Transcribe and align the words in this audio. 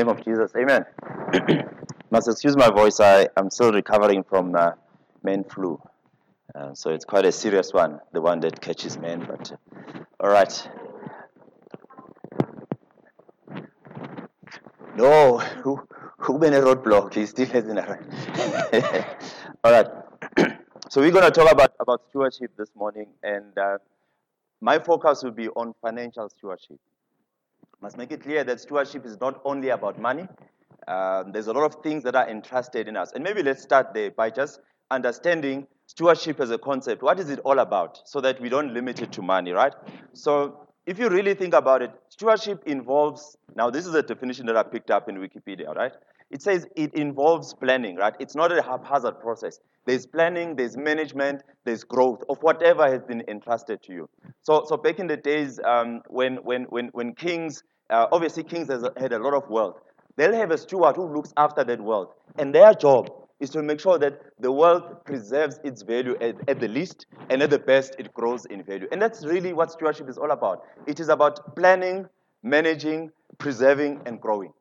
name 0.00 0.08
of 0.08 0.24
Jesus, 0.24 0.50
amen. 0.56 0.86
Must 2.10 2.28
excuse 2.28 2.56
my 2.56 2.70
voice, 2.70 3.00
I 3.00 3.28
am 3.36 3.50
still 3.50 3.72
recovering 3.72 4.22
from 4.24 4.54
uh, 4.54 4.72
man 5.22 5.44
flu. 5.44 5.78
Uh, 6.54 6.74
so 6.74 6.90
it's 6.90 7.04
quite 7.04 7.26
a 7.26 7.32
serious 7.32 7.72
one, 7.72 8.00
the 8.12 8.22
one 8.22 8.40
that 8.40 8.60
catches 8.60 8.96
men. 8.98 9.18
But 9.30 9.52
uh, 9.52 9.56
all 10.20 10.30
right. 10.30 10.54
No, 14.96 15.38
who 15.62 15.72
who 16.18 16.38
been 16.38 16.54
a 16.54 16.60
roadblock? 16.60 17.14
He 17.14 17.26
still 17.26 17.46
hasn't 17.46 17.78
arrived. 17.78 18.08
all 19.64 19.72
right. 19.72 19.88
so 20.88 21.00
we're 21.02 21.12
going 21.12 21.30
to 21.30 21.30
talk 21.30 21.52
about 21.52 21.72
about 21.78 22.00
stewardship 22.08 22.50
this 22.56 22.70
morning, 22.74 23.08
and 23.22 23.56
uh, 23.56 23.78
my 24.60 24.78
focus 24.78 25.22
will 25.22 25.38
be 25.42 25.48
on 25.50 25.74
financial 25.82 26.28
stewardship. 26.30 26.80
Must 27.82 27.96
make 27.96 28.12
it 28.12 28.22
clear 28.22 28.44
that 28.44 28.60
stewardship 28.60 29.06
is 29.06 29.18
not 29.20 29.40
only 29.44 29.70
about 29.70 29.98
money. 29.98 30.28
Um, 30.86 31.32
there's 31.32 31.46
a 31.46 31.52
lot 31.52 31.64
of 31.64 31.82
things 31.82 32.02
that 32.04 32.14
are 32.14 32.28
entrusted 32.28 32.88
in 32.88 32.96
us, 32.96 33.12
and 33.12 33.24
maybe 33.24 33.42
let's 33.42 33.62
start 33.62 33.94
there 33.94 34.10
by 34.10 34.28
just 34.28 34.60
understanding 34.90 35.66
stewardship 35.86 36.40
as 36.40 36.50
a 36.50 36.58
concept. 36.58 37.02
What 37.02 37.18
is 37.18 37.30
it 37.30 37.38
all 37.40 37.58
about? 37.58 38.00
So 38.04 38.20
that 38.20 38.40
we 38.40 38.50
don't 38.50 38.74
limit 38.74 39.00
it 39.00 39.12
to 39.12 39.22
money, 39.22 39.52
right? 39.52 39.72
So 40.12 40.68
if 40.86 40.98
you 40.98 41.08
really 41.08 41.34
think 41.34 41.54
about 41.54 41.80
it, 41.80 41.90
stewardship 42.08 42.62
involves, 42.66 43.36
now 43.56 43.70
this 43.70 43.86
is 43.86 43.94
a 43.94 44.02
definition 44.02 44.44
that 44.46 44.56
I 44.56 44.62
picked 44.62 44.90
up 44.90 45.08
in 45.08 45.16
Wikipedia, 45.16 45.74
right? 45.74 45.92
It 46.30 46.42
says 46.42 46.66
it 46.76 46.94
involves 46.94 47.54
planning, 47.54 47.96
right? 47.96 48.14
It's 48.20 48.36
not 48.36 48.52
a 48.52 48.62
haphazard 48.62 49.20
process. 49.20 49.58
There's 49.86 50.06
planning, 50.06 50.54
there's 50.54 50.76
management, 50.76 51.42
there's 51.64 51.82
growth 51.82 52.22
of 52.28 52.38
whatever 52.42 52.88
has 52.88 53.02
been 53.02 53.24
entrusted 53.26 53.82
to 53.84 53.92
you. 53.92 54.08
So, 54.42 54.64
so 54.66 54.76
back 54.76 54.98
in 54.98 55.06
the 55.06 55.16
days 55.16 55.58
um, 55.64 56.02
when, 56.08 56.36
when, 56.36 56.64
when, 56.64 56.88
when 56.92 57.14
kings, 57.14 57.62
uh, 57.90 58.06
obviously 58.12 58.42
kings 58.42 58.68
has, 58.68 58.84
had 58.96 59.12
a 59.12 59.18
lot 59.18 59.34
of 59.34 59.48
wealth, 59.50 59.80
they'll 60.16 60.34
have 60.34 60.50
a 60.50 60.58
steward 60.58 60.96
who 60.96 61.06
looks 61.12 61.32
after 61.36 61.64
that 61.64 61.80
wealth. 61.80 62.14
And 62.38 62.54
their 62.54 62.74
job 62.74 63.10
is 63.40 63.50
to 63.50 63.62
make 63.62 63.80
sure 63.80 63.98
that 63.98 64.20
the 64.38 64.52
wealth 64.52 65.04
preserves 65.04 65.58
its 65.64 65.82
value 65.82 66.16
at, 66.20 66.36
at, 66.48 66.60
the 66.60 66.68
least, 66.68 67.06
and 67.30 67.42
at 67.42 67.50
the 67.50 67.58
best, 67.58 67.96
it 67.98 68.12
grows 68.12 68.44
in 68.44 68.62
value. 68.62 68.86
And 68.92 69.00
that's 69.00 69.24
really 69.24 69.52
what 69.52 69.72
stewardship 69.72 70.08
is 70.08 70.18
all 70.18 70.30
about. 70.30 70.64
It 70.86 71.00
is 71.00 71.08
about 71.08 71.56
planning, 71.56 72.06
managing, 72.42 73.10
preserving, 73.38 74.02
and 74.04 74.20
growing. 74.20 74.52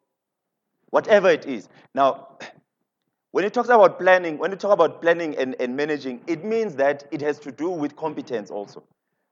Whatever 0.91 1.29
it 1.29 1.45
is. 1.45 1.67
Now, 1.93 2.37
when 3.31 3.43
it 3.43 3.53
talks 3.53 3.69
about 3.69 3.99
planning, 3.99 4.37
when 4.37 4.51
you 4.51 4.57
talk 4.57 4.71
about 4.71 5.01
planning 5.01 5.37
and, 5.37 5.55
and 5.59 5.75
managing, 5.75 6.21
it 6.25 6.45
means 6.45 6.75
that 6.75 7.03
it 7.11 7.21
has 7.21 7.37
to 7.39 7.51
do 7.51 7.69
with 7.69 7.95
competence 7.95 8.49
also. 8.49 8.83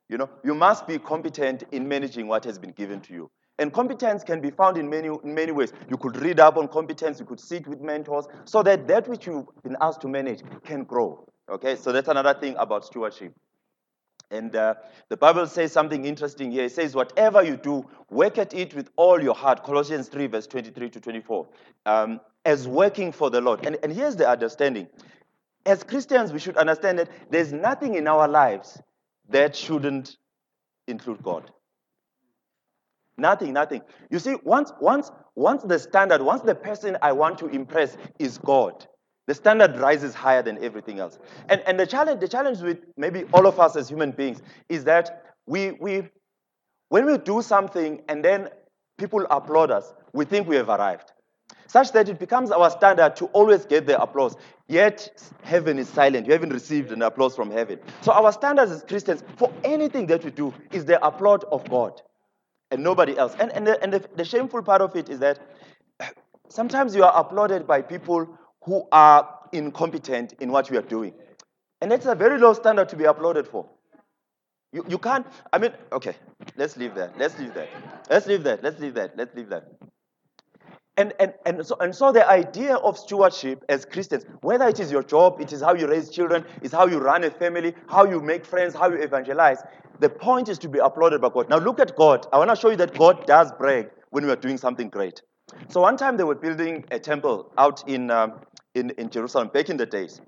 You 0.09 0.17
know, 0.17 0.29
you 0.44 0.53
must 0.53 0.88
be 0.88 1.00
competent 1.00 1.63
in 1.72 1.88
managing 1.88 2.27
what 2.27 2.44
has 2.45 2.59
been 2.59 2.72
given 2.72 3.02
to 3.02 3.13
you. 3.13 3.31
And 3.59 3.73
competence 3.73 4.23
can 4.23 4.39
be 4.39 4.52
found 4.52 4.77
in 4.77 4.89
many, 4.89 5.08
in 5.08 5.33
many 5.33 5.52
ways. 5.52 5.73
You 5.89 5.97
could 5.97 6.17
read 6.17 6.39
up 6.39 6.58
on 6.58 6.67
competence, 6.67 7.19
you 7.19 7.25
could 7.25 7.39
sit 7.39 7.67
with 7.67 7.81
mentors, 7.81 8.25
so 8.45 8.61
that 8.63 8.88
that 8.88 9.08
which 9.08 9.25
you've 9.25 9.47
been 9.63 9.77
asked 9.81 10.02
to 10.02 10.08
manage 10.08 10.41
can 10.63 10.83
grow. 10.83 11.27
Okay, 11.50 11.75
so 11.75 11.91
that's 11.91 12.08
another 12.08 12.33
thing 12.33 12.55
about 12.58 12.85
stewardship. 12.85 13.33
And 14.30 14.55
uh, 14.55 14.75
the 15.09 15.17
Bible 15.17 15.47
says 15.47 15.72
something 15.72 16.03
interesting 16.05 16.52
here. 16.52 16.66
It 16.66 16.73
says, 16.73 16.94
Whatever 16.94 17.44
you 17.44 17.55
do, 17.55 17.85
work 18.09 18.38
at 18.38 18.53
it 18.53 18.73
with 18.75 18.89
all 18.97 19.22
your 19.22 19.33
heart. 19.33 19.63
Colossians 19.63 20.09
3, 20.09 20.28
verse 20.28 20.47
23 20.47 20.89
to 20.89 21.00
24. 21.00 21.47
Um, 21.85 22.19
as 22.44 22.67
working 22.67 23.11
for 23.11 23.30
the 23.30 23.39
Lord. 23.39 23.66
And, 23.66 23.78
and 23.83 23.91
here's 23.91 24.17
the 24.17 24.28
understanding. 24.28 24.88
As 25.66 25.83
Christians, 25.83 26.33
we 26.33 26.39
should 26.39 26.58
understand 26.58 27.00
that 27.00 27.09
there's 27.30 27.53
nothing 27.53 27.95
in 27.95 28.08
our 28.08 28.28
lives 28.28 28.81
that 29.30 29.55
shouldn't 29.55 30.17
include 30.88 31.23
God. 31.23 31.52
Nothing, 33.17 33.53
nothing. 33.53 33.81
You 34.11 34.19
see, 34.19 34.35
once, 34.43 34.71
once, 34.79 35.11
once 35.35 35.63
the 35.63 35.79
standard, 35.79 36.21
once 36.21 36.41
the 36.41 36.53
person 36.53 36.97
I 37.01 37.11
want 37.13 37.39
to 37.39 37.47
impress 37.47 37.97
is 38.19 38.37
God, 38.37 38.85
the 39.25 39.33
standard 39.33 39.77
rises 39.77 40.13
higher 40.13 40.43
than 40.43 40.63
everything 40.63 40.99
else. 40.99 41.17
And, 41.49 41.61
and 41.65 41.79
the, 41.79 41.88
challenge, 41.88 42.21
the 42.21 42.27
challenge 42.27 42.59
with 42.59 42.77
maybe 42.95 43.25
all 43.33 43.47
of 43.47 43.59
us 43.59 43.75
as 43.75 43.89
human 43.89 44.11
beings 44.11 44.41
is 44.69 44.83
that 44.83 45.23
we, 45.47 45.72
we, 45.72 46.03
when 46.89 47.06
we 47.06 47.17
do 47.17 47.41
something 47.41 48.01
and 48.07 48.23
then 48.23 48.50
people 48.97 49.25
applaud 49.31 49.72
us, 49.72 49.94
we 50.13 50.23
think 50.23 50.47
we 50.47 50.56
have 50.56 50.69
arrived. 50.69 51.11
Such 51.66 51.91
that 51.94 52.07
it 52.07 52.19
becomes 52.19 52.51
our 52.51 52.69
standard 52.69 53.16
to 53.17 53.25
always 53.27 53.66
get 53.66 53.88
the 53.88 54.00
applause. 54.00 54.38
Yet 54.67 55.22
heaven 55.44 55.79
is 55.79 55.89
silent. 55.89 56.25
You 56.27 56.33
haven't 56.33 56.53
received 56.53 56.91
an 56.91 57.01
applause 57.01 57.35
from 57.35 57.51
heaven. 57.51 57.79
So 58.01 58.13
our 58.13 58.31
standards 58.31 58.72
as 58.72 58.83
Christians 58.83 59.23
for 59.35 59.51
anything 59.63 60.06
that 60.07 60.23
we 60.23 60.31
do 60.31 60.53
is 60.72 60.85
the 60.85 61.03
applaud 61.06 61.44
of 61.45 61.69
God 61.69 62.01
and 62.72 62.83
nobody 62.83 63.17
else. 63.17 63.35
And, 63.39 63.51
and, 63.51 63.67
the, 63.67 63.81
and 63.81 63.94
the, 63.94 64.05
the 64.16 64.25
shameful 64.25 64.61
part 64.63 64.81
of 64.81 64.95
it 64.95 65.09
is 65.09 65.19
that 65.19 65.39
sometimes 66.50 66.95
you 66.95 67.03
are 67.03 67.16
applauded 67.16 67.67
by 67.67 67.81
people 67.81 68.38
who 68.63 68.88
are 68.91 69.39
incompetent 69.53 70.33
in 70.39 70.51
what 70.51 70.69
you 70.69 70.77
are 70.77 70.83
doing. 70.83 71.13
And 71.81 71.91
that's 71.91 72.06
a 72.06 72.16
very 72.16 72.39
low 72.39 72.53
standard 72.53 72.89
to 72.89 72.95
be 72.95 73.06
applauded 73.06 73.47
for. 73.47 73.69
You, 74.73 74.85
you 74.89 74.97
can't, 74.97 75.25
I 75.53 75.59
mean, 75.59 75.72
okay, 75.94 76.16
let's 76.57 76.75
leave 76.75 76.95
that. 76.95 77.17
Let's 77.17 77.39
leave 77.39 77.53
that. 77.53 77.69
Let's 78.09 78.27
leave 78.27 78.44
that. 78.44 78.63
Let's 78.63 78.79
leave 78.79 78.95
that. 78.95 79.17
Let's 79.17 79.33
leave 79.35 79.50
that. 79.50 79.63
And, 80.97 81.13
and, 81.19 81.33
and, 81.45 81.66
so, 81.66 81.77
and 81.79 81.95
so 81.95 82.11
the 82.11 82.27
idea 82.27 82.75
of 82.75 82.97
stewardship 82.97 83.63
as 83.69 83.85
Christians, 83.85 84.25
whether 84.41 84.67
it 84.67 84.79
is 84.79 84.91
your 84.91 85.03
job, 85.03 85.39
it 85.39 85.53
is 85.53 85.61
how 85.61 85.75
you 85.75 85.88
raise 85.88 86.09
children, 86.09 86.44
it's 86.63 86.73
how 86.73 86.88
you 86.88 86.97
run 86.97 87.23
a 87.23 87.29
family, 87.29 87.75
how 87.88 88.03
you 88.06 88.19
make 88.19 88.44
friends, 88.44 88.73
how 88.73 88.89
you 88.89 88.97
evangelize, 88.97 89.61
the 90.00 90.09
point 90.09 90.50
is 90.50 90.58
to 90.59 90.69
be 90.69 90.80
applauded 90.80 91.22
by 91.22 91.30
God. 91.30 91.50
Now 91.50 91.58
look 91.58 91.80
at 91.80 91.96
God. 91.96 92.28
I 92.31 92.38
want 92.38 92.50
to 92.50 92.56
show 92.56 92.69
you 92.69 92.78
that 92.78 92.97
God 92.97 93.25
does 93.25 93.52
brag 93.52 93.90
when 94.09 94.25
we 94.25 94.31
are 94.31 94.35
doing 94.35 94.58
something 94.58 94.90
great. 94.90 95.22
So 95.69 95.81
one 95.81 95.97
time 95.97 96.18
they 96.18 96.24
were 96.24 96.35
building 96.35 96.85
a 96.91 97.00
temple 97.00 97.52
out 97.58 97.88
in, 97.88 98.12
um, 98.12 98.34
in, 98.75 98.91
in 98.91 99.09
Jerusalem 99.09 99.50
back 99.53 99.69
in 99.69 99.78
the 99.78 99.86
days. 99.86 100.22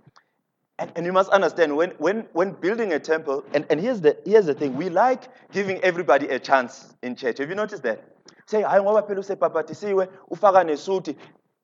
And, 0.79 0.91
and 0.95 1.05
you 1.05 1.11
must 1.11 1.29
understand 1.29 1.75
when, 1.75 1.91
when, 1.97 2.25
when 2.31 2.51
building 2.53 2.93
a 2.93 2.99
temple, 2.99 3.43
and, 3.53 3.65
and 3.69 3.81
here's, 3.81 3.99
the, 3.99 4.17
here's 4.25 4.45
the 4.45 4.53
thing 4.53 4.75
we 4.75 4.89
like 4.89 5.23
giving 5.51 5.79
everybody 5.79 6.27
a 6.29 6.39
chance 6.39 6.95
in 7.03 7.15
church. 7.15 7.39
Have 7.39 7.49
you 7.49 7.55
noticed 7.55 7.83
that? 7.83 8.03
Say, 8.45 8.63
hayi 8.63 8.81
ngoba 8.81 9.03
phela 9.03 9.19
usebhabhatisiwe 9.19 10.07
ufaka 10.31 10.63
nesuti 10.63 11.15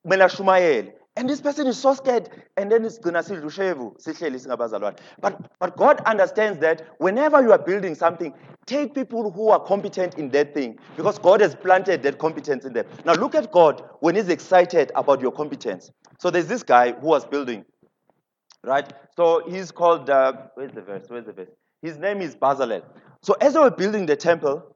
kumele 0.04 0.94
and 1.18 1.30
this 1.30 1.42
person 1.42 1.68
is 1.68 1.78
so 1.78 1.94
scared. 1.94 2.30
And 2.58 2.72
then 2.72 2.84
it's 2.86 2.98
gonna 2.98 3.24
see 3.24 3.36
But 5.22 5.52
but 5.60 5.78
God 5.78 6.02
understands 6.06 6.60
that 6.60 6.88
whenever 7.00 7.42
you 7.42 7.52
are 7.52 7.58
building 7.58 7.96
something, 7.96 8.34
take 8.66 8.94
people 8.94 9.32
who 9.32 9.50
are 9.50 9.60
competent 9.60 10.16
in 10.16 10.30
that 10.30 10.54
thing. 10.54 10.78
Because 10.98 11.18
God 11.20 11.42
has 11.42 11.56
planted 11.56 12.04
that 12.04 12.18
competence 12.20 12.66
in 12.66 12.74
them. 12.74 12.86
Now 13.06 13.14
look 13.14 13.36
at 13.36 13.52
God 13.52 13.84
when 14.02 14.16
He's 14.16 14.30
excited 14.30 14.92
about 14.96 15.22
your 15.22 15.32
competence. 15.32 15.92
So 16.20 16.30
there's 16.30 16.48
this 16.48 16.64
guy 16.64 16.94
who 16.94 17.08
was 17.08 17.26
building, 17.26 17.66
right? 18.64 18.92
So 19.16 19.44
he's 19.50 19.72
called 19.72 20.10
uh, 20.10 20.34
where's 20.56 20.74
the 20.74 20.82
verse? 20.82 21.06
Where's 21.08 21.26
the 21.26 21.34
verse? 21.34 21.50
His 21.82 21.98
name 21.98 22.22
is 22.22 22.36
Bezalel. 22.36 22.84
So 23.22 23.36
as 23.42 23.54
they 23.54 23.60
were 23.60 23.72
building 23.72 24.06
the 24.06 24.16
temple, 24.16 24.75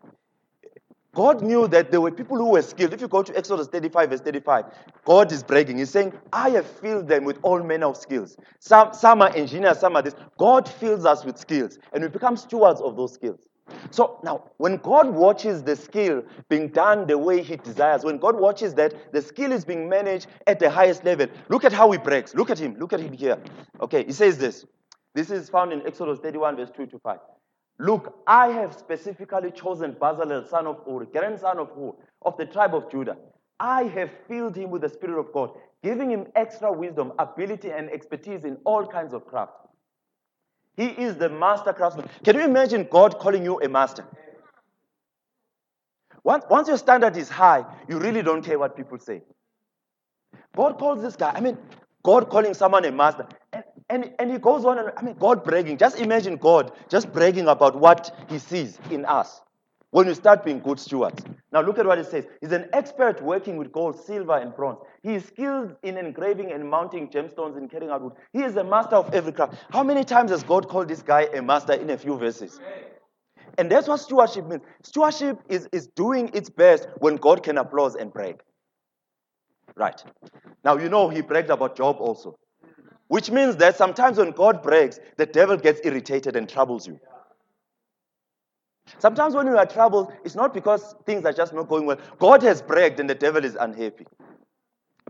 God 1.15 1.41
knew 1.41 1.67
that 1.69 1.89
there 1.89 2.01
were 2.01 2.11
people 2.11 2.37
who 2.37 2.51
were 2.51 2.61
skilled. 2.61 2.93
If 2.93 3.01
you 3.01 3.07
go 3.07 3.23
to 3.23 3.35
Exodus 3.35 3.67
35, 3.67 4.09
verse 4.11 4.21
35, 4.21 4.65
God 5.05 5.31
is 5.31 5.41
bragging. 5.41 5.79
He's 5.79 5.89
saying, 5.89 6.13
I 6.31 6.51
have 6.51 6.67
filled 6.67 7.07
them 7.07 7.25
with 7.25 7.39
all 7.41 7.63
manner 7.63 7.87
of 7.87 7.97
skills. 7.97 8.37
Some, 8.59 8.93
some 8.93 9.21
are 9.21 9.35
engineers, 9.35 9.79
some 9.79 9.95
are 9.95 10.03
this. 10.03 10.15
God 10.37 10.69
fills 10.69 11.05
us 11.05 11.25
with 11.25 11.37
skills, 11.37 11.79
and 11.93 12.03
we 12.03 12.09
become 12.09 12.37
stewards 12.37 12.79
of 12.81 12.95
those 12.95 13.13
skills. 13.13 13.47
So 13.91 14.19
now, 14.23 14.43
when 14.57 14.77
God 14.77 15.09
watches 15.09 15.63
the 15.63 15.75
skill 15.75 16.23
being 16.47 16.69
done 16.69 17.07
the 17.07 17.17
way 17.17 17.41
He 17.41 17.55
desires, 17.55 18.03
when 18.03 18.17
God 18.17 18.39
watches 18.39 18.75
that 18.75 19.11
the 19.11 19.21
skill 19.21 19.51
is 19.51 19.65
being 19.65 19.89
managed 19.89 20.27
at 20.47 20.59
the 20.59 20.69
highest 20.69 21.03
level, 21.05 21.27
look 21.49 21.63
at 21.63 21.73
how 21.73 21.91
He 21.91 21.97
brags. 21.97 22.35
Look 22.35 22.49
at 22.49 22.59
Him. 22.59 22.75
Look 22.77 22.93
at 22.93 22.99
Him 22.99 23.13
here. 23.13 23.37
Okay, 23.81 24.05
He 24.05 24.11
says 24.11 24.37
this. 24.37 24.65
This 25.15 25.31
is 25.31 25.49
found 25.49 25.73
in 25.73 25.85
Exodus 25.87 26.19
31, 26.19 26.55
verse 26.55 26.69
2 26.75 26.85
to 26.87 26.99
5. 26.99 27.17
Look, 27.79 28.21
I 28.27 28.47
have 28.49 28.75
specifically 28.75 29.51
chosen 29.51 29.93
Bezalel, 29.93 30.47
son 30.49 30.67
of 30.67 30.81
Uri, 30.85 31.07
grandson 31.11 31.59
of 31.59 31.69
Hur, 31.71 31.91
of 32.23 32.35
the 32.37 32.45
tribe 32.45 32.75
of 32.75 32.91
Judah. 32.91 33.15
I 33.59 33.83
have 33.83 34.09
filled 34.27 34.55
him 34.55 34.69
with 34.69 34.81
the 34.81 34.89
Spirit 34.89 35.17
of 35.17 35.31
God, 35.33 35.51
giving 35.81 36.11
him 36.11 36.27
extra 36.35 36.71
wisdom, 36.71 37.13
ability, 37.19 37.71
and 37.71 37.89
expertise 37.89 38.43
in 38.43 38.57
all 38.65 38.85
kinds 38.85 39.13
of 39.13 39.25
craft. 39.25 39.53
He 40.75 40.87
is 40.87 41.15
the 41.15 41.29
master 41.29 41.73
craftsman. 41.73 42.09
Can 42.23 42.35
you 42.35 42.43
imagine 42.43 42.87
God 42.89 43.17
calling 43.17 43.43
you 43.43 43.61
a 43.61 43.69
master? 43.69 44.05
Once, 46.23 46.43
once 46.49 46.67
your 46.67 46.77
standard 46.77 47.15
is 47.15 47.29
high, 47.29 47.65
you 47.87 47.97
really 47.97 48.21
don't 48.21 48.43
care 48.43 48.59
what 48.59 48.75
people 48.75 48.99
say. 48.99 49.21
God 50.55 50.77
calls 50.77 51.01
this 51.01 51.15
guy, 51.15 51.31
I 51.33 51.39
mean, 51.39 51.57
God 52.03 52.29
calling 52.29 52.53
someone 52.53 52.83
a 52.85 52.91
master. 52.91 53.25
And, 53.89 54.13
and, 54.19 54.31
he 54.31 54.37
goes 54.37 54.65
on, 54.65 54.77
and 54.77 54.91
I 54.95 55.01
mean, 55.01 55.15
God 55.15 55.43
bragging. 55.43 55.77
Just 55.77 55.99
imagine 55.99 56.37
God 56.37 56.71
just 56.89 57.11
bragging 57.11 57.47
about 57.47 57.75
what 57.75 58.15
he 58.29 58.37
sees 58.37 58.77
in 58.91 59.03
us 59.05 59.41
when 59.91 60.05
you 60.05 60.13
start 60.13 60.45
being 60.45 60.59
good 60.59 60.79
stewards. 60.79 61.23
Now, 61.51 61.61
look 61.61 61.79
at 61.79 61.85
what 61.85 61.97
it 61.97 62.05
says. 62.05 62.25
He's 62.41 62.51
an 62.51 62.69
expert 62.73 63.21
working 63.23 63.57
with 63.57 63.71
gold, 63.71 63.99
silver, 63.99 64.37
and 64.37 64.55
bronze. 64.55 64.77
He 65.01 65.15
is 65.15 65.25
skilled 65.25 65.75
in 65.81 65.97
engraving 65.97 66.51
and 66.51 66.69
mounting 66.69 67.09
gemstones 67.09 67.57
and 67.57 67.69
carrying 67.71 67.89
out 67.89 68.03
wood. 68.03 68.13
He 68.31 68.43
is 68.43 68.55
a 68.57 68.63
master 68.63 68.95
of 68.95 69.11
every 69.13 69.31
craft. 69.31 69.55
How 69.71 69.83
many 69.83 70.03
times 70.03 70.29
has 70.29 70.43
God 70.43 70.67
called 70.67 70.87
this 70.87 71.01
guy 71.01 71.23
a 71.33 71.41
master 71.41 71.73
in 71.73 71.89
a 71.89 71.97
few 71.97 72.17
verses? 72.17 72.59
And 73.57 73.71
that's 73.71 73.87
what 73.87 73.97
stewardship 73.97 74.45
means. 74.45 74.61
Stewardship 74.83 75.39
is, 75.49 75.67
is 75.71 75.87
doing 75.87 76.29
its 76.35 76.49
best 76.49 76.87
when 76.99 77.15
God 77.15 77.41
can 77.41 77.57
applaud 77.57 77.95
and 77.95 78.13
brag. 78.13 78.41
Right. 79.75 80.01
Now, 80.63 80.77
you 80.77 80.89
know, 80.89 81.09
he 81.09 81.21
bragged 81.21 81.49
about 81.49 81.75
Job 81.75 81.97
also. 81.99 82.37
Which 83.09 83.31
means 83.31 83.57
that 83.57 83.75
sometimes 83.75 84.19
when 84.19 84.31
God 84.31 84.61
breaks, 84.61 84.99
the 85.17 85.25
devil 85.25 85.57
gets 85.57 85.81
irritated 85.83 86.35
and 86.35 86.47
troubles 86.47 86.87
you. 86.87 86.99
Sometimes 88.99 89.33
when 89.35 89.47
you 89.47 89.57
are 89.57 89.65
troubled, 89.65 90.13
it's 90.23 90.35
not 90.35 90.53
because 90.53 90.95
things 91.05 91.25
are 91.25 91.33
just 91.33 91.51
not 91.51 91.67
going 91.67 91.87
well. 91.87 91.97
God 92.19 92.43
has 92.43 92.61
bragged 92.61 92.99
and 92.99 93.09
the 93.09 93.15
devil 93.15 93.43
is 93.43 93.55
unhappy. 93.59 94.05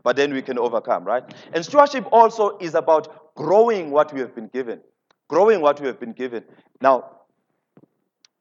But 0.02 0.16
then 0.16 0.34
we 0.34 0.42
can 0.42 0.58
overcome, 0.58 1.04
right? 1.04 1.24
And 1.52 1.64
stewardship 1.64 2.08
also 2.12 2.58
is 2.60 2.74
about 2.74 3.36
growing 3.36 3.92
what 3.92 4.14
we 4.14 4.22
have 4.22 4.34
been 4.34 4.48
given. 4.48 4.80
Growing 5.28 5.60
what 5.60 5.82
we 5.82 5.88
have 5.88 6.00
been 6.00 6.14
given. 6.14 6.46
Now, 6.82 7.18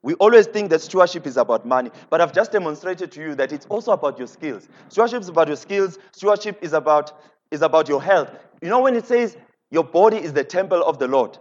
we 0.02 0.14
always 0.14 0.46
think 0.46 0.70
that 0.70 0.82
stewardship 0.82 1.26
is 1.26 1.36
about 1.36 1.66
money, 1.66 1.90
but 2.10 2.20
I've 2.20 2.32
just 2.32 2.52
demonstrated 2.52 3.10
to 3.12 3.20
you 3.20 3.34
that 3.34 3.52
it's 3.52 3.66
also 3.66 3.90
about 3.90 4.18
your 4.18 4.28
skills. 4.28 4.68
Stewardship 4.88 5.22
is 5.22 5.28
about 5.28 5.48
your 5.48 5.56
skills. 5.56 5.98
Stewardship 6.12 6.58
is 6.62 6.72
about, 6.72 7.20
is 7.50 7.62
about 7.62 7.88
your 7.88 8.00
health. 8.00 8.30
You 8.62 8.68
know, 8.68 8.80
when 8.80 8.94
it 8.94 9.04
says 9.04 9.36
your 9.70 9.84
body 9.84 10.18
is 10.18 10.32
the 10.32 10.44
temple 10.44 10.82
of 10.82 10.98
the 10.98 11.08
Lord, 11.08 11.38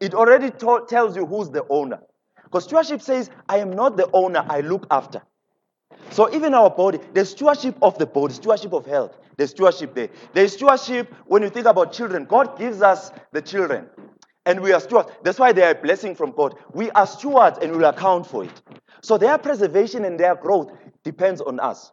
it 0.00 0.14
already 0.14 0.50
to- 0.50 0.86
tells 0.88 1.16
you 1.16 1.26
who's 1.26 1.50
the 1.50 1.66
owner. 1.68 2.00
Because 2.44 2.64
stewardship 2.64 3.02
says, 3.02 3.30
I 3.48 3.58
am 3.58 3.70
not 3.72 3.96
the 3.96 4.10
owner, 4.12 4.44
I 4.48 4.60
look 4.60 4.86
after. 4.90 5.22
So 6.10 6.32
even 6.34 6.54
our 6.54 6.70
body, 6.70 6.98
the 7.14 7.24
stewardship 7.24 7.76
of 7.82 7.98
the 7.98 8.06
body, 8.06 8.34
stewardship 8.34 8.72
of 8.72 8.86
health. 8.86 9.16
the 9.36 9.46
stewardship 9.48 9.94
there. 9.94 10.10
There's 10.34 10.52
stewardship 10.52 11.14
when 11.26 11.42
you 11.42 11.48
think 11.50 11.66
about 11.66 11.92
children. 11.94 12.26
God 12.26 12.58
gives 12.58 12.82
us 12.82 13.10
the 13.32 13.40
children. 13.40 13.88
And 14.44 14.60
we 14.60 14.72
are 14.72 14.80
stewards. 14.80 15.10
That's 15.22 15.38
why 15.38 15.52
they 15.52 15.62
are 15.62 15.70
a 15.70 15.74
blessing 15.74 16.14
from 16.14 16.32
God. 16.32 16.56
We 16.74 16.90
are 16.90 17.06
stewards 17.06 17.58
and 17.62 17.72
we 17.72 17.78
will 17.78 17.86
account 17.86 18.26
for 18.26 18.44
it. 18.44 18.62
So 19.02 19.16
their 19.16 19.38
preservation 19.38 20.04
and 20.04 20.20
their 20.20 20.34
growth 20.34 20.72
depends 21.04 21.40
on 21.40 21.58
us. 21.58 21.90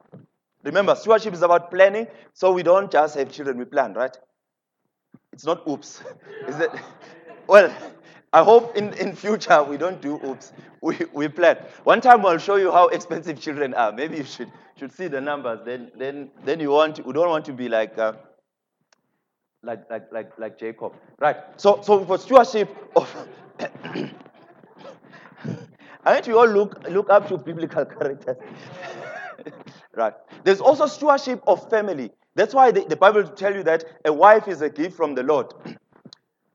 Remember, 0.63 0.93
stewardship 0.95 1.33
is 1.33 1.41
about 1.41 1.71
planning, 1.71 2.07
so 2.33 2.51
we 2.51 2.63
don't 2.63 2.91
just 2.91 3.15
have 3.15 3.31
children, 3.31 3.57
we 3.57 3.65
plan, 3.65 3.93
right? 3.93 4.17
It's 5.37 5.45
not 5.45 5.67
oops. 5.67 6.01
Is 6.47 6.59
it? 6.59 6.71
Well, 7.45 7.71
I 8.33 8.43
hope 8.43 8.75
in, 8.75 8.91
in 8.93 9.15
future 9.15 9.61
we 9.61 9.77
don't 9.77 10.01
do 10.01 10.19
oops. 10.25 10.51
We, 10.81 10.97
we 11.13 11.27
plan. 11.27 11.57
One 11.83 12.01
time 12.01 12.25
I'll 12.25 12.39
show 12.39 12.55
you 12.55 12.71
how 12.71 12.87
expensive 12.87 13.39
children 13.39 13.75
are. 13.75 13.91
Maybe 13.91 14.17
you 14.17 14.23
should, 14.23 14.51
should 14.77 14.91
see 14.91 15.07
the 15.07 15.21
numbers. 15.21 15.59
Then, 15.63 15.91
then, 15.95 16.31
then 16.43 16.59
you 16.59 16.71
want 16.71 17.05
we 17.05 17.13
don't 17.13 17.29
want 17.29 17.45
to 17.45 17.53
be 17.53 17.69
like, 17.69 17.99
uh, 17.99 18.13
like, 19.61 19.87
like, 19.91 20.11
like, 20.11 20.31
like 20.39 20.57
Jacob. 20.57 20.93
Right. 21.19 21.37
So, 21.57 21.81
so 21.83 22.03
for 22.03 22.17
stewardship 22.17 22.75
of, 22.95 23.15
I 23.59 24.09
want 26.13 26.25
you 26.25 26.39
all 26.39 26.47
look, 26.47 26.83
look 26.89 27.11
up 27.11 27.27
to 27.27 27.37
biblical 27.37 27.85
characters. 27.99 28.37
right. 29.95 30.15
There's 30.43 30.61
also 30.61 30.87
stewardship 30.87 31.43
of 31.45 31.69
family. 31.69 32.09
That's 32.37 32.53
why 32.53 32.69
the, 32.71 32.85
the 32.85 32.95
Bible 32.95 33.23
tell 33.23 33.53
you 33.53 33.63
that 33.63 33.83
a 34.05 34.13
wife 34.13 34.47
is 34.47 34.61
a 34.61 34.69
gift 34.69 34.95
from 34.95 35.15
the 35.15 35.23
Lord. 35.23 35.53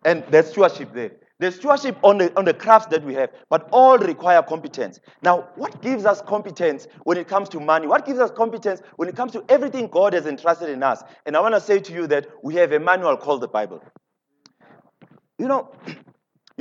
And 0.04 0.24
there's 0.30 0.50
stewardship 0.50 0.92
there. 0.92 1.12
There's 1.38 1.54
stewardship 1.54 1.96
on 2.02 2.18
the, 2.18 2.36
on 2.36 2.44
the 2.44 2.54
crafts 2.54 2.86
that 2.88 3.04
we 3.04 3.14
have, 3.14 3.30
but 3.48 3.68
all 3.70 3.98
require 3.98 4.42
competence. 4.42 4.98
Now, 5.22 5.48
what 5.54 5.80
gives 5.80 6.04
us 6.04 6.20
competence 6.22 6.88
when 7.04 7.18
it 7.18 7.28
comes 7.28 7.48
to 7.50 7.60
money? 7.60 7.86
What 7.86 8.04
gives 8.04 8.18
us 8.18 8.32
competence 8.32 8.80
when 8.96 9.08
it 9.08 9.14
comes 9.14 9.30
to 9.32 9.44
everything 9.48 9.86
God 9.86 10.12
has 10.14 10.26
entrusted 10.26 10.70
in 10.70 10.82
us? 10.82 11.04
And 11.24 11.36
I 11.36 11.40
want 11.40 11.54
to 11.54 11.60
say 11.60 11.78
to 11.78 11.92
you 11.92 12.08
that 12.08 12.26
we 12.42 12.56
have 12.56 12.72
a 12.72 12.80
manual 12.80 13.16
called 13.16 13.42
the 13.42 13.48
Bible. 13.48 13.80
You 15.38 15.46
know, 15.46 15.70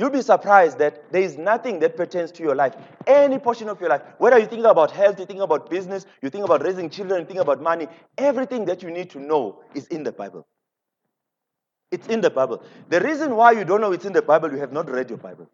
you'll 0.02 0.10
be 0.10 0.20
surprised 0.20 0.78
that 0.78 1.12
there 1.12 1.22
is 1.22 1.38
nothing 1.38 1.78
that 1.78 1.96
pertains 1.96 2.32
to 2.32 2.42
your 2.42 2.56
life, 2.56 2.74
any 3.06 3.38
portion 3.38 3.68
of 3.68 3.80
your 3.80 3.88
life, 3.88 4.02
whether 4.18 4.36
you 4.36 4.46
think 4.46 4.64
about 4.64 4.90
health, 4.90 5.20
you 5.20 5.24
think 5.24 5.38
about 5.38 5.70
business, 5.70 6.06
you 6.20 6.28
think 6.28 6.44
about 6.44 6.60
raising 6.64 6.90
children, 6.90 7.20
you 7.20 7.26
think 7.26 7.38
about 7.38 7.62
money, 7.62 7.86
everything 8.18 8.64
that 8.64 8.82
you 8.82 8.90
need 8.90 9.08
to 9.08 9.20
know 9.20 9.62
is 9.76 9.86
in 9.86 10.02
the 10.02 10.10
Bible. 10.10 10.44
It's 11.92 12.08
in 12.08 12.20
the 12.20 12.30
Bible. 12.30 12.64
The 12.88 13.00
reason 13.00 13.36
why 13.36 13.52
you 13.52 13.64
don't 13.64 13.80
know 13.80 13.92
it's 13.92 14.04
in 14.04 14.12
the 14.12 14.22
Bible, 14.22 14.50
you 14.50 14.58
have 14.58 14.72
not 14.72 14.90
read 14.90 15.08
your 15.08 15.18
Bible. 15.18 15.48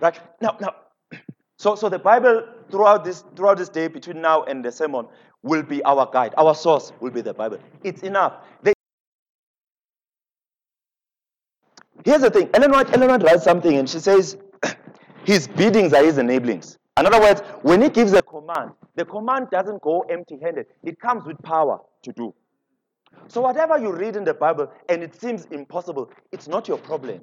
Right? 0.00 0.18
Now, 0.40 0.56
now, 0.58 0.74
so, 1.58 1.74
so 1.74 1.90
the 1.90 1.98
Bible 1.98 2.48
throughout 2.70 3.04
this, 3.04 3.24
throughout 3.36 3.58
this 3.58 3.68
day, 3.68 3.88
between 3.88 4.22
now 4.22 4.44
and 4.44 4.64
the 4.64 4.72
sermon, 4.72 5.06
will 5.42 5.62
be 5.62 5.84
our 5.84 6.08
guide. 6.10 6.32
Our 6.38 6.54
source 6.54 6.94
will 7.00 7.10
be 7.10 7.20
the 7.20 7.34
Bible. 7.34 7.58
It's 7.84 8.00
enough. 8.02 8.36
Here's 12.04 12.22
the 12.22 12.30
thing. 12.30 12.50
Ellen 12.54 12.70
White, 12.70 12.92
Ellen 12.92 13.08
White 13.08 13.22
writes 13.22 13.44
something 13.44 13.76
and 13.76 13.88
she 13.88 13.98
says, 13.98 14.36
his 15.24 15.48
biddings 15.48 15.92
are 15.92 16.04
his 16.04 16.18
enablings. 16.18 16.78
In 16.98 17.06
other 17.06 17.20
words, 17.20 17.40
when 17.62 17.82
he 17.82 17.88
gives 17.88 18.12
a 18.12 18.22
command, 18.22 18.72
the 18.96 19.04
command 19.04 19.48
doesn't 19.50 19.82
go 19.82 20.00
empty 20.10 20.38
handed, 20.42 20.66
it 20.82 20.98
comes 21.00 21.24
with 21.24 21.40
power 21.42 21.80
to 22.02 22.12
do. 22.12 22.34
So, 23.28 23.40
whatever 23.40 23.78
you 23.78 23.92
read 23.92 24.16
in 24.16 24.24
the 24.24 24.34
Bible 24.34 24.70
and 24.88 25.02
it 25.02 25.14
seems 25.20 25.46
impossible, 25.46 26.10
it's 26.32 26.48
not 26.48 26.68
your 26.68 26.78
problem. 26.78 27.20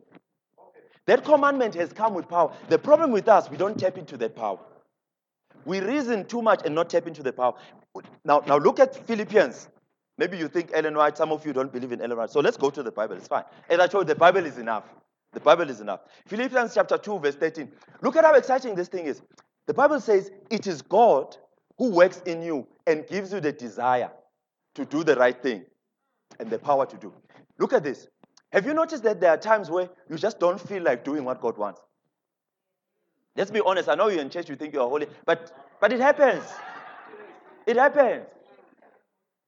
That 1.05 1.23
commandment 1.23 1.75
has 1.75 1.93
come 1.93 2.13
with 2.13 2.27
power. 2.27 2.53
The 2.69 2.79
problem 2.79 3.11
with 3.11 3.27
us, 3.27 3.49
we 3.49 3.57
don't 3.57 3.77
tap 3.77 3.97
into 3.97 4.17
that 4.17 4.35
power. 4.35 4.59
We 5.65 5.79
reason 5.79 6.25
too 6.25 6.41
much 6.41 6.61
and 6.65 6.73
not 6.73 6.89
tap 6.89 7.07
into 7.07 7.23
the 7.23 7.33
power. 7.33 7.53
Now, 8.23 8.43
now 8.47 8.57
look 8.57 8.79
at 8.79 8.95
Philippians. 9.07 9.69
Maybe 10.17 10.37
you 10.37 10.47
think 10.47 10.71
Ellen 10.73 10.95
White, 10.95 11.17
some 11.17 11.31
of 11.31 11.45
you 11.45 11.53
don't 11.53 11.71
believe 11.71 11.91
in 11.91 12.01
Ellen 12.01 12.17
White. 12.17 12.29
So 12.29 12.39
let's 12.39 12.57
go 12.57 12.69
to 12.69 12.81
the 12.81 12.91
Bible. 12.91 13.15
It's 13.15 13.27
fine. 13.27 13.43
As 13.69 13.79
I 13.79 13.87
told 13.87 14.07
you, 14.07 14.13
the 14.13 14.19
Bible 14.19 14.45
is 14.45 14.57
enough. 14.57 14.85
The 15.33 15.41
Bible 15.41 15.69
is 15.69 15.81
enough. 15.81 16.01
Philippians 16.27 16.73
chapter 16.73 16.97
2, 16.97 17.19
verse 17.19 17.35
13. 17.35 17.69
Look 18.01 18.15
at 18.15 18.23
how 18.23 18.33
exciting 18.33 18.75
this 18.75 18.87
thing 18.87 19.05
is. 19.05 19.21
The 19.65 19.73
Bible 19.73 19.99
says, 19.99 20.31
It 20.49 20.67
is 20.67 20.81
God 20.81 21.35
who 21.77 21.91
works 21.91 22.21
in 22.25 22.41
you 22.41 22.65
and 22.87 23.05
gives 23.07 23.33
you 23.33 23.41
the 23.41 23.51
desire 23.51 24.11
to 24.75 24.85
do 24.85 25.03
the 25.03 25.15
right 25.15 25.41
thing 25.41 25.65
and 26.39 26.49
the 26.49 26.59
power 26.59 26.85
to 26.85 26.97
do. 26.97 27.13
Look 27.57 27.73
at 27.73 27.83
this. 27.83 28.07
Have 28.51 28.65
you 28.65 28.73
noticed 28.73 29.03
that 29.03 29.19
there 29.19 29.31
are 29.31 29.37
times 29.37 29.69
where 29.69 29.89
you 30.09 30.17
just 30.17 30.39
don't 30.39 30.59
feel 30.59 30.81
like 30.81 31.03
doing 31.03 31.25
what 31.25 31.41
God 31.41 31.57
wants? 31.57 31.81
Let's 33.35 33.51
be 33.51 33.59
honest. 33.65 33.89
I 33.89 33.95
know 33.95 34.07
you're 34.07 34.21
in 34.21 34.29
church, 34.29 34.49
you 34.49 34.55
think 34.55 34.73
you 34.73 34.81
are 34.81 34.87
holy, 34.87 35.07
but 35.25 35.51
but 35.81 35.91
it 35.91 35.99
happens. 35.99 36.43
It 37.65 37.75
happens. 37.75 38.25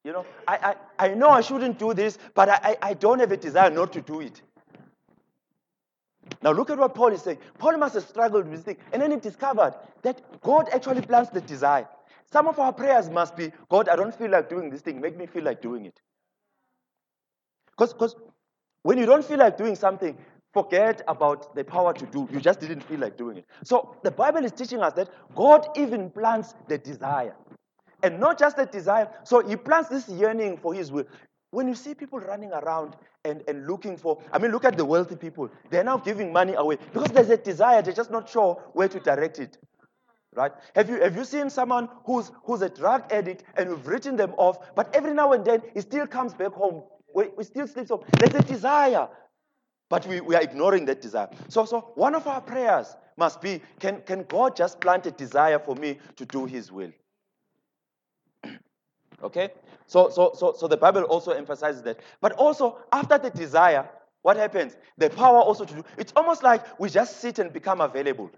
You 0.03 0.13
know, 0.13 0.25
I, 0.47 0.75
I, 0.99 1.05
I 1.07 1.13
know 1.13 1.29
I 1.29 1.41
shouldn't 1.41 1.79
do 1.79 1.94
this, 1.94 2.17
but 2.33 2.49
I, 2.49 2.77
I, 2.81 2.94
don't 2.94 3.19
have 3.19 3.31
a 3.31 3.38
desire 3.38 3.69
not 3.69 3.91
to 3.94 4.01
do 4.01 4.21
it. 4.21 4.41
Now 6.41 6.51
look 6.51 6.69
at 6.69 6.77
what 6.77 6.94
Paul 6.95 7.13
is 7.13 7.21
saying. 7.21 7.39
Paul 7.57 7.77
must 7.77 7.95
have 7.95 8.03
struggled 8.03 8.47
with 8.47 8.63
this. 8.63 8.77
And 8.94 9.01
then 9.01 9.11
he 9.11 9.17
discovered 9.17 9.73
that 10.03 10.21
God 10.41 10.69
actually 10.71 11.01
plants 11.01 11.31
the 11.31 11.41
desire. 11.41 11.88
Some 12.31 12.47
of 12.47 12.59
our 12.59 12.73
prayers 12.73 13.09
must 13.09 13.35
be, 13.35 13.51
God, 13.69 13.89
I 13.89 13.95
don't 13.95 14.13
feel 14.13 14.29
like 14.31 14.49
doing 14.49 14.69
this 14.69 14.81
thing. 14.81 15.01
Make 15.01 15.17
me 15.17 15.25
feel 15.25 15.44
like 15.44 15.61
doing 15.61 15.85
it. 15.85 15.99
Because 17.77 18.16
when 18.83 18.97
you 18.97 19.06
don't 19.06 19.23
feel 19.23 19.37
like 19.37 19.57
doing 19.57 19.75
something, 19.75 20.18
forget 20.54 21.01
about 21.07 21.56
the 21.56 21.63
power 21.63 21.94
to 21.94 22.06
do. 22.07 22.27
You 22.31 22.39
just 22.39 22.59
didn't 22.59 22.81
feel 22.81 22.99
like 22.99 23.18
doing 23.18 23.37
it. 23.37 23.45
So 23.63 23.95
the 24.04 24.11
Bible 24.11 24.44
is 24.44 24.51
teaching 24.51 24.81
us 24.81 24.94
that 24.94 25.09
God 25.35 25.68
even 25.75 26.09
plants 26.09 26.56
the 26.68 26.77
desire. 26.77 27.35
And 28.04 28.19
not 28.19 28.37
just 28.37 28.57
a 28.59 28.66
desire. 28.66 29.09
So 29.23 29.45
he 29.47 29.56
plants 29.56 29.89
this 29.89 30.07
yearning 30.07 30.57
for 30.57 30.73
his 30.73 30.92
will. 30.92 31.06
When 31.51 31.68
you 31.68 31.75
see 31.75 31.94
people 31.94 32.19
running 32.19 32.51
around 32.51 32.95
and, 33.23 33.44
and 33.47 33.68
looking 33.68 33.97
for, 33.97 34.21
I 34.31 34.37
mean, 34.37 34.51
look 34.51 34.66
at 34.66 34.77
the 34.77 34.85
wealthy 34.85 35.16
people. 35.16 35.49
They're 35.69 35.83
now 35.83 35.97
giving 35.97 36.31
money 36.31 36.54
away 36.54 36.77
because 36.94 37.11
there's 37.11 37.30
a 37.30 37.37
desire. 37.37 37.81
They're 37.81 37.94
just 37.94 38.11
not 38.11 38.30
sure 38.30 38.61
where 38.73 38.87
to 38.89 38.99
direct 38.99 39.39
it. 39.39 39.57
Right? 40.35 40.51
Have 40.75 40.89
you, 40.89 41.01
have 41.01 41.16
you 41.16 41.25
seen 41.25 41.49
someone 41.49 41.89
who's, 42.06 42.31
who's 42.44 42.61
a 42.61 42.69
drug 42.69 43.11
addict 43.11 43.44
and 43.56 43.69
we've 43.69 43.87
written 43.87 44.16
them 44.16 44.33
off, 44.37 44.75
but 44.75 44.94
every 44.94 45.13
now 45.13 45.31
and 45.31 45.44
then 45.44 45.63
he 45.73 45.81
still 45.81 46.06
comes 46.06 46.33
back 46.33 46.51
home 46.51 46.83
we, 47.18 47.44
still 47.44 47.68
sleep. 47.68 47.87
So 47.87 48.04
there's 48.19 48.35
a 48.35 48.44
desire, 48.44 49.07
but 49.89 50.06
we, 50.06 50.21
we 50.21 50.35
are 50.35 50.42
ignoring 50.42 50.85
that 50.85 51.01
desire. 51.01 51.30
So, 51.49 51.66
so 51.66 51.92
one 51.95 52.16
of 52.16 52.27
our 52.27 52.42
prayers 52.42 52.95
must 53.18 53.42
be 53.42 53.61
can, 53.80 54.01
can 54.01 54.23
God 54.23 54.56
just 54.56 54.80
plant 54.80 55.06
a 55.07 55.11
desire 55.11 55.59
for 55.59 55.75
me 55.75 55.97
to 56.16 56.25
do 56.25 56.45
His 56.45 56.71
will? 56.71 56.92
Okay? 59.24 59.50
So, 59.88 60.09
so, 60.09 60.33
so, 60.36 60.54
so 60.54 60.68
the 60.68 60.78
Bible 60.78 61.04
also 61.04 61.31
emphasizes 61.31 61.81
that. 61.83 62.00
But 62.21 62.33
also, 62.33 62.80
after 62.92 63.18
the 63.18 63.30
desire, 63.30 63.90
what 64.21 64.38
happens? 64.38 64.76
The 64.97 65.09
power 65.09 65.38
also 65.38 65.66
to 65.66 65.74
do. 65.74 65.83
It's 65.97 66.14
almost 66.16 66.44
like 66.44 66.80
we 66.80 66.90
just 66.90 67.21
sit 67.21 67.40
and 67.40 67.52
become 67.54 67.81
available 67.81 68.30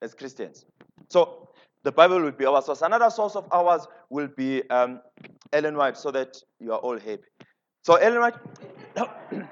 as 0.00 0.14
Christians. 0.14 0.64
So 1.08 1.48
the 1.82 1.92
Bible 1.92 2.20
will 2.20 2.32
be 2.32 2.46
our 2.46 2.62
source. 2.62 2.82
Another 2.82 3.10
source 3.10 3.36
of 3.36 3.46
ours 3.52 3.86
will 4.08 4.28
be 4.28 4.68
um, 4.70 5.00
Ellen 5.52 5.76
White, 5.76 5.96
so 5.96 6.10
that 6.10 6.36
you 6.58 6.72
are 6.72 6.78
all 6.78 6.98
happy. 6.98 7.22
So 7.82 7.94
Ellen 7.96 8.20
White, 8.20 8.34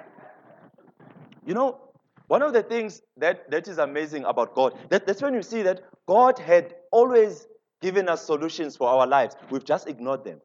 you 1.46 1.54
know, 1.54 1.80
one 2.28 2.42
of 2.42 2.52
the 2.52 2.62
things 2.62 3.00
that, 3.16 3.50
that 3.50 3.68
is 3.68 3.78
amazing 3.78 4.24
about 4.24 4.54
God, 4.54 4.78
that, 4.90 5.06
that's 5.06 5.22
when 5.22 5.34
you 5.34 5.42
see 5.42 5.62
that 5.62 5.82
God 6.06 6.38
had 6.38 6.74
always 6.92 7.46
given 7.80 8.08
us 8.08 8.24
solutions 8.24 8.76
for 8.76 8.88
our 8.88 9.06
lives. 9.06 9.36
We've 9.50 9.64
just 9.64 9.88
ignored 9.88 10.24
them. 10.24 10.40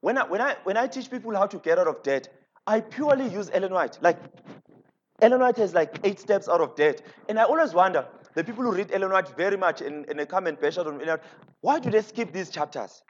When 0.00 0.18
I, 0.18 0.24
when, 0.24 0.40
I, 0.40 0.56
when 0.64 0.76
I 0.76 0.86
teach 0.86 1.10
people 1.10 1.34
how 1.34 1.46
to 1.46 1.58
get 1.58 1.78
out 1.78 1.88
of 1.88 2.02
debt, 2.02 2.28
I 2.66 2.80
purely 2.80 3.28
use 3.28 3.50
Ellen 3.52 3.72
White. 3.72 3.98
Like, 4.00 4.18
Ellen 5.20 5.40
White 5.40 5.56
has 5.56 5.74
like 5.74 5.98
eight 6.04 6.20
steps 6.20 6.48
out 6.48 6.60
of 6.60 6.76
debt. 6.76 7.02
And 7.28 7.38
I 7.38 7.44
always 7.44 7.72
wonder, 7.72 8.06
the 8.34 8.44
people 8.44 8.64
who 8.64 8.72
read 8.72 8.92
Ellen 8.92 9.10
White 9.10 9.34
very 9.36 9.56
much 9.56 9.80
and, 9.80 10.08
and 10.08 10.18
they 10.18 10.26
come 10.26 10.46
and 10.46 10.60
bash 10.60 10.78
out 10.78 10.86
on 10.86 10.94
Ellen 10.94 11.08
White, 11.08 11.20
why 11.60 11.78
do 11.78 11.90
they 11.90 12.02
skip 12.02 12.32
these 12.32 12.50
chapters? 12.50 13.02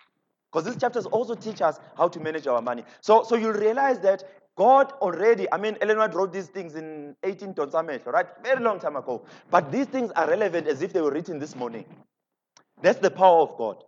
Because 0.52 0.64
these 0.64 0.80
chapters 0.80 1.06
also 1.06 1.34
teach 1.34 1.60
us 1.60 1.80
how 1.96 2.08
to 2.08 2.20
manage 2.20 2.46
our 2.46 2.62
money. 2.62 2.84
So, 3.00 3.24
so 3.24 3.34
you'll 3.34 3.52
realize 3.52 3.98
that 4.00 4.24
God 4.56 4.92
already, 5.02 5.46
I 5.52 5.58
mean, 5.58 5.76
Ellen 5.82 5.98
White 5.98 6.14
wrote 6.14 6.32
these 6.32 6.46
things 6.46 6.76
in 6.76 7.14
18 7.24 7.54
Tonsamet, 7.54 8.06
right? 8.06 8.26
Very 8.42 8.62
long 8.62 8.78
time 8.78 8.96
ago. 8.96 9.22
But 9.50 9.70
these 9.70 9.86
things 9.86 10.12
are 10.12 10.28
relevant 10.28 10.66
as 10.66 10.80
if 10.80 10.92
they 10.92 11.02
were 11.02 11.10
written 11.10 11.38
this 11.38 11.54
morning. 11.54 11.84
That's 12.82 12.98
the 13.00 13.10
power 13.10 13.40
of 13.42 13.56
God. 13.56 13.82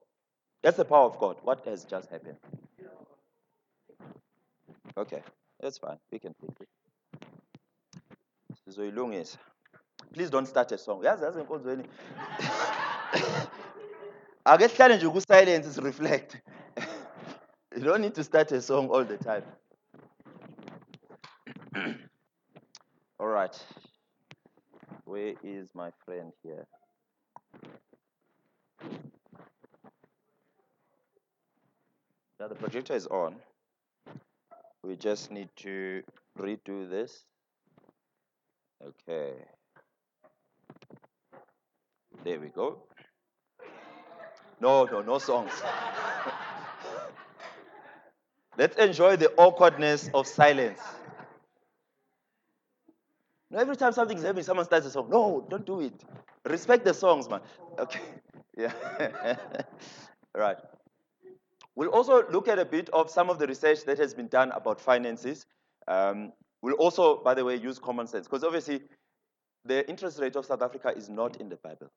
That's 0.63 0.77
the 0.77 0.85
power 0.85 1.07
of 1.07 1.19
God. 1.19 1.37
What 1.43 1.65
has 1.67 1.85
just 1.85 2.11
happened? 2.11 2.37
Okay, 4.97 5.23
that's 5.61 5.79
fine. 5.79 5.99
We 6.13 6.19
can 6.19 6.35
take 6.41 6.61
it. 6.61 6.69
please 10.13 10.31
don't 10.31 10.47
start 10.47 10.73
a 10.73 10.79
song 10.79 11.03
yazi 11.03 11.25
yazi 11.25 11.41
enkonzweni 11.41 11.83
ake 14.45 14.69
sihlale 14.69 14.97
nje 14.97 15.09
ku-silence 15.09 15.73
si-reflect 15.73 16.37
you 17.77 17.85
don't 17.85 18.01
need 18.01 18.15
to 18.15 18.25
start 18.25 18.53
a 18.53 18.63
song 18.63 18.91
all 18.91 19.05
the 19.05 19.19
time 19.19 19.45
all 23.21 23.29
right 23.29 23.67
where 25.05 25.35
is 25.43 25.75
my 25.75 25.91
friend 26.05 26.33
here 26.43 26.67
now 32.41 32.49
the 32.49 32.55
projector 32.55 32.95
is 32.95 33.07
on 33.09 33.35
we 34.85 34.97
just 34.97 35.31
need 35.31 35.49
to 35.57 36.03
redo 36.39 36.89
this 36.89 37.25
okay 38.87 39.33
there 42.25 42.41
we 42.41 42.49
go 42.49 42.83
no 44.61 44.85
no 44.85 45.03
no 45.03 45.19
songs 45.19 45.53
let's 48.59 48.77
enjoy 48.77 49.17
the 49.17 49.31
awkwardness 49.37 50.11
of 50.15 50.27
silence 50.27 50.81
now, 53.51 53.61
every 53.61 53.77
time 53.77 53.93
something's 53.93 54.23
happening, 54.23 54.45
someone 54.45 54.67
starts 54.67 54.87
a 54.87 54.91
song. 54.91 55.09
No, 55.11 55.47
don't 55.49 55.65
do 55.65 55.81
it. 55.81 55.95
Respect 56.45 56.85
the 56.85 56.93
songs, 56.95 57.29
man. 57.29 57.41
Okay. 57.79 58.01
Yeah. 58.57 58.73
right. 60.35 60.57
We'll 61.79 61.91
also 61.91 62.29
look 62.29 62.49
at 62.49 62.59
a 62.59 62.65
bit 62.65 62.89
of 62.89 63.09
some 63.09 63.31
of 63.31 63.39
the 63.39 63.47
research 63.47 63.85
that 63.85 63.99
has 63.99 64.13
been 64.13 64.27
done 64.27 64.51
about 64.51 64.81
finances. 64.81 65.47
Um, 65.87 66.33
we'll 66.61 66.75
also, 66.75 67.23
by 67.23 67.35
the 67.35 67.45
way, 67.45 67.55
use 67.55 67.79
common 67.79 68.09
sense 68.09 68.27
because 68.27 68.43
obviously 68.43 68.81
the 69.65 69.89
interest 69.89 70.19
rate 70.19 70.35
of 70.35 70.45
South 70.45 70.61
Africa 70.61 70.93
is 70.97 71.09
not 71.09 71.37
in 71.37 71.49
the 71.49 71.55
Bible. 71.55 71.89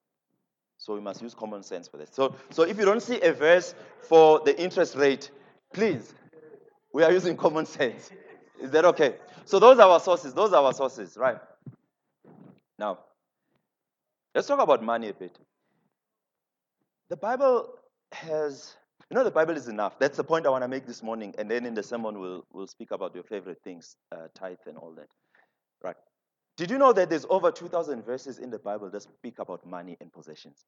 So 0.77 0.93
we 0.93 1.01
must 1.01 1.23
use 1.23 1.33
common 1.33 1.63
sense 1.63 1.88
for 1.88 1.97
this. 1.97 2.11
So, 2.13 2.35
so 2.51 2.61
if 2.61 2.77
you 2.77 2.85
don't 2.85 3.01
see 3.01 3.21
a 3.21 3.33
verse 3.33 3.73
for 4.01 4.41
the 4.41 4.55
interest 4.61 4.95
rate, 4.95 5.31
please, 5.73 6.13
we 6.93 7.01
are 7.01 7.11
using 7.11 7.35
common 7.35 7.65
sense. 7.65 8.11
Is 8.61 8.69
that 8.69 8.85
okay? 8.85 9.15
So 9.45 9.57
those 9.57 9.79
are 9.79 9.89
our 9.89 10.00
sources. 10.00 10.35
Those 10.35 10.53
are 10.53 10.63
our 10.63 10.73
sources, 10.73 11.17
right? 11.17 11.39
Now, 12.77 13.00
let's 14.35 14.47
talk 14.47 14.59
about 14.59 14.83
money 14.83 15.09
a 15.09 15.13
bit. 15.15 15.35
The 17.09 17.17
Bible 17.17 17.79
has, 18.11 18.75
you 19.12 19.15
know, 19.15 19.25
the 19.25 19.32
Bible 19.32 19.58
is 19.58 19.68
enough. 19.68 20.00
That's 20.00 20.15
the 20.15 20.24
point 20.24 20.46
I 20.46 20.50
want 20.51 20.63
to 20.63 20.70
make 20.70 20.88
this 20.88 21.03
morning. 21.03 21.36
And 21.38 21.51
then 21.51 21.65
in 21.65 21.74
the 21.74 21.84
sermon, 21.84 22.18
we'll, 22.18 22.46
we'll 22.53 22.68
speak 22.68 22.91
about 22.91 23.13
your 23.13 23.25
favorite 23.25 23.58
things, 23.62 23.98
uh, 24.13 24.27
tithe 24.34 24.56
and 24.65 24.77
all 24.77 24.94
that. 24.96 25.10
Right. 25.84 25.98
Did 26.56 26.72
you 26.72 26.77
know 26.77 26.94
that 26.94 27.10
there's 27.10 27.25
over 27.30 27.51
2,000 27.51 28.06
verses 28.06 28.39
in 28.39 28.50
the 28.50 28.58
Bible 28.58 28.89
that 28.89 29.01
speak 29.01 29.39
about 29.39 29.65
money 29.65 29.98
and 30.00 30.13
possessions? 30.13 30.63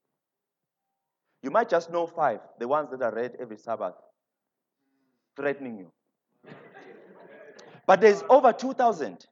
You 1.41 1.51
might 1.51 1.69
just 1.69 1.89
know 1.89 2.05
five, 2.05 2.41
the 2.59 2.67
ones 2.67 2.89
that 2.91 3.01
are 3.01 3.15
read 3.15 3.37
every 3.39 3.57
Sabbath, 3.57 3.93
threatening 5.37 5.77
you. 5.77 5.91
but 7.87 8.01
there's 8.01 8.23
over 8.29 8.51
2,000 8.51 9.25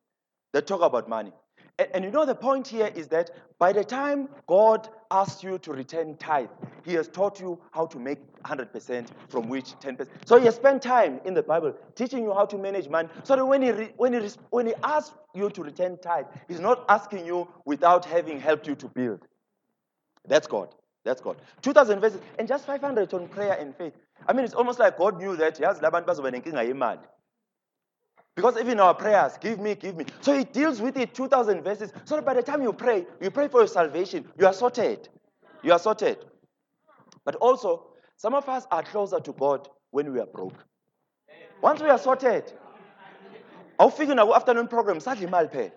that 0.53 0.67
talk 0.67 0.81
about 0.81 1.09
money. 1.09 1.33
And, 1.77 1.87
and, 1.95 2.05
you 2.05 2.11
know, 2.11 2.25
the 2.25 2.35
point 2.35 2.65
here 2.65 2.89
is 2.95 3.09
that 3.09 3.29
by 3.59 3.73
the 3.73 3.83
time 3.83 4.29
God 4.47 4.87
asks 5.11 5.43
you 5.43 5.59
to 5.59 5.73
return 5.73 6.17
tithe, 6.17 6.49
He 6.83 6.93
has 6.93 7.07
taught 7.07 7.39
you 7.39 7.59
how 7.71 7.85
to 7.87 7.99
make 7.99 8.19
100%, 8.43 9.07
from 9.29 9.49
which 9.49 9.73
10%. 9.79 10.07
So 10.25 10.39
He 10.39 10.45
has 10.45 10.55
spent 10.55 10.81
time 10.81 11.19
in 11.25 11.33
the 11.33 11.43
Bible 11.43 11.75
teaching 11.95 12.23
you 12.23 12.33
how 12.33 12.45
to 12.45 12.57
manage 12.57 12.89
money. 12.89 13.09
So 13.23 13.35
that 13.35 13.45
when 13.45 13.61
He, 13.61 13.71
re, 13.71 13.93
when, 13.97 14.13
he 14.13 14.29
when 14.49 14.65
he 14.67 14.73
asks 14.83 15.15
you 15.35 15.49
to 15.49 15.63
return 15.63 15.97
tithe, 15.97 16.25
He's 16.47 16.59
not 16.59 16.85
asking 16.89 17.25
you 17.25 17.47
without 17.65 18.05
having 18.05 18.39
helped 18.39 18.67
you 18.67 18.75
to 18.75 18.87
build. 18.87 19.27
That's 20.27 20.47
God. 20.47 20.73
That's 21.03 21.21
God. 21.21 21.37
2,000 21.61 21.99
verses 21.99 22.21
and 22.39 22.47
just 22.47 22.65
500 22.65 23.13
on 23.13 23.27
prayer 23.27 23.57
and 23.59 23.75
faith. 23.75 23.93
I 24.27 24.33
mean, 24.33 24.45
it's 24.45 24.53
almost 24.53 24.79
like 24.79 24.97
God 24.97 25.17
knew 25.17 25.35
that. 25.37 25.59
Yes, 25.59 25.79
Because 28.41 28.57
even 28.59 28.79
our 28.79 28.95
prayers, 28.95 29.37
give 29.39 29.59
me, 29.59 29.75
give 29.75 29.95
me. 29.95 30.05
So 30.21 30.35
he 30.35 30.43
deals 30.43 30.81
with 30.81 30.97
it 30.97 31.13
2,000 31.13 31.61
verses. 31.61 31.93
So 32.05 32.19
by 32.21 32.33
the 32.33 32.41
time 32.41 32.63
you 32.63 32.73
pray, 32.73 33.05
you 33.21 33.29
pray 33.29 33.47
for 33.47 33.59
your 33.59 33.67
salvation, 33.67 34.27
you 34.35 34.47
are 34.47 34.53
sorted. 34.53 35.09
You 35.61 35.73
are 35.73 35.77
sorted. 35.77 36.17
But 37.23 37.35
also, 37.35 37.91
some 38.17 38.33
of 38.33 38.49
us 38.49 38.65
are 38.71 38.81
closer 38.81 39.19
to 39.19 39.31
God 39.33 39.69
when 39.91 40.11
we 40.11 40.19
are 40.19 40.25
broke. 40.25 40.55
Once 41.61 41.83
we 41.83 41.89
are 41.89 41.99
sorted, 41.99 42.51
I'll 43.77 43.91
awufike 43.91 44.15
naku 44.15 44.33
afternoon 44.33 44.67
program 44.67 44.97
sadla 44.97 45.27
imali 45.27 45.51
phela 45.51 45.71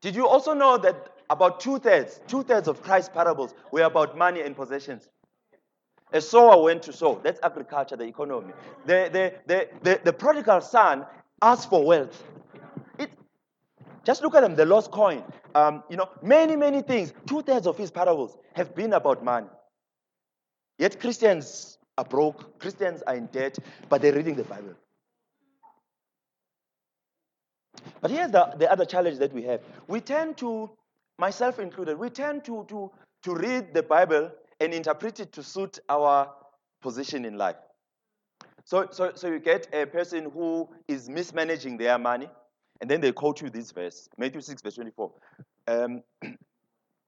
did 0.00 0.16
you 0.16 0.26
also 0.26 0.52
know 0.52 0.76
that 0.78 1.10
about 1.30 1.60
two-thirds 1.60 2.20
two-thirds 2.26 2.68
of 2.68 2.82
christ's 2.82 3.08
parables 3.08 3.54
were 3.70 3.82
about 3.82 4.16
money 4.16 4.40
and 4.40 4.56
possessions 4.56 5.08
a 6.12 6.20
sower 6.20 6.62
went 6.62 6.82
to 6.84 6.92
sow. 6.92 7.20
That's 7.22 7.40
agriculture, 7.42 7.96
the 7.96 8.04
economy. 8.04 8.52
The, 8.86 9.08
the, 9.12 9.34
the, 9.46 9.68
the, 9.82 10.00
the 10.04 10.12
prodigal 10.12 10.60
son 10.60 11.06
asked 11.40 11.70
for 11.70 11.84
wealth. 11.84 12.22
It, 12.98 13.10
just 14.04 14.22
look 14.22 14.34
at 14.34 14.42
them, 14.42 14.54
the 14.54 14.66
lost 14.66 14.90
coin. 14.90 15.22
Um, 15.54 15.82
you 15.88 15.96
know, 15.96 16.08
many, 16.22 16.56
many 16.56 16.82
things. 16.82 17.12
Two 17.26 17.42
thirds 17.42 17.66
of 17.66 17.76
his 17.76 17.90
parables 17.90 18.36
have 18.54 18.74
been 18.74 18.92
about 18.92 19.24
money. 19.24 19.48
Yet 20.78 21.00
Christians 21.00 21.78
are 21.98 22.04
broke, 22.04 22.58
Christians 22.58 23.02
are 23.06 23.14
in 23.14 23.26
debt, 23.26 23.58
but 23.88 24.02
they're 24.02 24.14
reading 24.14 24.34
the 24.34 24.44
Bible. 24.44 24.74
But 28.00 28.10
here's 28.10 28.30
the, 28.30 28.54
the 28.58 28.70
other 28.70 28.84
challenge 28.84 29.18
that 29.18 29.32
we 29.32 29.42
have. 29.44 29.60
We 29.86 30.00
tend 30.00 30.36
to, 30.38 30.70
myself 31.18 31.58
included, 31.58 31.98
we 31.98 32.10
tend 32.10 32.44
to, 32.44 32.64
to, 32.68 32.90
to 33.24 33.34
read 33.34 33.74
the 33.74 33.82
Bible 33.82 34.30
and 34.62 34.72
interpret 34.72 35.18
it 35.18 35.32
to 35.32 35.42
suit 35.42 35.80
our 35.88 36.30
position 36.80 37.24
in 37.24 37.36
life. 37.36 37.56
So, 38.64 38.86
so, 38.92 39.10
so 39.14 39.26
you 39.28 39.40
get 39.40 39.66
a 39.74 39.86
person 39.86 40.30
who 40.30 40.68
is 40.86 41.08
mismanaging 41.08 41.78
their 41.78 41.98
money, 41.98 42.28
and 42.80 42.88
then 42.88 43.00
they 43.00 43.10
quote 43.10 43.40
you 43.42 43.50
this 43.50 43.72
verse, 43.72 44.08
Matthew 44.16 44.40
6, 44.40 44.62
verse 44.62 44.76
24. 44.76 45.12
Um, 45.66 46.02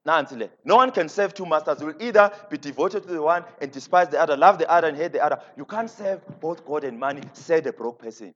no 0.04 0.76
one 0.76 0.90
can 0.90 1.08
serve 1.08 1.32
two 1.32 1.46
masters. 1.46 1.80
You 1.80 1.86
will 1.86 2.02
either 2.02 2.32
be 2.50 2.58
devoted 2.58 3.04
to 3.04 3.08
the 3.08 3.22
one 3.22 3.44
and 3.60 3.70
despise 3.70 4.08
the 4.08 4.20
other, 4.20 4.36
love 4.36 4.58
the 4.58 4.68
other 4.68 4.88
and 4.88 4.96
hate 4.96 5.12
the 5.12 5.24
other. 5.24 5.38
You 5.56 5.64
can't 5.64 5.88
serve 5.88 6.20
both 6.40 6.66
God 6.66 6.82
and 6.82 6.98
money, 6.98 7.22
said 7.34 7.66
a 7.68 7.72
broke 7.72 8.00
person. 8.00 8.34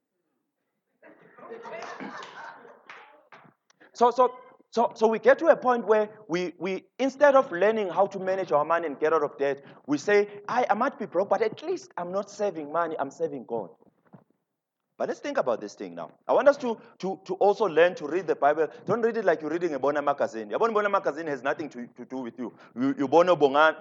so, 3.93 4.13
so 4.13 4.33
so, 4.71 4.93
so 4.95 5.07
we 5.07 5.19
get 5.19 5.39
to 5.39 5.47
a 5.47 5.57
point 5.57 5.87
where 5.87 6.11
we, 6.29 6.53
we, 6.59 6.85
instead 6.99 7.35
of 7.35 7.51
learning 7.51 7.89
how 7.89 8.07
to 8.07 8.19
manage 8.19 8.53
our 8.53 8.65
money 8.65 8.87
and 8.87 9.01
get 9.01 9.13
out 9.13 9.23
of 9.23 9.39
debt, 9.39 9.65
we 9.87 9.97
say, 9.97 10.29
I, 10.47 10.67
I 10.69 10.75
might 10.75 10.99
be 10.99 11.07
broke, 11.07 11.31
but 11.31 11.41
at 11.41 11.63
least 11.63 11.91
I'm 11.97 12.13
not 12.13 12.31
saving 12.31 12.71
money, 12.71 12.95
I'm 12.99 13.11
saving 13.11 13.47
God. 13.47 13.71
But 14.99 15.09
let's 15.09 15.21
think 15.21 15.39
about 15.39 15.61
this 15.61 15.75
thing 15.75 15.95
now. 15.95 16.11
I 16.27 16.33
want 16.33 16.49
us 16.49 16.57
to, 16.57 16.77
to, 16.99 17.21
to 17.25 17.35
also 17.35 17.67
learn 17.67 17.95
to 17.95 18.07
read 18.09 18.27
the 18.27 18.35
Bible. 18.35 18.67
Don't 18.85 19.01
read 19.01 19.17
it 19.17 19.25
like 19.25 19.41
you're 19.41 19.51
reading 19.51 19.75
a 19.75 19.79
Bona 19.79 20.03
magazine. 20.03 20.53
A 20.53 20.59
Bona 20.59 20.89
magazine 20.89 21.29
has 21.29 21.41
nothing 21.41 21.69
to, 21.71 21.87
to 21.97 22.05
do 22.05 22.19
with 22.19 22.37
you. 22.37 22.53
You, 22.77 23.07
bono 23.07 23.37
bonang, 23.37 23.81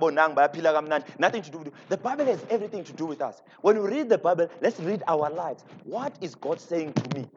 nothing 1.20 1.42
to 1.42 1.52
do 1.52 1.58
with 1.58 1.68
you. 1.68 1.74
The 1.90 1.98
Bible 1.98 2.26
has 2.26 2.46
everything 2.52 2.84
to 2.84 2.94
do 2.94 3.08
with 3.08 3.22
us. 3.22 3.42
When 3.62 3.82
we 3.82 3.90
read 3.90 4.10
the 4.10 4.20
Bible, 4.20 4.48
let's 4.62 4.80
read 4.80 5.02
our 5.08 5.32
lives. 5.32 5.66
What 5.86 6.16
is 6.22 6.36
God 6.36 6.62
saying 6.62 6.94
to 6.94 7.18
me? 7.18 7.28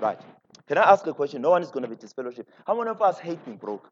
Right. 0.00 0.18
Can 0.66 0.78
I 0.78 0.90
ask 0.90 1.06
a 1.06 1.14
question? 1.14 1.42
No 1.42 1.50
one 1.50 1.62
is 1.62 1.70
going 1.70 1.82
to 1.84 1.88
be 1.88 1.96
disfellowship. 1.96 2.48
How 2.66 2.76
many 2.76 2.90
of 2.90 3.00
us 3.00 3.18
hate 3.18 3.44
being 3.44 3.56
broke? 3.56 3.90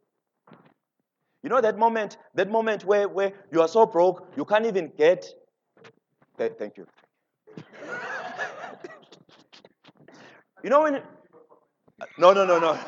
You 1.42 1.50
know 1.50 1.60
that 1.60 1.78
moment, 1.78 2.16
that 2.34 2.50
moment 2.50 2.84
where, 2.84 3.06
where 3.08 3.32
you 3.52 3.60
are 3.60 3.68
so 3.68 3.86
broke, 3.86 4.26
you 4.36 4.44
can't 4.44 4.66
even 4.66 4.90
get. 4.96 5.26
thank 6.38 6.76
you. 6.76 6.86
you 10.64 10.70
know 10.70 10.82
when. 10.82 11.02
No, 12.18 12.32
no, 12.32 12.44
no, 12.44 12.58
no. 12.58 12.78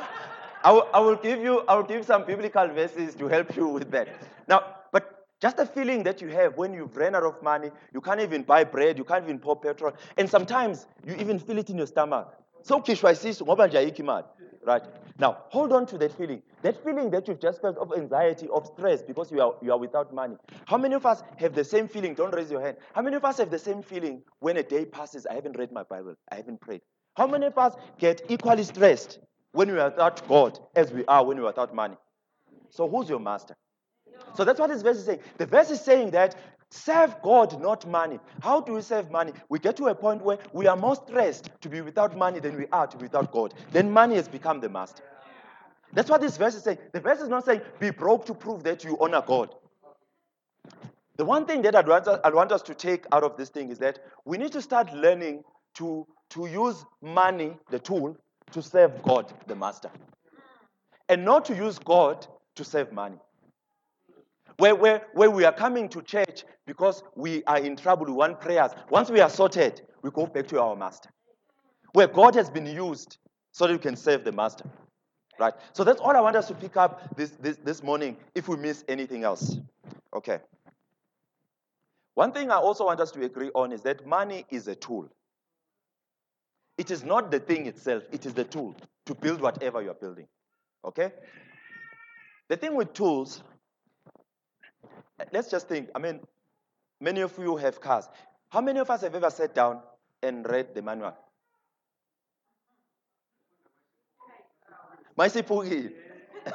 I 0.64 0.73
will, 0.73 0.88
I 0.93 0.99
will 0.99 1.14
give 1.16 1.40
you, 1.40 1.61
I 1.69 1.76
will 1.76 1.85
give 1.85 2.05
some 2.05 2.25
biblical 2.25 2.66
verses 2.69 3.14
to 3.16 3.28
help 3.28 3.55
you 3.55 3.69
with 3.69 3.90
that. 3.93 4.09
Now, 4.49 4.64
but 4.90 5.26
just 5.40 5.59
the 5.59 5.66
feeling 5.66 6.02
that 6.02 6.21
you 6.21 6.28
have 6.28 6.57
when 6.57 6.73
you've 6.75 6.97
ran 6.97 7.14
out 7.14 7.23
of 7.23 7.40
money, 7.43 7.71
you 7.95 8.00
can't 8.00 8.21
even 8.21 8.43
buy 8.43 8.64
bread, 8.64 8.99
you 8.99 9.05
can't 9.05 9.23
even 9.23 9.38
pour 9.38 9.55
petrol, 9.55 9.93
and 10.16 10.28
sometimes 10.28 10.88
you 11.07 11.14
even 11.16 11.38
feel 11.38 11.59
it 11.59 11.71
in 11.71 11.76
your 11.76 11.87
stomach. 11.87 12.35
Sowukhishwa 12.68 13.12
isisu 13.12 13.44
ngoba 13.44 13.66
nje 13.66 13.78
ayikho 13.78 14.25
Right? 14.66 14.82
Now, 15.18 15.37
hold 15.50 15.73
on 15.73 15.87
to 15.87 15.99
that 15.99 16.12
feeling. 16.12 16.42
That 16.62 16.82
feeling 16.82 17.11
that 17.11 17.28
you've 17.28 17.38
just 17.38 17.61
felt 17.62 17.78
of 17.78 17.92
anxiety, 17.96 18.49
of 18.49 18.66
stress 18.66 19.00
because 19.00 19.30
you 19.30 19.40
are, 19.40 19.54
you 19.62 19.70
are 19.70 19.78
without 19.78 20.12
money. 20.12 20.37
How 20.64 20.76
many 20.76 20.96
of 20.96 21.06
us 21.06 21.23
have 21.37 21.54
the 21.54 21.62
same 21.62 21.87
feeling? 21.87 22.14
Don't 22.14 22.35
raise 22.35 22.50
your 22.50 22.61
hand. 22.61 22.76
How 22.92 23.02
many 23.02 23.14
of 23.14 23.25
us 23.25 23.38
have 23.38 23.50
the 23.50 23.61
same 23.61 23.80
feeling 23.80 24.23
when 24.40 24.56
a 24.56 24.64
day 24.64 24.85
passes? 24.85 25.25
I 25.25 25.35
haven't 25.35 25.56
read 25.56 25.70
my 25.70 25.85
Bible. 25.85 26.16
I 26.32 26.35
haven't 26.35 26.61
prayed. 26.61 26.80
How 27.16 27.28
many 27.28 27.46
of 27.46 27.56
us 27.56 27.75
get 27.99 28.23
equally 28.28 28.64
stressed 28.64 29.20
when 29.52 29.70
we 29.70 29.78
are 29.78 29.90
without 29.90 30.26
God 30.28 30.58
as 30.75 30.92
we 30.92 31.04
are 31.06 31.25
when 31.25 31.37
we 31.37 31.44
are 31.44 31.52
without 31.54 31.73
money? 31.73 31.96
So, 32.70 32.88
who's 32.88 33.08
your 33.08 33.20
master? 33.20 33.54
So 34.35 34.44
that's 34.44 34.61
what 34.61 34.70
this 34.70 34.82
verse 34.82 34.99
is 34.99 35.04
saying. 35.06 35.20
The 35.38 35.46
verse 35.46 35.70
is 35.70 35.80
saying 35.80 36.11
that 36.11 36.37
serve 36.70 37.16
God, 37.23 37.61
not 37.61 37.87
money. 37.87 38.18
How 38.40 38.61
do 38.61 38.75
we 38.75 38.82
serve 38.82 39.11
money? 39.11 39.32
We 39.49 39.58
get 39.58 39.76
to 39.76 39.87
a 39.87 39.94
point 39.94 40.23
where 40.23 40.38
we 40.52 40.66
are 40.66 40.76
more 40.76 40.96
stressed 40.96 41.50
to 41.61 41.68
be 41.68 41.80
without 41.80 42.16
money 42.16 42.40
than 42.40 42.56
we 42.56 42.66
are 42.73 42.87
to 42.87 42.96
be 42.96 43.04
without 43.04 43.32
God. 43.32 43.54
Then 43.73 43.90
money 43.90 44.16
has 44.16 44.28
become 44.28 44.61
the 44.61 44.68
master. 44.68 45.02
That's 45.92 46.11
what 46.11 46.20
this 46.20 46.37
verse 46.37 46.54
is 46.54 46.62
saying. 46.62 46.78
The 46.92 47.00
verse 47.00 47.20
is 47.20 47.28
not 47.28 47.44
saying 47.44 47.62
be 47.78 47.90
broke 47.90 48.26
to 48.26 48.35
prove 48.35 48.64
that 48.64 48.85
you 48.85 48.99
honor 49.00 49.23
God. 49.25 49.54
The 51.16 51.25
one 51.25 51.46
thing 51.46 51.62
that 51.62 51.75
I'd 51.75 51.88
want, 51.88 52.06
us, 52.06 52.20
I'd 52.25 52.35
want 52.35 52.52
us 52.52 52.62
to 52.62 52.75
take 52.75 53.06
out 53.12 53.25
of 53.25 53.37
this 53.37 53.49
thing 53.49 53.70
is 53.70 53.78
that 53.78 54.00
we 54.25 54.37
need 54.37 54.52
to 54.52 54.61
start 54.61 54.92
learning 54.92 55.44
to, 55.75 56.06
to 56.30 56.46
use 56.46 56.85
money, 57.00 57.56
the 57.70 57.78
tool, 57.78 58.16
to 58.52 58.62
serve 58.62 59.02
God, 59.02 59.32
the 59.46 59.56
master. 59.56 59.90
And 61.08 61.25
not 61.25 61.44
to 61.46 61.56
use 61.56 61.78
God 61.78 62.26
to 62.56 62.64
save 62.64 62.92
money. 62.92 63.16
Where, 64.58 64.75
where, 64.75 65.06
where 65.12 65.30
we 65.30 65.44
are 65.44 65.52
coming 65.52 65.88
to 65.90 66.02
church 66.02 66.44
because 66.66 67.02
we 67.14 67.44
are 67.44 67.58
in 67.58 67.76
trouble, 67.76 68.06
we 68.06 68.12
want 68.12 68.40
prayers. 68.40 68.72
Once 68.90 69.10
we 69.10 69.20
are 69.20 69.28
sorted, 69.28 69.82
we 70.02 70.10
go 70.10 70.26
back 70.26 70.48
to 70.48 70.60
our 70.60 70.75
master. 70.75 71.10
Where 71.92 72.06
God 72.06 72.34
has 72.34 72.48
been 72.48 72.66
used 72.66 73.18
so 73.52 73.66
that 73.66 73.72
we 73.72 73.78
can 73.78 73.96
serve 73.96 74.25
the 74.25 74.32
master. 74.32 74.64
Right? 75.38 75.52
So 75.75 75.84
that's 75.84 76.00
all 76.00 76.16
I 76.16 76.20
want 76.20 76.36
us 76.36 76.48
to 76.48 76.54
pick 76.54 76.76
up 76.76 77.14
this, 77.16 77.30
this, 77.40 77.58
this 77.62 77.82
morning 77.82 78.16
if 78.34 78.48
we 78.48 78.56
miss 78.56 78.84
anything 78.88 79.25
else. 79.25 79.58
Okay. 80.14 80.38
One 82.14 82.32
thing 82.32 82.50
I 82.50 82.56
also 82.56 82.86
want 82.86 83.00
us 83.00 83.10
to 83.12 83.25
agree 83.25 83.50
on 83.54 83.72
is 83.72 83.82
that 83.82 84.06
money 84.06 84.46
is 84.50 84.68
a 84.68 84.75
tool. 84.75 85.10
It 86.78 86.90
is 86.90 87.04
not 87.04 87.30
the 87.30 87.38
thing 87.38 87.66
itself, 87.66 88.04
it 88.10 88.25
is 88.25 88.32
the 88.32 88.44
tool 88.44 88.75
to 89.04 89.14
build 89.14 89.42
whatever 89.42 89.82
you're 89.82 89.94
building. 89.94 90.26
Okay? 90.84 91.12
The 92.48 92.56
thing 92.56 92.75
with 92.75 92.92
tools, 92.94 93.42
let's 95.32 95.50
just 95.50 95.68
think. 95.68 95.90
I 95.94 95.99
mean, 95.99 96.20
many 97.00 97.20
of 97.20 97.37
you 97.38 97.56
have 97.56 97.80
cars. 97.80 98.08
How 98.49 98.61
many 98.61 98.80
of 98.80 98.90
us 98.90 99.02
have 99.02 99.14
ever 99.14 99.30
sat 99.30 99.54
down 99.54 99.80
and 100.23 100.49
read 100.49 100.75
the 100.75 100.82
manual? 100.82 101.16
Maisipuki. 105.18 105.92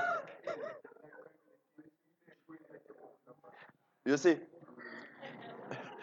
you 4.06 4.18
see? 4.18 4.38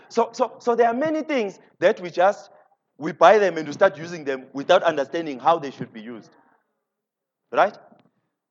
So, 0.08 0.30
so, 0.32 0.56
so 0.58 0.74
there 0.74 0.88
are 0.88 0.94
many 0.94 1.22
things 1.22 1.60
that 1.78 2.00
we 2.00 2.10
just 2.10 2.50
we 2.98 3.12
buy 3.12 3.38
them 3.38 3.56
and 3.56 3.66
we 3.66 3.72
start 3.72 3.96
using 3.96 4.24
them 4.24 4.46
without 4.52 4.82
understanding 4.82 5.38
how 5.38 5.58
they 5.58 5.70
should 5.70 5.92
be 5.92 6.00
used. 6.00 6.30
Right? 7.52 7.78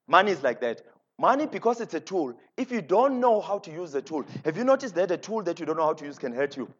Money 0.08 0.32
is 0.32 0.42
like 0.42 0.62
that. 0.62 0.82
Money, 1.20 1.48
because 1.48 1.82
it's 1.82 1.96
a 1.96 2.00
tool, 2.00 2.38
if 2.58 2.72
you 2.72 2.82
don't 2.82 3.20
know 3.20 3.42
how 3.42 3.58
to 3.58 3.72
use 3.72 3.92
the 3.92 4.02
tool, 4.02 4.24
have 4.46 4.56
you 4.56 4.64
noticed 4.64 4.94
that 4.96 5.10
a 5.10 5.18
tool 5.18 5.42
that 5.44 5.60
you 5.60 5.66
don't 5.66 5.78
know 5.78 5.86
how 5.86 5.94
to 5.94 6.06
use 6.06 6.20
can 6.20 6.32
hurt 6.32 6.56
you? 6.56 6.72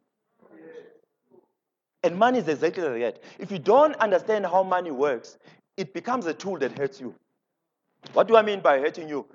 And 2.04 2.16
money 2.16 2.38
is 2.38 2.46
exactly 2.46 2.84
like 2.84 3.00
that. 3.00 3.22
If 3.40 3.50
you 3.50 3.58
don't 3.58 3.96
understand 3.96 4.46
how 4.46 4.62
money 4.62 4.92
works, 4.92 5.38
it 5.76 5.92
becomes 5.92 6.26
a 6.26 6.34
tool 6.34 6.56
that 6.58 6.78
hurts 6.78 7.00
you. 7.00 7.14
What 8.12 8.28
do 8.28 8.36
I 8.36 8.42
mean 8.42 8.60
by 8.60 8.78
hurting 8.78 9.08
you? 9.08 9.26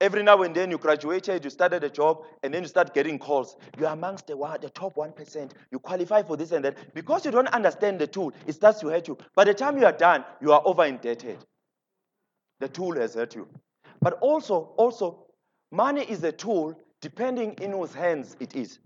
Every 0.00 0.22
now 0.22 0.42
and 0.42 0.54
then 0.54 0.70
you 0.70 0.78
graduated, 0.78 1.44
you 1.44 1.50
started 1.50 1.82
a 1.84 1.90
job, 1.90 2.24
and 2.42 2.54
then 2.54 2.62
you 2.62 2.68
start 2.68 2.94
getting 2.94 3.18
calls. 3.18 3.56
You're 3.78 3.90
amongst 3.90 4.26
the, 4.28 4.36
one, 4.36 4.60
the 4.60 4.70
top 4.70 4.94
1%. 4.94 5.50
You 5.70 5.78
qualify 5.78 6.22
for 6.22 6.36
this 6.36 6.52
and 6.52 6.64
that. 6.64 6.94
Because 6.94 7.24
you 7.24 7.30
don't 7.30 7.48
understand 7.48 8.00
the 8.00 8.06
tool, 8.06 8.32
it 8.46 8.52
starts 8.52 8.80
to 8.80 8.88
hurt 8.88 9.06
you. 9.08 9.18
By 9.34 9.44
the 9.44 9.54
time 9.54 9.78
you 9.78 9.86
are 9.86 9.92
done, 9.92 10.24
you 10.40 10.52
are 10.52 10.62
over 10.64 10.84
indebted. 10.84 11.38
The 12.60 12.68
tool 12.68 12.94
has 12.96 13.14
hurt 13.14 13.34
you. 13.34 13.48
But 14.00 14.14
also, 14.20 14.72
also, 14.76 15.26
money 15.70 16.02
is 16.02 16.22
a 16.24 16.32
tool 16.32 16.74
depending 17.00 17.54
in 17.54 17.72
whose 17.72 17.94
hands 17.94 18.36
it 18.40 18.54
is. 18.54 18.78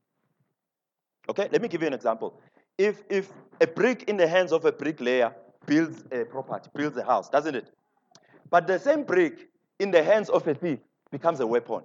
Okay, 1.29 1.49
let 1.53 1.63
me 1.63 1.69
give 1.69 1.81
you 1.83 1.87
an 1.87 1.95
example. 1.95 2.41
If 2.79 3.03
if 3.09 3.33
a 3.61 3.67
brick 3.67 4.05
in 4.09 4.17
the 4.17 4.27
hands 4.27 4.53
of 4.53 4.65
a 4.65 4.73
bricklayer 4.73 5.35
builds 5.67 6.05
a 6.11 6.25
property, 6.25 6.71
builds 6.75 6.97
a 6.97 7.05
house, 7.05 7.29
doesn't 7.29 7.55
it? 7.55 7.71
But 8.51 8.67
the 8.67 8.79
same 8.79 9.05
brick 9.05 9.49
in 9.79 9.91
the 9.91 10.03
hands 10.03 10.29
of 10.29 10.47
a 10.49 10.55
thief 10.55 10.81
becomes 11.11 11.41
a 11.41 11.47
weapon. 11.47 11.83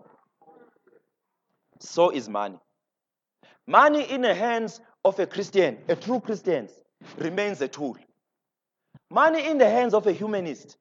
So 1.79 2.09
is 2.09 2.27
money. 2.27 2.59
Money 3.67 4.09
in 4.09 4.21
the 4.21 4.33
hands 4.33 4.81
of 5.03 5.19
a 5.19 5.25
Christian, 5.25 5.77
a 5.87 5.95
true 5.95 6.19
Christian, 6.19 6.69
remains 7.17 7.61
a 7.61 7.67
tool. 7.67 7.97
Money 9.09 9.45
in 9.45 9.57
the 9.57 9.69
hands 9.69 9.93
of 9.93 10.07
a 10.07 10.11
humanist 10.11 10.77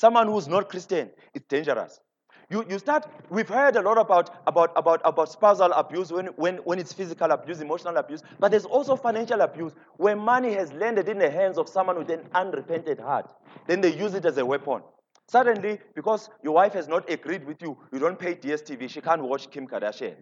Someone 0.00 0.28
who's 0.28 0.48
not 0.48 0.70
Christian 0.70 1.10
is 1.34 1.42
dangerous. 1.46 2.00
You, 2.48 2.64
you 2.70 2.78
start, 2.78 3.06
we've 3.28 3.50
heard 3.50 3.76
a 3.76 3.82
lot 3.82 3.98
about, 3.98 4.42
about, 4.46 4.72
about, 4.74 5.02
about 5.04 5.30
spousal 5.30 5.72
abuse 5.72 6.10
when, 6.10 6.28
when, 6.36 6.56
when 6.68 6.78
it's 6.78 6.90
physical 6.90 7.30
abuse, 7.30 7.60
emotional 7.60 7.98
abuse, 7.98 8.22
but 8.38 8.50
there's 8.50 8.64
also 8.64 8.96
financial 8.96 9.42
abuse 9.42 9.74
where 9.98 10.16
money 10.16 10.54
has 10.54 10.72
landed 10.72 11.10
in 11.10 11.18
the 11.18 11.30
hands 11.30 11.58
of 11.58 11.68
someone 11.68 11.98
with 11.98 12.08
an 12.08 12.22
unrepented 12.32 12.98
heart. 12.98 13.30
Then 13.66 13.82
they 13.82 13.94
use 13.94 14.14
it 14.14 14.24
as 14.24 14.38
a 14.38 14.46
weapon. 14.46 14.80
Suddenly, 15.28 15.78
because 15.94 16.30
your 16.42 16.54
wife 16.54 16.72
has 16.72 16.88
not 16.88 17.08
agreed 17.10 17.46
with 17.46 17.60
you, 17.60 17.76
you 17.92 17.98
don't 17.98 18.18
pay 18.18 18.34
DSTV, 18.34 18.88
she 18.88 19.02
can't 19.02 19.22
watch 19.22 19.50
Kim 19.50 19.68
Kardashian. 19.68 20.16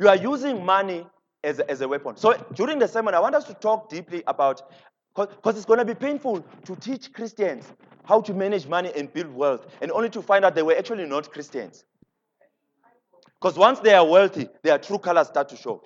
You 0.00 0.08
are 0.08 0.16
using 0.16 0.64
money 0.64 1.06
as 1.44 1.60
a, 1.60 1.70
as 1.70 1.80
a 1.80 1.86
weapon. 1.86 2.16
So 2.16 2.34
during 2.54 2.80
the 2.80 2.88
sermon, 2.88 3.14
I 3.14 3.20
want 3.20 3.36
us 3.36 3.44
to 3.44 3.54
talk 3.54 3.88
deeply 3.88 4.24
about, 4.26 4.62
because 5.16 5.56
it's 5.56 5.64
going 5.64 5.78
to 5.78 5.84
be 5.84 5.94
painful 5.94 6.44
to 6.64 6.76
teach 6.76 7.12
Christians 7.12 7.72
how 8.04 8.20
to 8.20 8.34
manage 8.34 8.66
money 8.66 8.92
and 8.94 9.12
build 9.12 9.34
wealth, 9.34 9.66
and 9.80 9.90
only 9.90 10.10
to 10.10 10.22
find 10.22 10.44
out 10.44 10.54
they 10.54 10.62
were 10.62 10.76
actually 10.76 11.06
not 11.06 11.32
Christians. 11.32 11.84
Because 13.40 13.58
once 13.58 13.80
they 13.80 13.94
are 13.94 14.06
wealthy, 14.06 14.48
their 14.62 14.78
true 14.78 14.98
colors 14.98 15.26
start 15.28 15.48
to 15.48 15.56
show. 15.56 15.82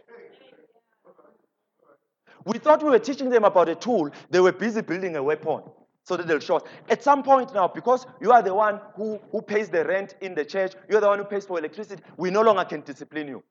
We 2.44 2.58
thought 2.58 2.82
we 2.82 2.90
were 2.90 2.98
teaching 2.98 3.30
them 3.30 3.44
about 3.44 3.68
a 3.68 3.74
tool, 3.74 4.10
they 4.30 4.40
were 4.40 4.52
busy 4.52 4.80
building 4.80 5.16
a 5.16 5.22
weapon 5.22 5.62
so 6.04 6.16
that 6.16 6.26
they'll 6.26 6.40
show 6.40 6.56
us. 6.56 6.62
At 6.88 7.02
some 7.02 7.22
point 7.22 7.54
now, 7.54 7.68
because 7.68 8.06
you 8.20 8.32
are 8.32 8.42
the 8.42 8.54
one 8.54 8.80
who, 8.94 9.20
who 9.30 9.42
pays 9.42 9.68
the 9.68 9.84
rent 9.84 10.14
in 10.20 10.34
the 10.34 10.44
church, 10.44 10.72
you're 10.88 11.00
the 11.00 11.06
one 11.06 11.18
who 11.18 11.24
pays 11.24 11.46
for 11.46 11.58
electricity, 11.58 12.02
we 12.16 12.30
no 12.30 12.42
longer 12.42 12.64
can 12.64 12.80
discipline 12.80 13.28
you. 13.28 13.42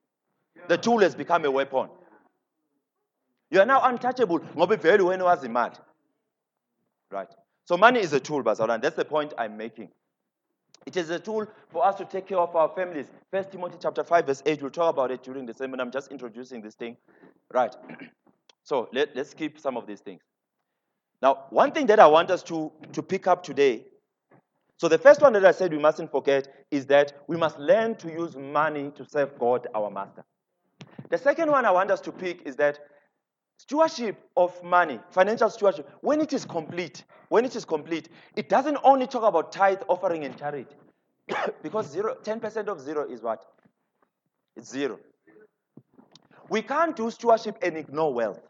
The 0.68 0.76
tool 0.76 0.98
has 0.98 1.14
become 1.14 1.44
a 1.44 1.50
weapon. 1.50 1.88
You 3.50 3.60
are 3.60 3.66
now 3.66 3.82
untouchable. 3.82 4.40
Right. 7.10 7.28
So 7.64 7.76
money 7.76 8.00
is 8.00 8.12
a 8.12 8.20
tool, 8.20 8.42
Bazalan. 8.42 8.80
That's 8.80 8.96
the 8.96 9.04
point 9.04 9.34
I'm 9.38 9.56
making. 9.56 9.88
It 10.86 10.96
is 10.96 11.10
a 11.10 11.18
tool 11.18 11.46
for 11.68 11.84
us 11.84 11.96
to 11.96 12.04
take 12.04 12.26
care 12.26 12.38
of 12.38 12.54
our 12.56 12.68
families. 12.74 13.06
First 13.30 13.52
Timothy 13.52 13.76
chapter 13.80 14.02
5, 14.02 14.26
verse 14.26 14.42
8. 14.46 14.62
We'll 14.62 14.70
talk 14.70 14.94
about 14.94 15.10
it 15.10 15.22
during 15.22 15.46
the 15.46 15.54
sermon. 15.54 15.80
I'm 15.80 15.90
just 15.90 16.10
introducing 16.10 16.62
this 16.62 16.74
thing. 16.74 16.96
Right. 17.52 17.74
so 18.64 18.88
let, 18.92 19.14
let's 19.14 19.34
keep 19.34 19.58
some 19.58 19.76
of 19.76 19.86
these 19.86 20.00
things. 20.00 20.22
Now, 21.20 21.44
one 21.50 21.72
thing 21.72 21.86
that 21.86 22.00
I 22.00 22.06
want 22.06 22.30
us 22.30 22.42
to, 22.44 22.72
to 22.92 23.02
pick 23.02 23.26
up 23.26 23.42
today. 23.42 23.84
So 24.78 24.88
the 24.88 24.96
first 24.96 25.20
one 25.20 25.34
that 25.34 25.44
I 25.44 25.50
said 25.50 25.70
we 25.70 25.78
mustn't 25.78 26.10
forget 26.10 26.48
is 26.70 26.86
that 26.86 27.12
we 27.26 27.36
must 27.36 27.58
learn 27.58 27.94
to 27.96 28.10
use 28.10 28.36
money 28.36 28.90
to 28.96 29.04
serve 29.04 29.38
God, 29.38 29.66
our 29.74 29.90
master. 29.90 30.24
The 31.10 31.18
second 31.18 31.50
one 31.50 31.66
I 31.66 31.70
want 31.70 31.90
us 31.90 32.00
to 32.02 32.12
pick 32.12 32.46
is 32.46 32.56
that 32.56 32.78
Stewardship 33.60 34.18
of 34.38 34.64
money, 34.64 34.98
financial 35.10 35.50
stewardship, 35.50 35.86
when 36.00 36.22
it 36.22 36.32
is 36.32 36.46
complete, 36.46 37.04
when 37.28 37.44
it 37.44 37.54
is 37.54 37.66
complete, 37.66 38.08
it 38.34 38.48
doesn't 38.48 38.78
only 38.82 39.06
talk 39.06 39.22
about 39.22 39.52
tithe, 39.52 39.82
offering, 39.86 40.24
and 40.24 40.34
charity. 40.38 40.74
because 41.62 41.86
zero, 41.90 42.16
10% 42.22 42.68
of 42.68 42.80
zero 42.80 43.06
is 43.06 43.20
what? 43.20 43.44
It's 44.56 44.70
zero. 44.70 44.98
We 46.48 46.62
can't 46.62 46.96
do 46.96 47.10
stewardship 47.10 47.58
and 47.60 47.76
ignore 47.76 48.14
wealth. 48.14 48.40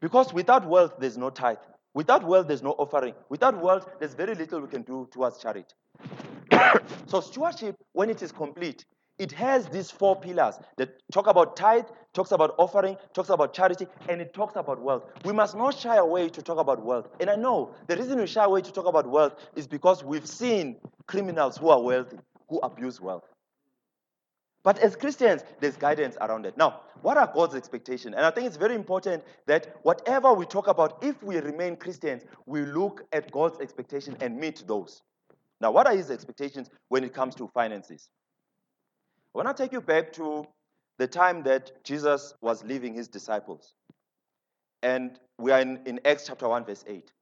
Because 0.00 0.32
without 0.32 0.66
wealth, 0.66 0.94
there's 0.98 1.18
no 1.18 1.28
tithe. 1.28 1.58
Without 1.92 2.24
wealth, 2.24 2.48
there's 2.48 2.62
no 2.62 2.70
offering. 2.78 3.12
Without 3.28 3.60
wealth, 3.60 3.86
there's 3.98 4.14
very 4.14 4.34
little 4.34 4.60
we 4.60 4.68
can 4.68 4.80
do 4.80 5.06
towards 5.12 5.36
charity. 5.42 5.74
so 7.06 7.20
stewardship, 7.20 7.76
when 7.92 8.08
it 8.08 8.22
is 8.22 8.32
complete, 8.32 8.86
it 9.22 9.30
has 9.30 9.68
these 9.68 9.88
four 9.88 10.16
pillars 10.16 10.58
that 10.78 11.00
talk 11.12 11.28
about 11.28 11.54
tithe, 11.54 11.84
talks 12.12 12.32
about 12.32 12.56
offering, 12.58 12.96
talks 13.14 13.28
about 13.28 13.54
charity, 13.54 13.86
and 14.08 14.20
it 14.20 14.34
talks 14.34 14.56
about 14.56 14.82
wealth. 14.82 15.04
We 15.24 15.32
must 15.32 15.56
not 15.56 15.78
shy 15.78 15.96
away 15.96 16.28
to 16.30 16.42
talk 16.42 16.58
about 16.58 16.84
wealth. 16.84 17.08
And 17.20 17.30
I 17.30 17.36
know 17.36 17.72
the 17.86 17.96
reason 17.96 18.18
we 18.18 18.26
shy 18.26 18.42
away 18.42 18.62
to 18.62 18.72
talk 18.72 18.86
about 18.86 19.08
wealth 19.08 19.34
is 19.54 19.68
because 19.68 20.02
we've 20.02 20.26
seen 20.26 20.76
criminals 21.06 21.56
who 21.56 21.68
are 21.68 21.80
wealthy, 21.80 22.18
who 22.48 22.58
abuse 22.58 23.00
wealth. 23.00 23.22
But 24.64 24.80
as 24.80 24.96
Christians, 24.96 25.44
there's 25.60 25.76
guidance 25.76 26.16
around 26.20 26.44
it. 26.44 26.56
Now, 26.56 26.80
what 27.02 27.16
are 27.16 27.30
God's 27.32 27.54
expectations? 27.54 28.16
And 28.16 28.26
I 28.26 28.32
think 28.32 28.48
it's 28.48 28.56
very 28.56 28.74
important 28.74 29.22
that 29.46 29.76
whatever 29.84 30.32
we 30.34 30.46
talk 30.46 30.66
about, 30.66 30.98
if 31.00 31.22
we 31.22 31.36
remain 31.38 31.76
Christians, 31.76 32.24
we 32.46 32.62
look 32.62 33.04
at 33.12 33.30
God's 33.30 33.60
expectation 33.60 34.16
and 34.20 34.36
meet 34.36 34.64
those. 34.66 35.00
Now, 35.60 35.70
what 35.70 35.86
are 35.86 35.94
his 35.94 36.10
expectations 36.10 36.70
when 36.88 37.04
it 37.04 37.14
comes 37.14 37.36
to 37.36 37.46
finances? 37.54 38.08
I 39.34 39.38
want 39.38 39.56
to 39.56 39.62
take 39.62 39.72
you 39.72 39.80
back 39.80 40.12
to 40.14 40.46
the 40.98 41.06
time 41.06 41.42
that 41.44 41.84
Jesus 41.84 42.34
was 42.42 42.62
leaving 42.64 42.94
his 42.94 43.08
disciples. 43.08 43.74
And 44.82 45.18
we 45.38 45.52
are 45.52 45.60
in, 45.60 45.80
in 45.86 46.00
Acts 46.04 46.26
chapter 46.26 46.48
1, 46.48 46.64
verse 46.64 46.84
8. 46.86 47.12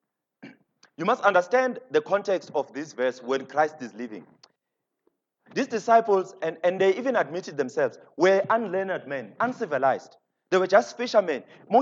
You 0.96 1.06
must 1.06 1.22
understand 1.22 1.78
the 1.90 2.02
context 2.02 2.50
of 2.54 2.72
this 2.74 2.92
verse 2.92 3.22
when 3.22 3.46
Christ 3.46 3.76
is 3.80 3.94
leaving. 3.94 4.26
These 5.54 5.68
disciples, 5.68 6.34
and, 6.42 6.58
and 6.62 6.80
they 6.80 6.94
even 6.96 7.16
admitted 7.16 7.56
themselves, 7.56 7.98
were 8.16 8.42
unlearned 8.50 9.06
men, 9.06 9.32
uncivilized. 9.40 10.16
They 10.50 10.58
were 10.58 10.66
just 10.66 10.96
fishermen. 10.96 11.42
They 11.70 11.76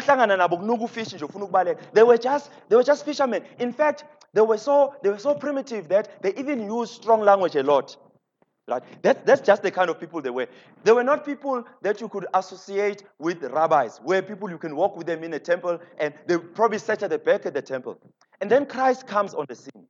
were 2.02 2.18
just, 2.18 2.50
they 2.68 2.76
were 2.76 2.82
just 2.82 3.04
fishermen. 3.04 3.42
In 3.58 3.72
fact, 3.72 4.04
they 4.34 4.42
were 4.42 4.58
so 4.58 4.94
they 5.02 5.08
were 5.08 5.18
so 5.18 5.34
primitive 5.34 5.88
that 5.88 6.22
they 6.22 6.34
even 6.34 6.64
used 6.64 6.92
strong 6.92 7.22
language 7.22 7.56
a 7.56 7.62
lot. 7.62 7.96
Right? 8.68 8.82
That, 9.02 9.24
that's 9.24 9.40
just 9.40 9.62
the 9.62 9.70
kind 9.70 9.88
of 9.88 9.98
people 9.98 10.20
they 10.20 10.30
were. 10.30 10.46
They 10.84 10.92
were 10.92 11.02
not 11.02 11.24
people 11.24 11.64
that 11.82 12.00
you 12.00 12.08
could 12.08 12.26
associate 12.34 13.02
with 13.18 13.42
rabbis, 13.42 13.98
where 14.04 14.20
people 14.20 14.50
you 14.50 14.58
can 14.58 14.76
walk 14.76 14.96
with 14.96 15.06
them 15.06 15.24
in 15.24 15.32
a 15.32 15.38
temple 15.38 15.80
and 15.98 16.12
they 16.26 16.36
probably 16.36 16.78
sat 16.78 17.02
at 17.02 17.10
the 17.10 17.18
back 17.18 17.46
of 17.46 17.54
the 17.54 17.62
temple. 17.62 17.98
And 18.40 18.50
then 18.50 18.66
Christ 18.66 19.06
comes 19.06 19.32
on 19.32 19.46
the 19.48 19.54
scene. 19.54 19.86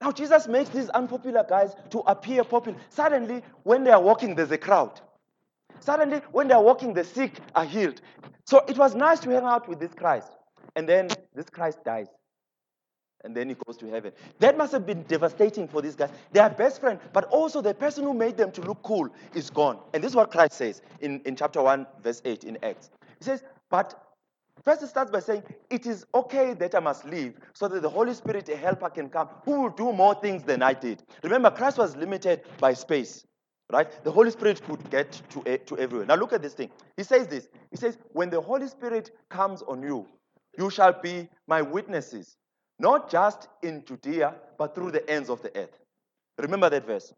Now, 0.00 0.12
Jesus 0.12 0.46
makes 0.46 0.70
these 0.70 0.88
unpopular 0.90 1.44
guys 1.48 1.74
to 1.90 1.98
appear 2.00 2.44
popular. 2.44 2.78
Suddenly, 2.90 3.42
when 3.64 3.82
they 3.82 3.90
are 3.90 4.00
walking, 4.00 4.36
there's 4.36 4.52
a 4.52 4.58
crowd. 4.58 5.00
Suddenly, 5.80 6.20
when 6.30 6.46
they 6.46 6.54
are 6.54 6.62
walking, 6.62 6.94
the 6.94 7.02
sick 7.02 7.40
are 7.56 7.64
healed. 7.64 8.00
So 8.44 8.64
it 8.68 8.78
was 8.78 8.94
nice 8.94 9.18
to 9.20 9.30
hang 9.30 9.44
out 9.44 9.68
with 9.68 9.80
this 9.80 9.92
Christ. 9.94 10.30
And 10.76 10.88
then 10.88 11.08
this 11.34 11.50
Christ 11.50 11.82
dies. 11.84 12.06
And 13.28 13.36
then 13.36 13.50
he 13.50 13.56
goes 13.66 13.76
to 13.76 13.90
heaven. 13.90 14.12
That 14.38 14.56
must 14.56 14.72
have 14.72 14.86
been 14.86 15.02
devastating 15.02 15.68
for 15.68 15.82
these 15.82 15.94
guys. 15.94 16.08
They 16.32 16.40
are 16.40 16.48
best 16.48 16.80
friend, 16.80 16.98
but 17.12 17.24
also 17.24 17.60
the 17.60 17.74
person 17.74 18.04
who 18.04 18.14
made 18.14 18.38
them 18.38 18.50
to 18.52 18.62
look 18.62 18.82
cool 18.82 19.10
is 19.34 19.50
gone. 19.50 19.80
And 19.92 20.02
this 20.02 20.12
is 20.12 20.16
what 20.16 20.30
Christ 20.30 20.54
says 20.54 20.80
in, 21.02 21.20
in 21.26 21.36
chapter 21.36 21.60
1, 21.60 21.86
verse 22.02 22.22
8 22.24 22.44
in 22.44 22.56
Acts. 22.64 22.88
He 23.18 23.24
says, 23.24 23.44
But 23.68 24.02
First, 24.64 24.82
it 24.82 24.86
starts 24.88 25.10
by 25.10 25.20
saying, 25.20 25.42
It 25.68 25.84
is 25.84 26.06
okay 26.14 26.54
that 26.54 26.74
I 26.74 26.80
must 26.80 27.04
leave 27.04 27.34
so 27.52 27.68
that 27.68 27.82
the 27.82 27.88
Holy 27.88 28.14
Spirit, 28.14 28.48
a 28.48 28.56
helper, 28.56 28.88
can 28.88 29.10
come 29.10 29.28
who 29.44 29.60
will 29.60 29.68
do 29.68 29.92
more 29.92 30.14
things 30.14 30.42
than 30.42 30.62
I 30.62 30.72
did. 30.72 31.02
Remember, 31.22 31.50
Christ 31.50 31.76
was 31.76 31.94
limited 31.96 32.40
by 32.58 32.72
space, 32.72 33.26
right? 33.70 34.02
The 34.04 34.10
Holy 34.10 34.30
Spirit 34.30 34.62
could 34.64 34.90
get 34.90 35.20
to, 35.30 35.58
to 35.58 35.78
everywhere. 35.78 36.06
Now, 36.06 36.16
look 36.16 36.32
at 36.32 36.40
this 36.40 36.54
thing. 36.54 36.70
He 36.96 37.04
says 37.04 37.28
this 37.28 37.48
He 37.70 37.76
says, 37.76 37.98
When 38.12 38.30
the 38.30 38.40
Holy 38.40 38.68
Spirit 38.68 39.10
comes 39.28 39.60
on 39.62 39.82
you, 39.82 40.06
you 40.56 40.70
shall 40.70 40.98
be 41.00 41.28
my 41.46 41.62
witnesses, 41.62 42.38
not 42.78 43.10
just 43.10 43.48
in 43.62 43.84
Judea, 43.84 44.34
but 44.56 44.74
through 44.74 44.92
the 44.92 45.08
ends 45.10 45.28
of 45.30 45.42
the 45.42 45.56
earth. 45.56 45.78
Remember 46.38 46.70
that 46.70 46.86
verse. 46.86 47.12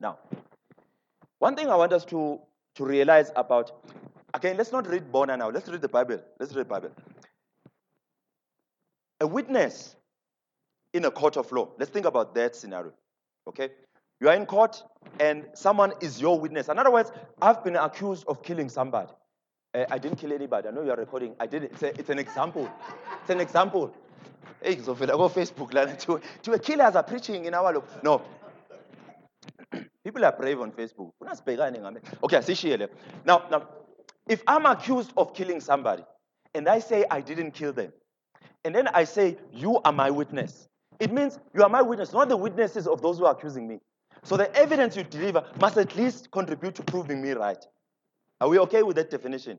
Now, 0.00 0.18
one 1.38 1.56
thing 1.56 1.68
I 1.68 1.76
want 1.76 1.92
us 1.92 2.04
to, 2.06 2.40
to 2.76 2.84
realize 2.84 3.30
about 3.34 3.72
Again, 4.34 4.56
let's 4.56 4.72
not 4.72 4.86
read 4.86 5.10
Bona 5.10 5.36
now. 5.36 5.48
Let's 5.50 5.68
read 5.68 5.80
the 5.80 5.88
Bible. 5.88 6.20
Let's 6.38 6.54
read 6.54 6.66
the 6.66 6.68
Bible. 6.68 6.90
A 9.20 9.26
witness 9.26 9.96
in 10.92 11.04
a 11.04 11.10
court 11.10 11.36
of 11.36 11.50
law. 11.50 11.70
Let's 11.78 11.90
think 11.90 12.06
about 12.06 12.34
that 12.34 12.54
scenario. 12.54 12.92
Okay? 13.48 13.70
You 14.20 14.28
are 14.28 14.34
in 14.34 14.46
court 14.46 14.82
and 15.18 15.46
someone 15.54 15.92
is 16.00 16.20
your 16.20 16.38
witness. 16.38 16.68
In 16.68 16.78
other 16.78 16.90
words, 16.90 17.10
I've 17.40 17.64
been 17.64 17.76
accused 17.76 18.24
of 18.28 18.42
killing 18.42 18.68
somebody. 18.68 19.12
Uh, 19.74 19.84
I 19.90 19.98
didn't 19.98 20.18
kill 20.18 20.32
anybody. 20.32 20.68
I 20.68 20.70
know 20.72 20.82
you 20.82 20.90
are 20.90 20.96
recording. 20.96 21.34
I 21.40 21.46
did 21.46 21.64
it. 21.64 21.72
It's, 21.72 21.82
a, 21.82 21.98
it's 21.98 22.10
an 22.10 22.18
example. 22.18 22.70
It's 23.22 23.30
an 23.30 23.40
example. 23.40 23.94
Hey, 24.62 24.78
so 24.80 24.94
go 24.94 25.28
Facebook. 25.28 25.98
To, 25.98 26.20
to 26.42 26.58
killers 26.58 26.96
are 26.96 27.02
preaching 27.02 27.44
in 27.44 27.54
our 27.54 27.72
look. 27.72 28.02
No. 28.02 28.22
People 30.04 30.24
are 30.24 30.32
brave 30.32 30.60
on 30.60 30.72
Facebook. 30.72 31.12
Okay, 32.22 32.40
see 32.42 32.54
here. 32.54 32.88
Now, 33.24 33.44
now, 33.50 33.68
if 34.28 34.42
I'm 34.46 34.66
accused 34.66 35.12
of 35.16 35.34
killing 35.34 35.60
somebody 35.60 36.04
and 36.54 36.68
I 36.68 36.78
say 36.78 37.04
I 37.10 37.20
didn't 37.20 37.52
kill 37.52 37.72
them, 37.72 37.92
and 38.64 38.74
then 38.74 38.88
I 38.88 39.04
say, 39.04 39.38
You 39.52 39.80
are 39.84 39.92
my 39.92 40.10
witness, 40.10 40.68
it 41.00 41.12
means 41.12 41.38
you 41.54 41.62
are 41.62 41.68
my 41.68 41.82
witness, 41.82 42.12
not 42.12 42.28
the 42.28 42.36
witnesses 42.36 42.86
of 42.86 43.02
those 43.02 43.18
who 43.18 43.26
are 43.26 43.32
accusing 43.32 43.68
me. 43.68 43.80
So 44.24 44.36
the 44.36 44.54
evidence 44.56 44.96
you 44.96 45.04
deliver 45.04 45.44
must 45.60 45.76
at 45.76 45.94
least 45.96 46.30
contribute 46.30 46.74
to 46.76 46.82
proving 46.82 47.22
me 47.22 47.32
right. 47.32 47.64
Are 48.40 48.48
we 48.48 48.58
okay 48.60 48.82
with 48.82 48.96
that 48.96 49.10
definition? 49.10 49.58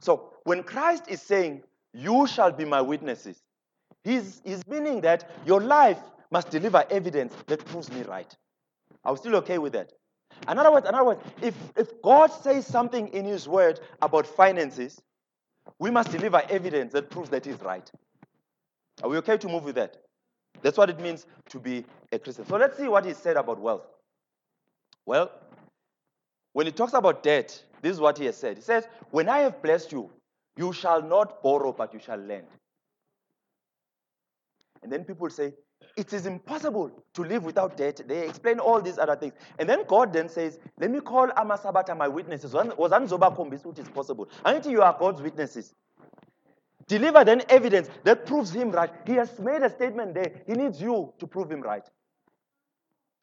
So 0.00 0.32
when 0.44 0.62
Christ 0.62 1.04
is 1.08 1.20
saying, 1.20 1.62
You 1.92 2.26
shall 2.26 2.52
be 2.52 2.64
my 2.64 2.80
witnesses, 2.80 3.42
he's, 4.04 4.40
he's 4.44 4.66
meaning 4.66 5.00
that 5.02 5.30
your 5.46 5.60
life 5.60 5.98
must 6.30 6.50
deliver 6.50 6.84
evidence 6.90 7.34
that 7.46 7.64
proves 7.64 7.90
me 7.90 8.02
right. 8.02 8.34
We 9.08 9.16
still 9.16 9.36
okay 9.36 9.58
with 9.58 9.72
that? 9.72 9.92
In 10.48 10.58
other 10.58 10.70
words, 10.70 10.86
in 10.88 10.94
other 10.94 11.04
words 11.04 11.22
if, 11.42 11.54
if 11.76 12.00
God 12.02 12.28
says 12.28 12.66
something 12.66 13.08
in 13.08 13.24
His 13.24 13.48
Word 13.48 13.80
about 14.02 14.26
finances, 14.26 15.00
we 15.78 15.90
must 15.90 16.10
deliver 16.10 16.42
evidence 16.48 16.92
that 16.92 17.10
proves 17.10 17.30
that 17.30 17.44
He's 17.44 17.60
right. 17.60 17.90
Are 19.02 19.08
we 19.08 19.16
okay 19.18 19.36
to 19.38 19.48
move 19.48 19.64
with 19.64 19.76
that? 19.76 19.96
That's 20.62 20.76
what 20.76 20.90
it 20.90 21.00
means 21.00 21.26
to 21.50 21.58
be 21.58 21.84
a 22.12 22.18
Christian. 22.18 22.46
So 22.46 22.56
let's 22.56 22.76
see 22.76 22.88
what 22.88 23.04
He 23.04 23.14
said 23.14 23.36
about 23.36 23.60
wealth. 23.60 23.86
Well, 25.06 25.30
when 26.52 26.66
He 26.66 26.72
talks 26.72 26.92
about 26.92 27.22
debt, 27.22 27.62
this 27.80 27.92
is 27.92 28.00
what 28.00 28.18
He 28.18 28.26
has 28.26 28.36
said. 28.36 28.56
He 28.56 28.62
says, 28.62 28.86
When 29.10 29.28
I 29.28 29.38
have 29.38 29.62
blessed 29.62 29.92
you, 29.92 30.10
you 30.56 30.72
shall 30.72 31.00
not 31.00 31.42
borrow, 31.42 31.72
but 31.72 31.94
you 31.94 32.00
shall 32.00 32.18
lend. 32.18 32.46
And 34.82 34.92
then 34.92 35.04
people 35.04 35.28
say, 35.30 35.52
it 35.96 36.12
is 36.12 36.26
impossible 36.26 36.92
to 37.14 37.24
live 37.24 37.44
without 37.44 37.76
debt. 37.76 38.00
They 38.06 38.28
explain 38.28 38.60
all 38.60 38.80
these 38.80 38.98
other 38.98 39.16
things. 39.16 39.34
And 39.58 39.68
then 39.68 39.84
God 39.86 40.12
then 40.12 40.28
says, 40.28 40.58
Let 40.78 40.90
me 40.90 41.00
call 41.00 41.28
Amasabata 41.28 41.96
my 41.96 42.08
witnesses. 42.08 42.54
Which 42.54 43.78
is 43.78 43.88
possible. 43.88 44.28
And 44.44 44.64
you 44.64 44.82
are 44.82 44.96
God's 44.98 45.22
witnesses. 45.22 45.74
Deliver 46.86 47.24
then 47.24 47.42
evidence 47.48 47.90
that 48.04 48.26
proves 48.26 48.52
him 48.52 48.70
right. 48.70 48.90
He 49.06 49.12
has 49.14 49.38
made 49.38 49.62
a 49.62 49.70
statement 49.70 50.14
there. 50.14 50.32
He 50.46 50.54
needs 50.54 50.80
you 50.80 51.12
to 51.18 51.26
prove 51.26 51.50
him 51.50 51.60
right. 51.60 51.84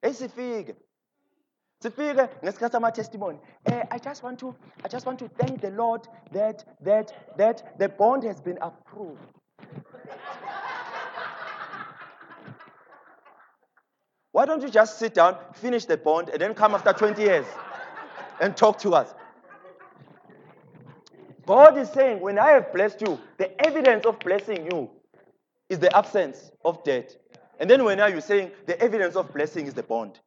Esifike. 0.04 0.76
Sifike 1.84 2.30
ngesikhathi 2.44 2.80
my 2.80 2.92
testimony. 2.92 3.40
Eh, 3.66 3.84
I 3.92 3.98
just 3.98 4.24
want 4.24 4.40
to 4.40 4.56
I 4.84 4.88
just 4.88 5.06
want 5.06 5.20
to 5.20 5.28
thank 5.30 5.62
the 5.62 5.72
Lord 5.72 6.08
that 6.32 6.64
that 6.82 7.38
that 7.38 7.78
the 7.80 7.90
bond 7.90 8.24
has 8.24 8.40
been 8.40 8.58
approved. 8.62 9.22
Why 14.36 14.46
don't 14.46 14.62
you 14.62 14.70
just 14.70 15.00
sit 15.00 15.14
down, 15.14 15.38
finish 15.54 15.86
the 15.86 15.96
bond, 15.96 16.28
and 16.28 16.42
then 16.42 16.54
come 16.54 16.76
after 16.76 16.92
20 16.92 17.22
years 17.22 17.46
and 18.42 18.58
talk 18.58 18.78
to 18.80 18.94
us? 18.94 19.14
God 21.46 21.78
is 21.78 21.90
saying, 21.90 22.20
when 22.20 22.38
I 22.38 22.50
have 22.50 22.74
blessed 22.74 23.00
you, 23.00 23.18
the 23.38 23.50
evidence 23.66 24.06
of 24.06 24.20
blessing 24.20 24.68
you 24.70 24.90
is 25.70 25.80
the 25.80 25.96
absence 25.96 26.52
of 26.66 26.84
debt. 26.84 27.16
And 27.62 27.70
then 27.70 27.86
when 27.86 28.02
are 28.02 28.10
you 28.10 28.20
saying 28.20 28.52
the 28.66 28.78
evidence 28.82 29.16
of 29.16 29.34
blessing 29.34 29.68
is 29.68 29.74
the 29.74 29.84
bond? 29.84 30.20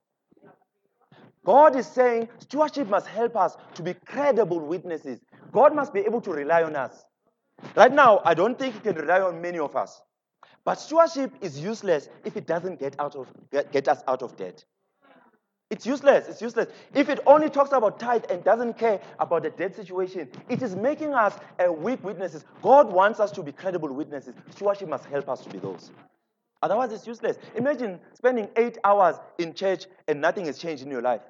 God 1.45 1.77
is 1.77 1.87
saying 1.87 2.31
stewardship 2.39 2.89
must 2.89 3.09
help 3.09 3.37
us 3.37 3.59
to 3.75 3.83
be 3.83 3.93
credible 3.93 4.59
witnesses. 4.59 5.21
God 5.53 5.75
must 5.75 5.93
be 5.93 6.01
able 6.01 6.23
to 6.23 6.31
rely 6.31 6.63
on 6.63 6.77
us. 6.77 7.05
Right 7.77 7.93
now, 7.93 8.23
I 8.25 8.33
don't 8.33 8.59
think 8.59 8.73
He 8.73 8.81
can 8.81 8.97
rely 8.97 9.21
on 9.21 9.43
many 9.43 9.59
of 9.59 9.77
us. 9.77 10.01
But 10.69 10.81
stewardship 10.81 11.33
is 11.41 11.59
useless 11.59 12.11
if 12.27 12.37
it 12.37 12.47
doesn't 12.47 12.79
get, 12.79 12.95
out 13.01 13.17
of, 13.17 13.27
get, 13.51 13.89
us 13.89 14.03
out 14.07 14.21
of 14.21 14.37
debt. 14.37 14.63
It's 15.71 15.87
useless. 15.87 16.29
It's 16.29 16.43
useless. 16.43 16.69
If 16.93 17.09
it 17.09 17.21
only 17.25 17.49
talks 17.49 17.73
about 17.73 17.99
tithe 17.99 18.27
and 18.29 18.45
doesn't 18.45 18.77
care 18.77 19.01
about 19.19 19.45
the 19.45 19.49
debt 19.49 19.75
situation, 19.75 20.29
it 20.51 20.61
is 20.61 20.77
making 20.77 21.15
us 21.15 21.33
a 21.59 21.73
weak 21.73 22.05
witnesses. 22.05 22.45
God 22.61 22.93
wants 22.93 23.19
us 23.19 23.31
to 23.31 23.43
be 23.43 23.51
credible 23.51 23.91
witnesses. 23.91 24.35
Stewardship 24.51 24.91
must 24.91 25.07
help 25.07 25.31
us 25.31 25.41
to 25.45 25.49
be 25.49 25.59
those. 25.59 25.91
Otherwise, 26.61 26.93
it's 26.93 27.07
useless. 27.07 27.39
Imagine 27.57 27.99
spending 28.13 28.51
eight 28.59 28.77
hours 28.85 29.17
in 29.39 29.55
church 29.55 29.87
and 30.07 30.21
nothing 30.21 30.45
has 30.45 30.59
changed 30.59 30.83
in 30.83 30.91
your 30.91 31.01
life. 31.01 31.23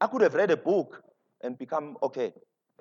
I 0.00 0.06
could 0.06 0.22
have 0.22 0.32
read 0.32 0.50
a 0.50 0.56
book 0.56 1.02
and 1.42 1.58
become 1.58 1.98
okay. 2.02 2.32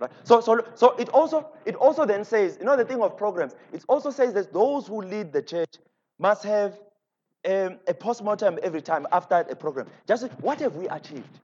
Right? 0.01 0.11
So, 0.23 0.41
so, 0.41 0.65
so 0.75 0.95
it 0.97 1.09
also 1.09 1.47
it 1.65 1.75
also 1.75 2.05
then 2.05 2.25
says, 2.25 2.57
you 2.59 2.65
know, 2.65 2.75
the 2.75 2.85
thing 2.85 3.01
of 3.01 3.15
programs. 3.15 3.55
It 3.71 3.85
also 3.87 4.09
says 4.09 4.33
that 4.33 4.51
those 4.51 4.87
who 4.87 5.01
lead 5.01 5.31
the 5.31 5.43
church 5.43 5.75
must 6.19 6.43
have 6.43 6.79
um, 7.47 7.79
a 7.87 7.93
postmortem 7.93 8.57
every 8.63 8.81
time 8.81 9.05
after 9.11 9.35
a 9.35 9.55
program. 9.55 9.87
Just 10.07 10.25
what 10.41 10.59
have 10.59 10.75
we 10.75 10.87
achieved? 10.87 11.39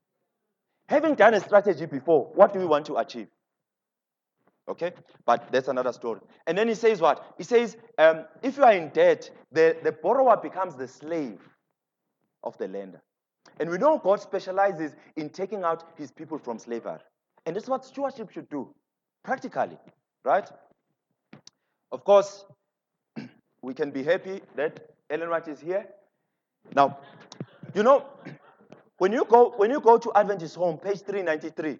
Having 0.89 1.15
done 1.15 1.33
a 1.35 1.39
strategy 1.39 1.85
before, 1.85 2.31
what 2.33 2.53
do 2.53 2.59
we 2.59 2.65
want 2.65 2.85
to 2.87 2.95
achieve? 2.97 3.27
Okay, 4.69 4.91
but 5.25 5.49
that's 5.51 5.67
another 5.69 5.93
story. 5.93 6.19
And 6.45 6.57
then 6.57 6.67
he 6.67 6.75
says 6.75 6.99
what? 6.99 7.35
He 7.37 7.43
says, 7.43 7.77
um, 7.97 8.25
if 8.41 8.57
you 8.57 8.63
are 8.63 8.73
in 8.73 8.89
debt, 8.89 9.29
the, 9.51 9.77
the 9.83 9.91
borrower 9.91 10.35
becomes 10.37 10.75
the 10.75 10.87
slave 10.87 11.39
of 12.43 12.57
the 12.57 12.67
lender. 12.67 13.01
And 13.59 13.69
we 13.69 13.77
know 13.77 13.97
God 13.97 14.19
specializes 14.19 14.95
in 15.15 15.29
taking 15.29 15.63
out 15.63 15.83
his 15.95 16.11
people 16.11 16.37
from 16.37 16.59
slavery. 16.59 16.99
And 17.47 17.55
that's 17.55 17.69
what 17.69 17.85
stewardship 17.85 18.29
should 18.29 18.49
do, 18.49 18.75
practically, 19.23 19.77
right? 20.25 20.51
Of 21.93 22.03
course, 22.03 22.43
we 23.61 23.73
can 23.73 23.89
be 23.89 24.03
happy 24.03 24.41
that 24.57 24.81
Ellen 25.09 25.29
White 25.29 25.47
is 25.47 25.61
here. 25.61 25.85
Now, 26.75 26.99
you 27.73 27.83
know, 27.83 28.05
when 28.97 29.13
you 29.13 29.23
go 29.23 29.53
when 29.55 29.71
you 29.71 29.79
go 29.79 29.97
to 29.97 30.11
Adventist 30.13 30.57
Home, 30.57 30.77
page 30.77 31.03
393, 31.03 31.77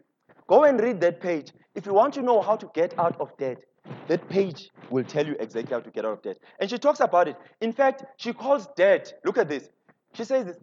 go 0.48 0.64
and 0.64 0.80
read 0.80 1.02
that 1.02 1.20
page. 1.20 1.52
If 1.76 1.86
you 1.86 1.94
want 1.94 2.14
to 2.14 2.22
know 2.22 2.42
how 2.42 2.56
to 2.56 2.72
get 2.74 2.98
out 2.98 3.20
of 3.20 3.36
debt, 3.38 3.58
that 4.08 4.30
page 4.30 4.70
will 4.90 5.04
tell 5.04 5.28
you 5.28 5.36
exactly 5.38 5.74
how 5.74 5.82
to 5.82 5.92
get 5.92 6.06
out 6.06 6.14
of 6.14 6.22
debt. 6.22 6.38
And 6.62 6.70
she 6.70 6.78
talks 6.78 7.02
about 7.02 7.28
it. 7.28 7.36
In 7.60 7.74
fact, 7.74 8.06
she 8.16 8.32
calls 8.32 8.68
debt. 8.78 9.20
Look 9.26 9.38
at 9.38 9.50
this. 9.50 9.68
She 10.14 10.24
says 10.24 10.46
this. 10.46 10.58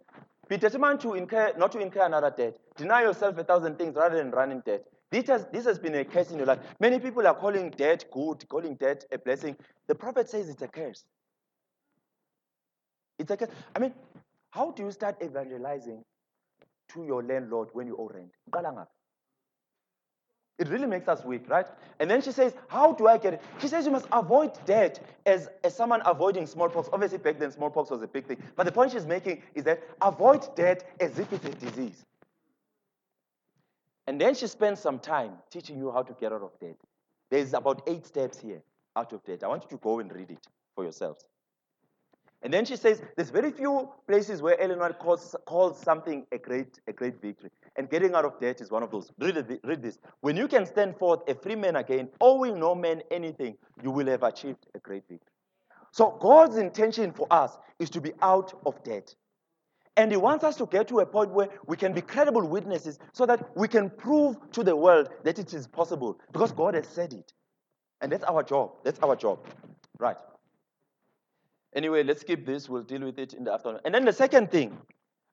Be 0.48 0.56
determined 0.56 1.00
to 1.00 1.14
incur, 1.14 1.52
not 1.56 1.72
to 1.72 1.78
incur 1.78 2.04
another 2.04 2.32
debt. 2.36 2.58
Deny 2.76 3.02
yourself 3.02 3.38
a 3.38 3.44
thousand 3.44 3.78
things 3.78 3.94
rather 3.96 4.16
than 4.16 4.30
running 4.30 4.62
debt. 4.66 4.84
This 5.10 5.28
has, 5.28 5.46
this 5.52 5.64
has 5.64 5.78
been 5.78 5.94
a 5.94 6.04
curse 6.04 6.30
in 6.30 6.38
your 6.38 6.46
life. 6.46 6.58
Many 6.80 6.98
people 6.98 7.26
are 7.26 7.34
calling 7.34 7.70
debt 7.70 8.04
good, 8.12 8.48
calling 8.48 8.74
debt 8.74 9.04
a 9.12 9.18
blessing. 9.18 9.56
The 9.86 9.94
prophet 9.94 10.28
says 10.28 10.48
it's 10.48 10.62
a 10.62 10.68
curse. 10.68 11.04
It's 13.18 13.30
a 13.30 13.36
curse. 13.36 13.50
I 13.74 13.78
mean, 13.78 13.94
how 14.50 14.72
do 14.72 14.84
you 14.84 14.90
start 14.90 15.16
evangelizing 15.22 16.02
to 16.88 17.04
your 17.04 17.22
landlord 17.22 17.68
when 17.72 17.86
you 17.86 17.96
owe 17.96 18.10
rent? 18.12 18.32
It 20.58 20.68
really 20.68 20.86
makes 20.86 21.08
us 21.08 21.24
weak, 21.24 21.48
right? 21.48 21.66
And 21.98 22.08
then 22.08 22.22
she 22.22 22.30
says, 22.30 22.54
How 22.68 22.92
do 22.92 23.08
I 23.08 23.18
get 23.18 23.34
it? 23.34 23.42
She 23.60 23.66
says 23.66 23.86
you 23.86 23.90
must 23.90 24.06
avoid 24.12 24.52
debt 24.66 25.04
as, 25.26 25.48
as 25.64 25.74
someone 25.74 26.00
avoiding 26.06 26.46
smallpox. 26.46 26.88
Obviously, 26.92 27.18
back 27.18 27.40
then, 27.40 27.50
smallpox 27.50 27.90
was 27.90 28.02
a 28.02 28.06
big 28.06 28.26
thing. 28.26 28.40
But 28.54 28.64
the 28.64 28.72
point 28.72 28.92
she's 28.92 29.06
making 29.06 29.42
is 29.54 29.64
that 29.64 29.82
avoid 30.00 30.54
debt 30.54 30.88
as 31.00 31.18
if 31.18 31.32
it's 31.32 31.44
a 31.44 31.50
disease. 31.50 32.04
And 34.06 34.20
then 34.20 34.34
she 34.34 34.46
spends 34.46 34.80
some 34.80 34.98
time 35.00 35.32
teaching 35.50 35.76
you 35.76 35.90
how 35.90 36.02
to 36.02 36.12
get 36.12 36.32
out 36.32 36.42
of 36.42 36.52
debt. 36.60 36.76
There's 37.30 37.52
about 37.52 37.82
eight 37.88 38.06
steps 38.06 38.38
here 38.38 38.62
out 38.94 39.12
of 39.12 39.24
debt. 39.24 39.42
I 39.42 39.48
want 39.48 39.64
you 39.64 39.70
to 39.70 39.76
go 39.78 39.98
and 39.98 40.12
read 40.14 40.30
it 40.30 40.46
for 40.76 40.84
yourselves. 40.84 41.24
And 42.44 42.52
then 42.52 42.66
she 42.66 42.76
says, 42.76 43.00
there's 43.16 43.30
very 43.30 43.50
few 43.50 43.88
places 44.06 44.42
where 44.42 44.60
Ellen 44.60 44.78
White 44.78 44.98
calls, 44.98 45.34
calls 45.46 45.80
something 45.80 46.26
a 46.30 46.36
great, 46.36 46.78
a 46.86 46.92
great 46.92 47.20
victory. 47.22 47.50
And 47.76 47.88
getting 47.88 48.14
out 48.14 48.26
of 48.26 48.38
debt 48.38 48.60
is 48.60 48.70
one 48.70 48.82
of 48.82 48.90
those. 48.90 49.10
Read, 49.18 49.58
read 49.64 49.82
this. 49.82 49.98
When 50.20 50.36
you 50.36 50.46
can 50.46 50.66
stand 50.66 50.98
forth 50.98 51.20
a 51.26 51.34
free 51.34 51.56
man 51.56 51.76
again, 51.76 52.10
owing 52.20 52.60
no 52.60 52.74
man 52.74 53.02
anything, 53.10 53.56
you 53.82 53.90
will 53.90 54.06
have 54.08 54.22
achieved 54.22 54.66
a 54.74 54.78
great 54.78 55.04
victory. 55.08 55.32
So 55.90 56.18
God's 56.20 56.56
intention 56.58 57.12
for 57.12 57.26
us 57.30 57.56
is 57.78 57.88
to 57.90 58.00
be 58.02 58.12
out 58.20 58.52
of 58.66 58.82
debt. 58.84 59.14
And 59.96 60.10
He 60.10 60.18
wants 60.18 60.44
us 60.44 60.56
to 60.56 60.66
get 60.66 60.86
to 60.88 61.00
a 61.00 61.06
point 61.06 61.30
where 61.30 61.48
we 61.66 61.78
can 61.78 61.94
be 61.94 62.02
credible 62.02 62.46
witnesses 62.46 62.98
so 63.14 63.24
that 63.24 63.56
we 63.56 63.68
can 63.68 63.88
prove 63.88 64.36
to 64.52 64.62
the 64.62 64.76
world 64.76 65.08
that 65.22 65.38
it 65.38 65.54
is 65.54 65.66
possible 65.66 66.20
because 66.32 66.52
God 66.52 66.74
has 66.74 66.86
said 66.86 67.14
it. 67.14 67.32
And 68.02 68.12
that's 68.12 68.24
our 68.24 68.42
job. 68.42 68.72
That's 68.84 68.98
our 69.00 69.16
job. 69.16 69.38
Right. 69.98 70.16
Anyway, 71.74 72.02
let's 72.02 72.20
skip 72.20 72.46
this. 72.46 72.68
We'll 72.68 72.82
deal 72.82 73.00
with 73.00 73.18
it 73.18 73.34
in 73.34 73.44
the 73.44 73.52
afternoon. 73.52 73.80
And 73.84 73.94
then 73.94 74.04
the 74.04 74.12
second 74.12 74.50
thing, 74.50 74.76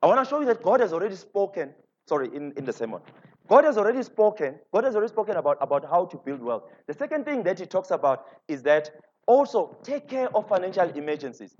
I 0.01 0.07
want 0.07 0.23
to 0.23 0.29
show 0.29 0.39
you 0.39 0.45
that 0.47 0.63
God 0.63 0.79
has 0.79 0.93
already 0.93 1.15
spoken. 1.15 1.73
Sorry, 2.07 2.29
in, 2.35 2.51
in 2.57 2.65
the 2.65 2.73
sermon. 2.73 3.01
God 3.47 3.63
has 3.65 3.77
already 3.77 4.01
spoken. 4.01 4.55
God 4.73 4.85
has 4.85 4.95
already 4.95 5.11
spoken 5.11 5.35
about, 5.35 5.57
about 5.61 5.85
how 5.85 6.05
to 6.05 6.17
build 6.17 6.41
wealth. 6.41 6.63
The 6.87 6.93
second 6.93 7.25
thing 7.25 7.43
that 7.43 7.59
he 7.59 7.65
talks 7.65 7.91
about 7.91 8.25
is 8.47 8.63
that 8.63 8.89
also 9.27 9.77
take 9.83 10.07
care 10.07 10.35
of 10.35 10.47
financial 10.47 10.89
emergencies. 10.89 11.55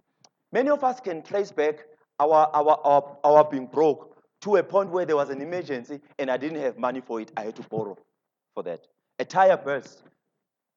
Many 0.51 0.69
of 0.69 0.83
us 0.83 0.99
can 0.99 1.21
trace 1.21 1.51
back 1.51 1.85
our, 2.19 2.49
our, 2.53 2.79
our, 2.83 3.17
our 3.23 3.43
being 3.43 3.67
broke 3.67 4.15
to 4.41 4.55
a 4.57 4.63
point 4.63 4.89
where 4.89 5.05
there 5.05 5.15
was 5.15 5.29
an 5.29 5.41
emergency 5.41 5.99
and 6.17 6.31
I 6.31 6.37
didn't 6.37 6.59
have 6.61 6.77
money 6.77 7.01
for 7.01 7.21
it. 7.21 7.31
I 7.37 7.43
had 7.43 7.55
to 7.57 7.63
borrow 7.63 7.97
for 8.53 8.63
that. 8.63 8.87
A 9.19 9.25
tire 9.25 9.57
burst. 9.57 10.03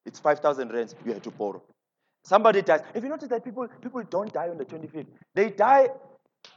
It's 0.04 0.18
5,000 0.18 0.72
rands. 0.72 0.94
You 1.04 1.12
had 1.12 1.22
to 1.22 1.30
borrow. 1.30 1.62
Somebody 2.24 2.62
dies. 2.62 2.80
If 2.94 3.02
you 3.02 3.10
notice 3.10 3.28
that 3.28 3.44
people, 3.44 3.68
people 3.82 4.02
don't 4.08 4.32
die 4.32 4.48
on 4.48 4.56
the 4.56 4.64
25th, 4.64 5.06
they 5.34 5.50
die 5.50 5.88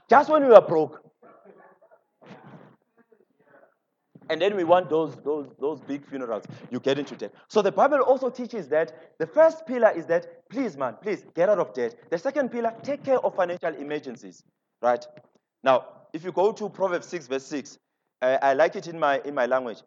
just 0.09 0.29
when 0.29 0.43
you 0.43 0.55
are 0.55 0.61
broke. 0.61 1.03
And 4.29 4.41
then 4.41 4.55
we 4.55 4.63
want 4.65 4.89
those, 4.89 5.15
those, 5.23 5.47
those 5.59 5.79
big 5.81 6.05
funerals. 6.05 6.43
You 6.69 6.79
get 6.79 6.99
into 6.99 7.15
debt. 7.15 7.33
So 7.47 7.61
the 7.61 7.71
Bible 7.71 7.99
also 7.99 8.29
teaches 8.29 8.67
that 8.69 9.17
the 9.19 9.27
first 9.27 9.65
pillar 9.65 9.91
is 9.91 10.05
that, 10.07 10.49
please, 10.49 10.75
man, 10.75 10.95
please 11.01 11.25
get 11.33 11.47
out 11.47 11.59
of 11.59 11.73
debt. 11.73 11.95
The 12.09 12.17
second 12.17 12.51
pillar, 12.51 12.73
take 12.83 13.05
care 13.05 13.19
of 13.19 13.35
financial 13.35 13.73
emergencies. 13.75 14.43
Right? 14.81 15.05
Now, 15.63 15.85
if 16.13 16.23
you 16.25 16.31
go 16.31 16.51
to 16.51 16.69
Proverbs 16.69 17.07
6, 17.07 17.27
verse 17.27 17.45
6, 17.45 17.79
uh, 18.21 18.37
I 18.41 18.53
like 18.53 18.75
it 18.75 18.87
in 18.87 18.99
my, 18.99 19.21
in 19.23 19.33
my 19.33 19.45
language. 19.45 19.79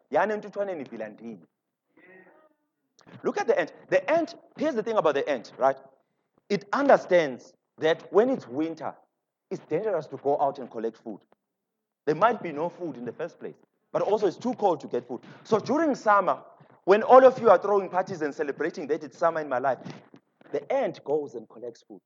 Look 3.23 3.39
at 3.39 3.47
the 3.47 3.59
ant. 3.59 3.73
The 3.89 4.09
ant, 4.09 4.35
here's 4.57 4.75
the 4.75 4.83
thing 4.83 4.97
about 4.97 5.15
the 5.15 5.27
ant, 5.29 5.51
right? 5.57 5.77
It 6.49 6.65
understands 6.73 7.53
that 7.77 8.11
when 8.11 8.29
it's 8.29 8.47
winter, 8.47 8.93
it's 9.49 9.63
dangerous 9.65 10.07
to 10.07 10.17
go 10.17 10.39
out 10.39 10.59
and 10.59 10.69
collect 10.69 10.97
food. 10.97 11.19
There 12.05 12.15
might 12.15 12.41
be 12.41 12.51
no 12.51 12.69
food 12.69 12.97
in 12.97 13.05
the 13.05 13.11
first 13.11 13.39
place, 13.39 13.55
but 13.91 14.01
also 14.01 14.27
it's 14.27 14.37
too 14.37 14.53
cold 14.55 14.79
to 14.81 14.87
get 14.87 15.07
food. 15.07 15.21
So 15.43 15.59
during 15.59 15.93
summer, 15.95 16.39
when 16.85 17.03
all 17.03 17.23
of 17.25 17.39
you 17.39 17.49
are 17.49 17.57
throwing 17.57 17.89
parties 17.89 18.21
and 18.21 18.33
celebrating 18.33 18.87
that 18.87 19.03
it's 19.03 19.17
summer 19.17 19.41
in 19.41 19.49
my 19.49 19.59
life, 19.59 19.77
the 20.51 20.71
ant 20.71 21.03
goes 21.03 21.35
and 21.35 21.47
collects 21.47 21.83
food. 21.87 22.01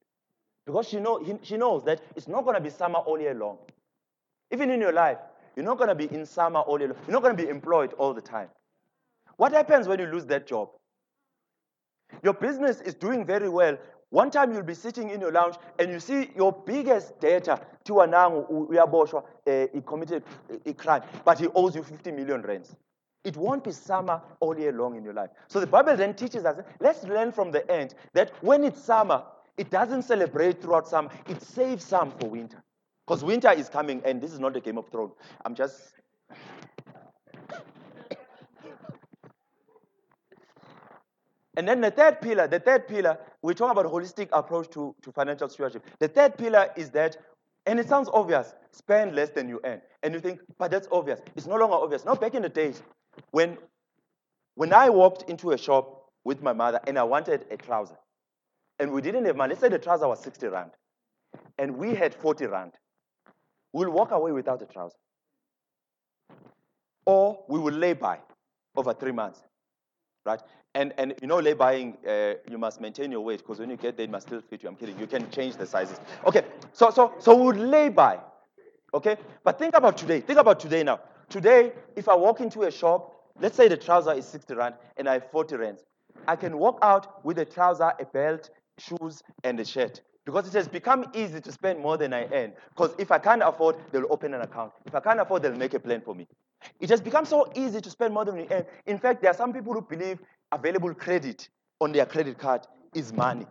Because 0.66 0.88
she, 0.88 1.00
know, 1.00 1.24
he, 1.24 1.36
she 1.44 1.58
knows 1.58 1.84
that 1.86 2.02
it's 2.16 2.28
not 2.28 2.44
going 2.44 2.56
to 2.56 2.62
be 2.62 2.70
summer 2.70 3.00
all 3.00 3.20
year 3.20 3.34
long. 3.34 3.58
Even 4.52 4.70
in 4.70 4.82
your 4.82 4.94
life, 4.94 5.18
you're 5.56 5.66
not 5.66 5.78
going 5.78 5.90
to 5.90 5.96
be 5.96 6.14
in 6.14 6.26
summer 6.26 6.60
all 6.60 6.80
year 6.80 6.90
long. 6.90 6.98
You're 7.08 7.14
not 7.14 7.24
going 7.24 7.38
to 7.38 7.42
be 7.42 7.50
employed 7.50 7.94
all 7.94 8.14
the 8.14 8.22
time. 8.22 8.50
What 9.38 9.52
happens 9.52 9.88
when 9.88 10.00
you 10.00 10.08
lose 10.08 10.26
that 10.28 10.48
job? 10.48 10.70
Your 12.24 12.34
business 12.34 12.82
is 12.82 12.94
doing 12.94 13.26
very 13.26 13.50
well. 13.50 13.78
One 14.10 14.32
time 14.32 14.54
you'll 14.54 14.64
be 14.64 14.74
sitting 14.74 15.10
in 15.10 15.20
your 15.20 15.32
lounge 15.32 15.56
and 15.80 15.92
you 15.92 16.00
see 16.00 16.30
your 16.36 16.52
biggest 16.66 17.20
debtor, 17.20 17.60
Tiwanangu 17.84 18.70
Uyaboshwa, 18.70 19.24
uh, 19.48 19.68
he 19.74 19.82
committed 19.82 20.24
a 20.66 20.74
crime, 20.74 21.02
but 21.26 21.40
he 21.40 21.48
owes 21.54 21.76
you 21.76 21.84
50 21.84 22.12
million 22.12 22.42
rands. 22.42 22.76
It 23.24 23.36
won't 23.36 23.64
be 23.64 23.72
summer 23.72 24.22
all 24.40 24.58
year 24.58 24.72
long 24.72 24.96
in 24.96 25.04
your 25.04 25.14
life. 25.14 25.32
So 25.48 25.60
the 25.60 25.68
Bible 25.68 25.98
then 25.98 26.14
teaches 26.14 26.46
us, 26.46 26.64
let's 26.80 27.04
learn 27.04 27.32
from 27.32 27.52
the 27.52 27.70
end 27.70 27.96
that 28.14 28.32
when 28.42 28.64
it's 28.64 28.82
summer, 28.82 29.24
it 29.58 29.72
doesn't 29.72 30.04
celebrate 30.04 30.62
throughout 30.62 30.88
summer. 30.88 31.10
It 31.28 31.42
saves 31.42 31.84
some 31.84 32.12
for 32.12 32.30
winter. 32.30 32.64
Because 33.06 33.24
winter 33.24 33.52
is 33.52 33.70
coming, 33.70 34.02
and 34.04 34.22
this 34.22 34.34
is 34.34 34.40
not 34.40 34.56
a 34.56 34.60
Game 34.60 34.78
of 34.78 34.90
Thrones. 34.90 35.14
I'm 35.46 35.56
just. 35.56 35.94
And 41.58 41.68
then 41.68 41.82
the 41.82 41.92
third 41.92 42.22
pillar, 42.22 42.48
the 42.48 42.60
third 42.60 42.88
pillar, 42.88 43.18
we 43.42 43.54
talk 43.54 43.72
about 43.72 43.86
holistic 43.86 44.30
approach 44.34 44.70
to, 44.72 44.96
to 45.02 45.12
financial 45.12 45.48
stewardship. 45.50 45.86
The 46.00 46.08
third 46.08 46.38
pillar 46.38 46.70
is 46.76 46.90
that, 46.92 47.18
and 47.66 47.80
it 47.80 47.88
sounds 47.88 48.10
obvious, 48.14 48.54
spend 48.72 49.16
less 49.16 49.30
than 49.30 49.48
you 49.48 49.62
earn. 49.64 49.82
And 50.04 50.14
you 50.14 50.20
think, 50.20 50.40
but 50.58 50.72
that's 50.72 50.88
obvious. 50.92 51.22
It's 51.36 51.48
no 51.48 51.56
longer 51.56 51.76
obvious. 51.76 52.06
Now, 52.06 52.16
back 52.16 52.36
in 52.36 52.42
the 52.42 52.50
days, 52.50 52.82
when, 53.32 53.58
when 54.56 54.74
I 54.74 54.90
walked 54.90 55.30
into 55.30 55.52
a 55.52 55.58
shop 55.58 56.10
with 56.24 56.42
my 56.42 56.54
mother 56.54 56.80
and 56.88 57.00
I 57.00 57.04
wanted 57.04 57.46
a 57.50 57.58
trouser, 57.58 57.98
and 58.80 58.92
we 58.92 59.02
didn't 59.02 59.26
have 59.26 59.38
money. 59.38 59.52
Let's 59.52 59.62
say 59.62 59.70
the 59.70 59.80
trouser 59.80 60.08
was 60.08 60.20
60 60.20 60.48
rand, 60.48 60.72
and 61.58 61.78
we 61.78 61.96
had 61.96 62.14
40 62.14 62.48
rand. 62.48 62.74
We'll 63.72 63.92
walk 63.92 64.12
away 64.12 64.32
without 64.32 64.62
a 64.62 64.66
trouser. 64.66 64.96
Or 67.06 67.46
we 67.48 67.60
will 67.60 67.74
lay 67.74 67.94
by 67.94 68.20
over 68.76 68.94
three 68.94 69.12
months, 69.12 69.42
right? 70.26 70.42
And, 70.74 70.94
and 70.98 71.14
you 71.22 71.28
know, 71.28 71.40
lay 71.40 71.54
buying, 71.54 71.98
uh, 72.08 72.34
you 72.50 72.58
must 72.58 72.82
maintain 72.82 73.12
your 73.12 73.22
weight 73.22 73.40
because 73.40 73.60
when 73.60 73.70
you 73.70 73.78
get 73.78 73.96
there, 73.96 74.04
it 74.06 74.10
must 74.10 74.28
still 74.28 74.42
fit 74.42 74.64
you. 74.64 74.70
I'm 74.70 74.76
kidding. 74.76 75.00
You 75.00 75.08
can 75.08 75.30
change 75.30 75.56
the 75.56 75.66
sizes. 75.66 76.00
Okay, 76.26 76.44
so 76.74 76.90
so 76.90 77.14
so 77.20 77.36
we 77.36 77.46
would 77.46 77.58
lay 77.58 77.90
by, 77.90 78.20
okay? 78.94 79.16
But 79.44 79.58
think 79.58 79.76
about 79.78 79.98
today. 79.98 80.20
Think 80.20 80.40
about 80.40 80.60
today 80.60 80.84
now. 80.84 81.00
Today, 81.30 81.72
if 81.96 82.10
I 82.10 82.16
walk 82.16 82.42
into 82.42 82.64
a 82.64 82.72
shop, 82.72 83.14
let's 83.40 83.56
say 83.56 83.68
the 83.68 83.78
trouser 83.78 84.14
is 84.14 84.26
60 84.26 84.54
rand 84.56 84.76
and 84.98 85.08
I 85.08 85.14
have 85.14 85.32
40 85.32 85.56
rands, 85.56 85.84
I 86.28 86.36
can 86.36 86.58
walk 86.58 86.80
out 86.82 87.24
with 87.26 87.40
a 87.40 87.46
trouser, 87.46 87.94
a 88.00 88.06
belt, 88.06 88.50
shoes, 88.78 89.24
and 89.44 89.60
a 89.60 89.66
shirt. 89.66 90.02
Because 90.26 90.48
it 90.48 90.54
has 90.54 90.68
become 90.68 91.06
easy 91.14 91.40
to 91.40 91.52
spend 91.52 91.80
more 91.80 91.98
than 91.98 92.12
I 92.12 92.26
earn. 92.34 92.54
Because 92.70 92.96
if 92.98 93.12
I 93.12 93.20
can't 93.20 93.44
afford, 93.44 93.76
they'll 93.92 94.12
open 94.12 94.34
an 94.34 94.42
account. 94.42 94.72
If 94.86 94.96
I 94.96 95.00
can't 95.00 95.20
afford, 95.20 95.44
they'll 95.44 95.56
make 95.56 95.76
a 95.76 95.80
plan 95.80 96.02
for 96.02 96.16
me. 96.16 96.28
It 96.80 96.90
has 96.90 97.02
become 97.02 97.26
so 97.26 97.52
easy 97.56 97.82
to 97.82 97.90
spend 97.90 98.14
more 98.14 98.26
than 98.26 98.36
we 98.36 98.48
earn. 98.50 98.66
In 98.86 98.98
fact, 98.98 99.22
there 99.22 99.32
are 99.32 99.36
some 99.36 99.54
people 99.54 99.74
who 99.74 99.82
believe 99.82 100.20
available 100.52 100.94
credit 100.94 101.50
on 101.80 101.92
their 101.92 102.06
credit 102.06 102.38
card 102.38 102.66
is 102.94 103.12
money. 103.14 103.46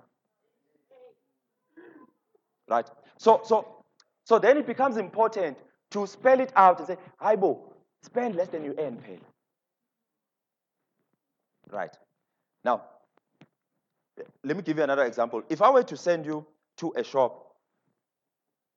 Right? 2.69 2.89
So, 3.19 3.43
so, 3.45 3.85
so 4.25 4.39
then 4.39 4.57
it 4.57 4.67
becomes 4.67 4.97
important 4.97 5.59
to 5.91 6.07
spell 6.07 6.41
it 6.41 6.53
out 6.57 6.79
and 6.79 6.89
say, 6.89 6.97
Ibo, 7.21 7.73
spend 8.03 8.35
less 8.35 8.49
than 8.49 8.65
you 8.65 8.75
earn, 8.79 8.97
pay. 8.97 9.19
Right. 11.71 11.95
Now, 12.65 12.83
let 14.43 14.57
me 14.57 14.63
give 14.63 14.77
you 14.79 14.83
another 14.83 15.05
example. 15.05 15.43
If 15.49 15.61
I 15.63 15.71
were 15.71 15.83
to 15.83 15.97
send 15.97 16.25
you 16.25 16.47
to 16.79 16.93
a 16.97 17.05
shop 17.05 17.55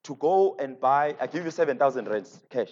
to 0.03 0.15
go 0.15 0.55
and 0.59 0.79
buy, 0.79 1.15
I 1.19 1.27
give 1.27 1.45
you 1.45 1.51
7,000 1.51 2.07
rands 2.07 2.39
cash. 2.49 2.69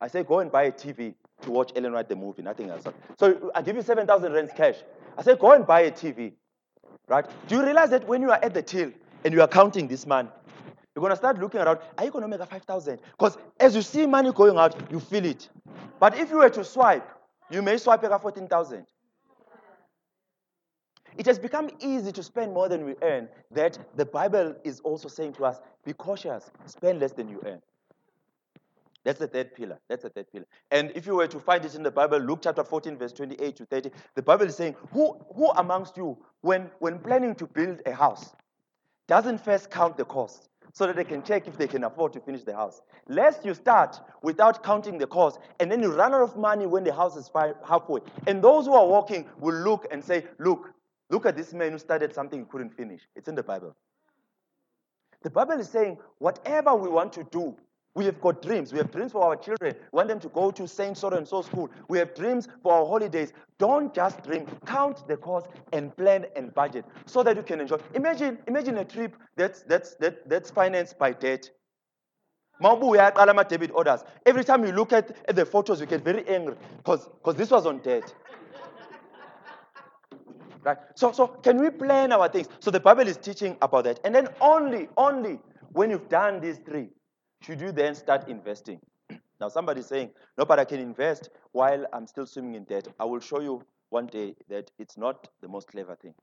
I 0.00 0.08
say, 0.08 0.22
go 0.22 0.40
and 0.40 0.50
buy 0.50 0.64
a 0.64 0.72
TV 0.72 1.14
to 1.42 1.50
watch 1.50 1.72
Ellen 1.76 1.92
White 1.92 2.08
the 2.08 2.16
movie, 2.16 2.42
nothing 2.42 2.70
else. 2.70 2.84
So 3.18 3.50
I 3.54 3.62
give 3.62 3.76
you 3.76 3.82
7,000 3.82 4.32
rands 4.32 4.52
cash. 4.56 4.76
I 5.16 5.22
say, 5.22 5.36
go 5.36 5.52
and 5.52 5.66
buy 5.66 5.80
a 5.82 5.90
TV. 5.90 6.32
Right? 7.08 7.24
Do 7.48 7.56
you 7.56 7.62
realize 7.62 7.90
that 7.90 8.06
when 8.06 8.20
you 8.20 8.30
are 8.30 8.42
at 8.42 8.52
the 8.52 8.62
till 8.62 8.90
and 9.24 9.32
you 9.32 9.40
are 9.40 9.48
counting 9.48 9.86
this 9.86 10.06
man, 10.06 10.28
you're 10.94 11.00
going 11.00 11.10
to 11.10 11.16
start 11.16 11.38
looking 11.38 11.60
around, 11.60 11.78
are 11.96 12.04
you 12.04 12.10
going 12.10 12.22
to 12.22 12.28
make 12.28 12.40
a 12.40 12.46
5,000? 12.46 12.98
Because 13.18 13.38
as 13.60 13.76
you 13.76 13.82
see 13.82 14.06
money 14.06 14.32
going 14.32 14.56
out, 14.56 14.90
you 14.90 14.98
feel 14.98 15.24
it. 15.24 15.48
But 16.00 16.18
if 16.18 16.30
you 16.30 16.38
were 16.38 16.50
to 16.50 16.64
swipe, 16.64 17.08
you 17.50 17.62
may 17.62 17.76
swipe 17.76 18.02
a 18.02 18.18
14,000. 18.18 18.86
It 21.16 21.26
has 21.26 21.38
become 21.38 21.70
easy 21.80 22.12
to 22.12 22.22
spend 22.22 22.52
more 22.52 22.68
than 22.68 22.84
we 22.84 22.94
earn 23.02 23.28
that 23.50 23.78
the 23.96 24.04
Bible 24.04 24.54
is 24.64 24.80
also 24.80 25.08
saying 25.08 25.34
to 25.34 25.44
us, 25.44 25.60
be 25.84 25.92
cautious, 25.92 26.50
spend 26.66 27.00
less 27.00 27.12
than 27.12 27.28
you 27.28 27.40
earn. 27.46 27.62
That's 29.06 29.20
the 29.20 29.28
third 29.28 29.54
pillar. 29.54 29.78
That's 29.88 30.02
the 30.02 30.10
third 30.10 30.26
pillar. 30.32 30.46
And 30.72 30.90
if 30.96 31.06
you 31.06 31.14
were 31.14 31.28
to 31.28 31.38
find 31.38 31.64
it 31.64 31.76
in 31.76 31.84
the 31.84 31.92
Bible, 31.92 32.18
Luke 32.18 32.40
chapter 32.42 32.64
14, 32.64 32.98
verse 32.98 33.12
28 33.12 33.54
to 33.54 33.64
30, 33.64 33.90
the 34.16 34.22
Bible 34.22 34.46
is 34.46 34.56
saying, 34.56 34.74
Who, 34.90 35.16
who 35.32 35.48
amongst 35.50 35.96
you, 35.96 36.18
when, 36.40 36.68
when 36.80 36.98
planning 36.98 37.36
to 37.36 37.46
build 37.46 37.82
a 37.86 37.92
house, 37.92 38.34
doesn't 39.06 39.38
first 39.44 39.70
count 39.70 39.96
the 39.96 40.04
cost 40.04 40.48
so 40.72 40.88
that 40.88 40.96
they 40.96 41.04
can 41.04 41.22
check 41.22 41.46
if 41.46 41.56
they 41.56 41.68
can 41.68 41.84
afford 41.84 42.14
to 42.14 42.20
finish 42.20 42.42
the 42.42 42.56
house? 42.56 42.82
Lest 43.06 43.44
you 43.44 43.54
start 43.54 44.00
without 44.22 44.64
counting 44.64 44.98
the 44.98 45.06
cost, 45.06 45.38
and 45.60 45.70
then 45.70 45.80
you 45.80 45.92
run 45.92 46.12
out 46.12 46.22
of 46.22 46.36
money 46.36 46.66
when 46.66 46.82
the 46.82 46.92
house 46.92 47.14
is 47.14 47.30
halfway. 47.64 48.00
And 48.26 48.42
those 48.42 48.66
who 48.66 48.74
are 48.74 48.88
walking 48.88 49.24
will 49.38 49.54
look 49.54 49.86
and 49.92 50.04
say, 50.04 50.24
Look, 50.40 50.72
look 51.10 51.26
at 51.26 51.36
this 51.36 51.54
man 51.54 51.70
who 51.70 51.78
started 51.78 52.12
something 52.12 52.40
he 52.40 52.46
couldn't 52.46 52.76
finish. 52.76 53.02
It's 53.14 53.28
in 53.28 53.36
the 53.36 53.44
Bible. 53.44 53.76
The 55.22 55.30
Bible 55.30 55.60
is 55.60 55.68
saying, 55.68 55.98
whatever 56.18 56.74
we 56.74 56.88
want 56.88 57.12
to 57.14 57.24
do, 57.24 57.56
we 57.96 58.04
have 58.04 58.20
got 58.20 58.42
dreams. 58.42 58.72
We 58.72 58.78
have 58.78 58.92
dreams 58.92 59.12
for 59.12 59.24
our 59.24 59.36
children. 59.36 59.74
We 59.90 59.96
want 59.96 60.08
them 60.08 60.20
to 60.20 60.28
go 60.28 60.50
to 60.50 60.68
Saint 60.68 60.98
so 60.98 61.08
and 61.08 61.26
so 61.26 61.40
school. 61.40 61.70
We 61.88 61.96
have 61.98 62.14
dreams 62.14 62.46
for 62.62 62.74
our 62.74 62.86
holidays. 62.86 63.32
Don't 63.58 63.92
just 63.94 64.22
dream. 64.22 64.46
Count 64.66 65.08
the 65.08 65.16
cost 65.16 65.46
and 65.72 65.96
plan 65.96 66.26
and 66.36 66.54
budget 66.54 66.84
so 67.06 67.22
that 67.22 67.36
you 67.36 67.42
can 67.42 67.58
enjoy. 67.58 67.78
Imagine, 67.94 68.38
imagine 68.46 68.76
a 68.76 68.84
trip 68.84 69.16
that's 69.34 69.62
that's 69.62 69.94
that, 69.94 70.28
that's 70.28 70.50
financed 70.50 70.98
by 70.98 71.12
debt. 71.12 71.50
debit 72.60 73.70
orders. 73.72 74.04
Every 74.26 74.44
time 74.44 74.64
you 74.66 74.72
look 74.72 74.92
at, 74.92 75.16
at 75.26 75.34
the 75.34 75.46
photos, 75.46 75.80
you 75.80 75.86
get 75.86 76.04
very 76.04 76.28
angry 76.28 76.56
because 76.76 77.08
this 77.34 77.50
was 77.50 77.64
on 77.64 77.78
debt. 77.78 78.14
right? 80.64 80.76
So, 80.96 81.12
so 81.12 81.28
can 81.28 81.62
we 81.62 81.70
plan 81.70 82.12
our 82.12 82.28
things? 82.28 82.48
So 82.60 82.70
the 82.70 82.80
Bible 82.80 83.08
is 83.08 83.16
teaching 83.16 83.56
about 83.62 83.84
that. 83.84 84.00
And 84.04 84.14
then 84.14 84.28
only, 84.42 84.88
only 84.98 85.38
when 85.72 85.90
you've 85.90 86.10
done 86.10 86.40
these 86.40 86.58
three, 86.58 86.88
should 87.40 87.60
you 87.60 87.72
then 87.72 87.94
start 87.94 88.28
investing? 88.28 88.80
now, 89.40 89.48
somebody's 89.48 89.86
saying, 89.86 90.10
no, 90.36 90.44
but 90.44 90.58
I 90.58 90.64
can 90.64 90.80
invest 90.80 91.30
while 91.52 91.86
I'm 91.92 92.06
still 92.06 92.26
swimming 92.26 92.54
in 92.54 92.64
debt. 92.64 92.88
I 92.98 93.04
will 93.04 93.20
show 93.20 93.40
you 93.40 93.62
one 93.90 94.06
day 94.06 94.34
that 94.48 94.70
it's 94.78 94.96
not 94.96 95.28
the 95.40 95.48
most 95.48 95.68
clever 95.68 95.94
thing. 95.96 96.14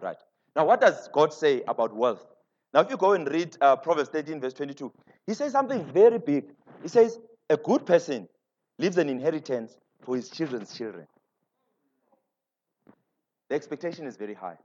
Right. 0.00 0.18
Now, 0.54 0.66
what 0.66 0.80
does 0.80 1.08
God 1.08 1.32
say 1.32 1.62
about 1.66 1.94
wealth? 1.94 2.24
Now, 2.74 2.80
if 2.80 2.90
you 2.90 2.96
go 2.96 3.12
and 3.12 3.26
read 3.28 3.56
uh, 3.60 3.76
Proverbs 3.76 4.10
13, 4.10 4.40
verse 4.40 4.54
22, 4.54 4.92
he 5.26 5.34
says 5.34 5.52
something 5.52 5.84
very 5.86 6.18
big. 6.18 6.44
He 6.82 6.88
says, 6.88 7.18
A 7.48 7.56
good 7.56 7.86
person 7.86 8.28
leaves 8.78 8.98
an 8.98 9.08
inheritance 9.08 9.78
for 10.02 10.16
his 10.16 10.28
children's 10.28 10.76
children. 10.76 11.06
The 13.48 13.54
expectation 13.54 14.06
is 14.06 14.16
very 14.16 14.34
high. 14.34 14.56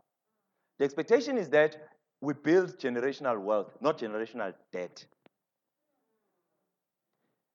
The 0.78 0.86
expectation 0.86 1.38
is 1.38 1.50
that 1.50 1.78
we 2.24 2.34
build 2.34 2.80
generational 2.80 3.38
wealth, 3.38 3.76
not 3.82 4.00
generational 4.00 4.54
debt. 4.72 5.06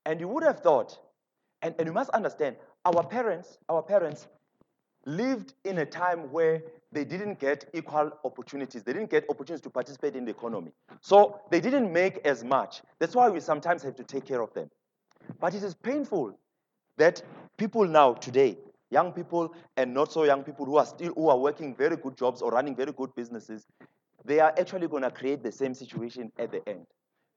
And 0.04 0.20
you 0.20 0.28
would 0.28 0.44
have 0.44 0.60
thought, 0.60 0.98
and, 1.62 1.74
and 1.78 1.86
you 1.86 1.92
must 1.92 2.10
understand, 2.10 2.56
our 2.84 3.02
parents, 3.02 3.58
our 3.70 3.82
parents 3.82 4.28
lived 5.06 5.54
in 5.64 5.78
a 5.78 5.86
time 5.86 6.30
where 6.30 6.62
they 6.92 7.04
didn't 7.04 7.40
get 7.40 7.64
equal 7.72 8.12
opportunities. 8.24 8.82
They 8.82 8.92
didn't 8.92 9.10
get 9.10 9.24
opportunities 9.30 9.62
to 9.62 9.70
participate 9.70 10.14
in 10.16 10.26
the 10.26 10.32
economy. 10.32 10.72
So 11.00 11.40
they 11.50 11.60
didn't 11.60 11.90
make 11.90 12.18
as 12.26 12.44
much. 12.44 12.82
That's 12.98 13.14
why 13.14 13.30
we 13.30 13.40
sometimes 13.40 13.82
have 13.84 13.96
to 13.96 14.04
take 14.04 14.26
care 14.26 14.42
of 14.42 14.52
them. 14.52 14.70
But 15.40 15.54
it 15.54 15.62
is 15.62 15.74
painful 15.74 16.38
that 16.98 17.22
people 17.56 17.86
now, 17.86 18.12
today, 18.12 18.58
young 18.90 19.12
people 19.12 19.54
and 19.78 19.94
not 19.94 20.12
so 20.12 20.24
young 20.24 20.42
people 20.42 20.66
who 20.66 20.76
are 20.76 20.86
still 20.86 21.14
who 21.14 21.28
are 21.30 21.38
working 21.38 21.74
very 21.74 21.96
good 21.96 22.18
jobs 22.18 22.42
or 22.42 22.50
running 22.50 22.76
very 22.76 22.92
good 22.92 23.14
businesses, 23.14 23.66
they 24.24 24.40
are 24.40 24.54
actually 24.58 24.88
going 24.88 25.02
to 25.02 25.10
create 25.10 25.42
the 25.42 25.52
same 25.52 25.74
situation 25.74 26.32
at 26.38 26.50
the 26.50 26.66
end. 26.68 26.86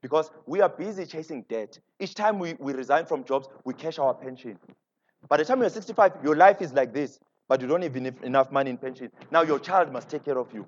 Because 0.02 0.32
we 0.48 0.62
are 0.62 0.70
busy 0.70 1.06
chasing 1.06 1.46
debt. 1.48 1.80
Each 2.00 2.16
time 2.16 2.40
we, 2.40 2.56
we 2.60 2.74
resign 2.74 3.06
from 3.06 3.24
jobs, 3.24 3.48
we 3.66 3.74
cash 3.74 4.00
our 4.00 4.14
pension. 4.14 4.58
By 5.28 5.38
the 5.38 5.46
time 5.46 5.62
you're 5.62 5.70
65, 5.70 6.14
your 6.24 6.36
life 6.36 6.62
is 6.62 6.74
like 6.74 6.94
this, 6.94 7.20
but 7.48 7.62
you 7.62 7.68
don't 7.68 7.84
even 7.84 8.06
have 8.06 8.24
enough 8.24 8.52
money 8.52 8.72
in 8.72 8.78
pension. 8.78 9.12
Now 9.30 9.44
your 9.44 9.60
child 9.60 9.92
must 9.92 10.10
take 10.10 10.26
care 10.26 10.40
of 10.40 10.52
you. 10.54 10.66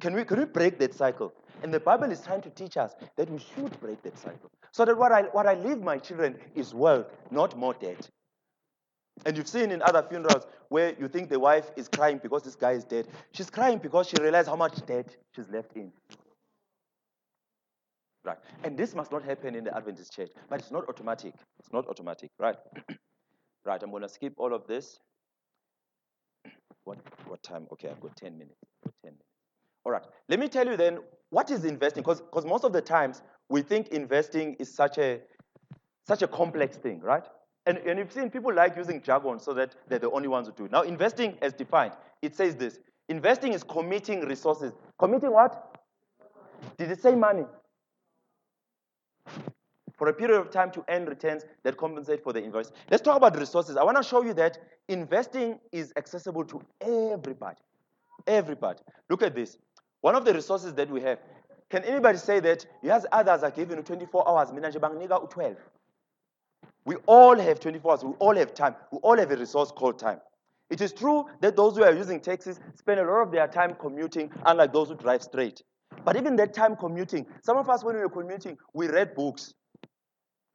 Can 0.00 0.14
we, 0.14 0.24
can 0.24 0.38
we 0.38 0.46
break 0.46 0.78
that 0.78 0.94
cycle? 0.94 1.32
And 1.62 1.72
the 1.72 1.78
Bible 1.78 2.10
is 2.10 2.22
trying 2.22 2.40
to 2.42 2.50
teach 2.50 2.76
us 2.76 2.94
that 3.16 3.30
we 3.30 3.38
should 3.38 3.78
break 3.80 4.02
that 4.02 4.18
cycle. 4.18 4.50
So 4.72 4.84
that 4.84 4.96
what 4.96 5.12
I, 5.12 5.22
what 5.24 5.46
I 5.46 5.54
leave 5.54 5.78
my 5.78 5.98
children 5.98 6.36
is 6.54 6.74
wealth, 6.74 7.06
not 7.30 7.56
more 7.56 7.74
debt. 7.74 8.08
And 9.26 9.36
you've 9.36 9.48
seen 9.48 9.70
in 9.70 9.82
other 9.82 10.02
funerals 10.02 10.46
where 10.68 10.94
you 10.98 11.08
think 11.08 11.28
the 11.28 11.38
wife 11.38 11.70
is 11.76 11.88
crying 11.88 12.20
because 12.22 12.42
this 12.42 12.56
guy 12.56 12.72
is 12.72 12.84
dead. 12.84 13.06
She's 13.32 13.50
crying 13.50 13.78
because 13.78 14.08
she 14.08 14.16
realized 14.20 14.48
how 14.48 14.56
much 14.56 14.84
debt 14.86 15.14
she's 15.34 15.48
left 15.50 15.72
in. 15.76 15.92
Right. 18.24 18.38
And 18.64 18.76
this 18.76 18.94
must 18.94 19.12
not 19.12 19.22
happen 19.22 19.54
in 19.54 19.64
the 19.64 19.76
Adventist 19.76 20.12
church, 20.12 20.30
but 20.48 20.60
it's 20.60 20.70
not 20.70 20.88
automatic. 20.88 21.34
It's 21.58 21.72
not 21.72 21.88
automatic, 21.88 22.30
right? 22.38 22.56
right, 23.64 23.82
I'm 23.82 23.90
going 23.90 24.02
to 24.02 24.08
skip 24.08 24.34
all 24.36 24.54
of 24.54 24.66
this. 24.66 24.98
What, 26.84 26.98
what 27.26 27.42
time? 27.42 27.66
Okay, 27.72 27.88
I've 27.88 28.00
got 28.00 28.16
10 28.16 28.32
minutes. 28.38 28.56
Got 28.82 28.94
10 29.04 29.12
minutes. 29.12 29.26
All 29.84 29.92
right. 29.92 30.02
Let 30.28 30.40
me 30.40 30.48
tell 30.48 30.66
you 30.66 30.76
then 30.76 30.98
what 31.30 31.50
is 31.50 31.64
investing 31.64 32.02
because 32.02 32.44
most 32.44 32.64
of 32.64 32.72
the 32.72 32.80
times 32.80 33.22
we 33.48 33.62
think 33.62 33.88
investing 33.88 34.54
is 34.58 34.74
such 34.74 34.98
a 34.98 35.20
such 36.06 36.22
a 36.22 36.28
complex 36.28 36.76
thing, 36.76 37.00
right? 37.00 37.24
And, 37.66 37.78
and 37.78 37.98
you've 37.98 38.12
seen 38.12 38.30
people 38.30 38.54
like 38.54 38.76
using 38.76 39.02
jargon 39.02 39.38
so 39.38 39.52
that 39.54 39.74
they're 39.88 39.98
the 39.98 40.10
only 40.10 40.28
ones 40.28 40.48
who 40.48 40.54
do 40.54 40.64
it. 40.64 40.72
Now, 40.72 40.82
investing 40.82 41.36
as 41.42 41.52
defined, 41.52 41.92
it 42.22 42.34
says 42.34 42.56
this. 42.56 42.78
Investing 43.08 43.52
is 43.52 43.62
committing 43.62 44.20
resources. 44.20 44.72
Committing 44.98 45.32
what? 45.32 45.76
Did 46.78 46.90
it 46.90 47.02
say 47.02 47.14
money? 47.14 47.44
For 49.96 50.08
a 50.08 50.12
period 50.14 50.38
of 50.40 50.50
time 50.50 50.70
to 50.72 50.84
earn 50.88 51.04
returns 51.04 51.44
that 51.62 51.76
compensate 51.76 52.22
for 52.22 52.32
the 52.32 52.42
investment. 52.42 52.82
Let's 52.90 53.02
talk 53.02 53.16
about 53.16 53.38
resources. 53.38 53.76
I 53.76 53.82
want 53.82 53.98
to 53.98 54.02
show 54.02 54.22
you 54.22 54.32
that 54.34 54.58
investing 54.88 55.58
is 55.72 55.92
accessible 55.96 56.44
to 56.44 56.62
everybody. 56.80 57.58
Everybody. 58.26 58.80
Look 59.10 59.22
at 59.22 59.34
this. 59.34 59.58
One 60.00 60.14
of 60.14 60.24
the 60.24 60.32
resources 60.32 60.72
that 60.74 60.88
we 60.88 61.02
have. 61.02 61.18
Can 61.68 61.84
anybody 61.84 62.18
say 62.18 62.40
that 62.40 62.64
yes, 62.82 63.04
others 63.12 63.42
are 63.42 63.50
given 63.50 63.82
24 63.82 64.28
hours, 64.28 64.52
mina 64.52 64.72
12? 64.72 65.56
We 66.84 66.96
all 67.06 67.38
have 67.38 67.60
24 67.60 67.90
hours. 67.90 68.04
We 68.04 68.12
all 68.18 68.34
have 68.34 68.54
time. 68.54 68.74
We 68.90 68.98
all 68.98 69.16
have 69.16 69.30
a 69.30 69.36
resource 69.36 69.70
called 69.70 69.98
time. 69.98 70.20
It 70.70 70.80
is 70.80 70.92
true 70.92 71.26
that 71.40 71.56
those 71.56 71.76
who 71.76 71.82
are 71.82 71.92
using 71.92 72.20
taxis 72.20 72.60
spend 72.76 73.00
a 73.00 73.04
lot 73.04 73.22
of 73.22 73.32
their 73.32 73.48
time 73.48 73.74
commuting, 73.80 74.30
unlike 74.46 74.72
those 74.72 74.88
who 74.88 74.94
drive 74.94 75.22
straight. 75.22 75.62
But 76.04 76.16
even 76.16 76.36
that 76.36 76.54
time 76.54 76.76
commuting, 76.76 77.26
some 77.42 77.56
of 77.56 77.68
us, 77.68 77.82
when 77.84 77.96
we 77.96 78.00
were 78.00 78.08
commuting, 78.08 78.56
we 78.72 78.88
read 78.88 79.14
books. 79.14 79.52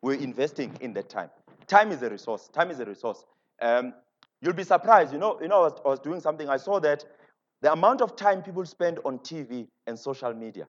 We're 0.02 0.20
investing 0.20 0.76
in 0.82 0.94
that 0.94 1.10
time. 1.10 1.30
Time 1.68 1.92
is 1.92 2.02
a 2.02 2.10
resource. 2.10 2.50
Time 2.54 2.72
is 2.72 2.80
a 2.80 2.86
resource. 2.86 3.26
Um, 3.62 3.94
you'll 4.42 4.54
be 4.54 4.64
surprised. 4.64 5.12
You 5.12 5.20
know, 5.20 5.40
you 5.42 5.48
know 5.48 5.58
I 5.58 5.64
was, 5.64 5.82
I 5.86 5.90
was 5.90 6.00
doing 6.00 6.22
something. 6.22 6.48
I 6.48 6.58
saw 6.58 6.80
that 6.80 7.04
the 7.62 7.72
amount 7.74 8.02
of 8.02 8.16
time 8.16 8.42
people 8.42 8.66
spend 8.66 9.00
on 9.04 9.20
TV 9.20 9.68
and 9.88 9.98
social 9.98 10.34
media. 10.34 10.68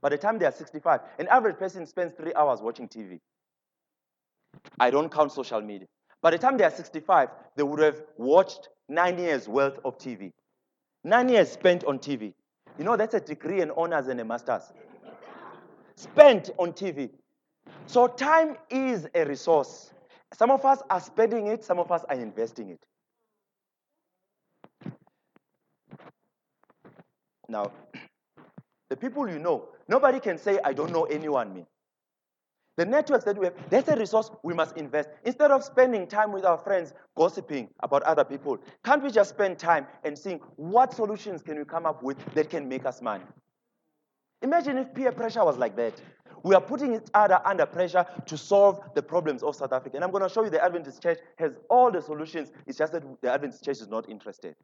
By 0.00 0.10
the 0.10 0.18
time 0.18 0.38
they 0.38 0.46
are 0.46 0.52
65, 0.52 1.00
an 1.18 1.28
average 1.28 1.56
person 1.56 1.86
spends 1.86 2.14
three 2.16 2.32
hours 2.34 2.60
watching 2.60 2.88
TV. 2.88 3.20
I 4.78 4.90
don't 4.90 5.10
count 5.10 5.32
social 5.32 5.60
media. 5.60 5.86
By 6.22 6.30
the 6.30 6.38
time 6.38 6.56
they 6.56 6.64
are 6.64 6.70
65, 6.70 7.28
they 7.56 7.62
would 7.62 7.80
have 7.80 8.02
watched 8.16 8.68
nine 8.88 9.18
years 9.18 9.48
worth 9.48 9.78
of 9.84 9.98
TV. 9.98 10.32
Nine 11.04 11.28
years 11.28 11.50
spent 11.50 11.84
on 11.84 11.98
TV. 11.98 12.34
You 12.78 12.84
know, 12.84 12.96
that's 12.96 13.14
a 13.14 13.20
degree 13.20 13.60
and 13.62 13.72
honors 13.76 14.08
and 14.08 14.20
a 14.20 14.24
master's. 14.24 14.72
Spent 15.96 16.50
on 16.58 16.72
TV. 16.72 17.10
So 17.86 18.06
time 18.06 18.56
is 18.70 19.08
a 19.14 19.24
resource. 19.24 19.92
Some 20.34 20.50
of 20.50 20.64
us 20.64 20.80
are 20.90 21.00
spending 21.00 21.48
it, 21.48 21.64
some 21.64 21.78
of 21.78 21.90
us 21.90 22.04
are 22.08 22.16
investing 22.16 22.70
it. 22.70 22.86
Now, 27.48 27.72
the 28.88 28.96
people 28.96 29.28
you 29.28 29.38
know, 29.38 29.68
nobody 29.88 30.20
can 30.20 30.38
say, 30.38 30.60
I 30.64 30.72
don't 30.72 30.92
know 30.92 31.04
anyone, 31.04 31.52
me. 31.52 31.66
The 32.76 32.86
networks 32.86 33.24
that 33.24 33.36
we 33.36 33.46
have, 33.46 33.54
that's 33.68 33.88
a 33.88 33.96
resource 33.96 34.30
we 34.42 34.54
must 34.54 34.76
invest. 34.76 35.10
Instead 35.24 35.50
of 35.50 35.62
spending 35.62 36.06
time 36.06 36.32
with 36.32 36.44
our 36.44 36.56
friends 36.56 36.94
gossiping 37.16 37.68
about 37.80 38.02
other 38.04 38.24
people, 38.24 38.58
can't 38.84 39.02
we 39.02 39.10
just 39.10 39.30
spend 39.30 39.58
time 39.58 39.86
and 40.04 40.18
seeing 40.18 40.38
what 40.56 40.94
solutions 40.94 41.42
can 41.42 41.58
we 41.58 41.64
come 41.64 41.84
up 41.84 42.02
with 42.02 42.16
that 42.34 42.48
can 42.48 42.68
make 42.68 42.86
us 42.86 43.02
money? 43.02 43.24
Imagine 44.42 44.78
if 44.78 44.94
peer 44.94 45.12
pressure 45.12 45.44
was 45.44 45.58
like 45.58 45.76
that. 45.76 46.00
We 46.42 46.54
are 46.54 46.60
putting 46.60 46.94
each 46.94 47.08
other 47.12 47.38
under 47.44 47.66
pressure 47.66 48.06
to 48.24 48.38
solve 48.38 48.80
the 48.94 49.02
problems 49.02 49.42
of 49.42 49.54
South 49.54 49.72
Africa. 49.72 49.96
And 49.96 50.04
I'm 50.04 50.10
going 50.10 50.22
to 50.22 50.28
show 50.28 50.42
you 50.42 50.50
the 50.50 50.64
Adventist 50.64 51.02
church 51.02 51.18
has 51.36 51.52
all 51.68 51.90
the 51.90 52.00
solutions. 52.00 52.50
It's 52.66 52.78
just 52.78 52.92
that 52.92 53.02
the 53.20 53.30
Adventist 53.30 53.62
church 53.62 53.80
is 53.80 53.88
not 53.88 54.08
interested. 54.08 54.56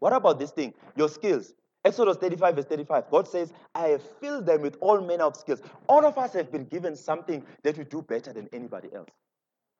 What 0.00 0.12
about 0.12 0.38
this 0.38 0.50
thing? 0.50 0.74
Your 0.96 1.08
skills. 1.08 1.54
Exodus 1.84 2.16
35, 2.16 2.56
verse 2.56 2.64
35. 2.64 3.10
God 3.10 3.28
says, 3.28 3.52
I 3.74 3.88
have 3.88 4.02
filled 4.02 4.46
them 4.46 4.62
with 4.62 4.76
all 4.80 5.00
manner 5.00 5.24
of 5.24 5.36
skills. 5.36 5.60
All 5.88 6.06
of 6.06 6.16
us 6.16 6.32
have 6.32 6.50
been 6.50 6.64
given 6.64 6.96
something 6.96 7.44
that 7.62 7.76
we 7.76 7.84
do 7.84 8.02
better 8.02 8.32
than 8.32 8.48
anybody 8.52 8.88
else. 8.94 9.10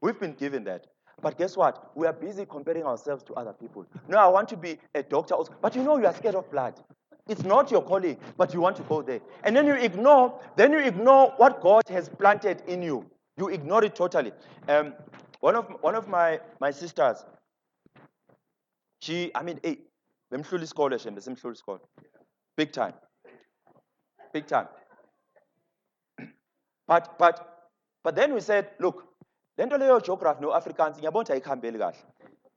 We've 0.03 0.19
been 0.19 0.35
given 0.35 0.65
that. 0.65 0.87
But 1.23 1.39
guess 1.39 1.57
what? 1.57 1.97
We 1.97 2.07
are 2.07 2.13
busy 2.13 2.45
comparing 2.45 2.85
ourselves 2.85 3.23
to 3.25 3.35
other 3.35 3.53
people. 3.53 3.87
No, 4.09 4.19
I 4.19 4.27
want 4.29 4.49
to 4.51 4.57
be 4.57 4.79
a 4.95 5.03
doctor 5.03 5.35
also. 5.35 5.55
But 5.63 5.75
you 5.75 5.83
know 5.83 5.97
you 5.97 6.07
are 6.07 6.15
scared 6.15 6.35
of 6.35 6.51
blood. 6.51 6.75
It's 7.27 7.43
not 7.43 7.71
your 7.71 7.83
calling, 7.83 8.19
but 8.37 8.53
you 8.53 8.61
want 8.61 8.77
to 8.77 8.83
go 8.83 9.01
there. 9.01 9.21
And 9.45 9.57
then 9.57 9.67
you 9.67 9.75
ignore, 9.75 10.39
then 10.57 10.73
you 10.73 10.81
ignore 10.81 11.33
what 11.39 11.63
God 11.63 11.85
has 11.89 12.11
planted 12.11 12.63
in 12.67 12.83
you. 12.83 13.07
You 13.39 13.49
ignore 13.49 13.83
it 13.83 13.95
totally. 13.95 14.33
Um, 14.69 14.93
one 15.41 15.57
of 15.57 15.67
one 15.81 15.95
of 15.95 16.09
my, 16.09 16.41
my 16.61 16.71
sisters, 16.71 17.25
she, 19.01 19.31
I 19.35 19.43
mean, 19.43 19.59
hey, 19.63 19.79
bemhlula 20.35 20.65
isikole 20.69 20.99
shembe 21.07 21.21
simhlula 21.27 21.55
isikole 21.59 21.81
big 22.61 22.73
time 22.79 22.95
big 24.37 24.47
time 24.55 24.69
but 26.93 27.11
but 27.19 27.43
but 28.05 28.15
then 28.21 28.35
we 28.39 28.41
said 28.51 28.71
look 28.87 29.05
le 29.59 29.67
nto 29.67 29.79
leyo 29.83 30.01
geography 30.09 30.43
no-afrikaans 30.47 30.99
ngiyabona 30.99 31.35
ayikuhambeli 31.35 31.79
kahle 31.85 32.03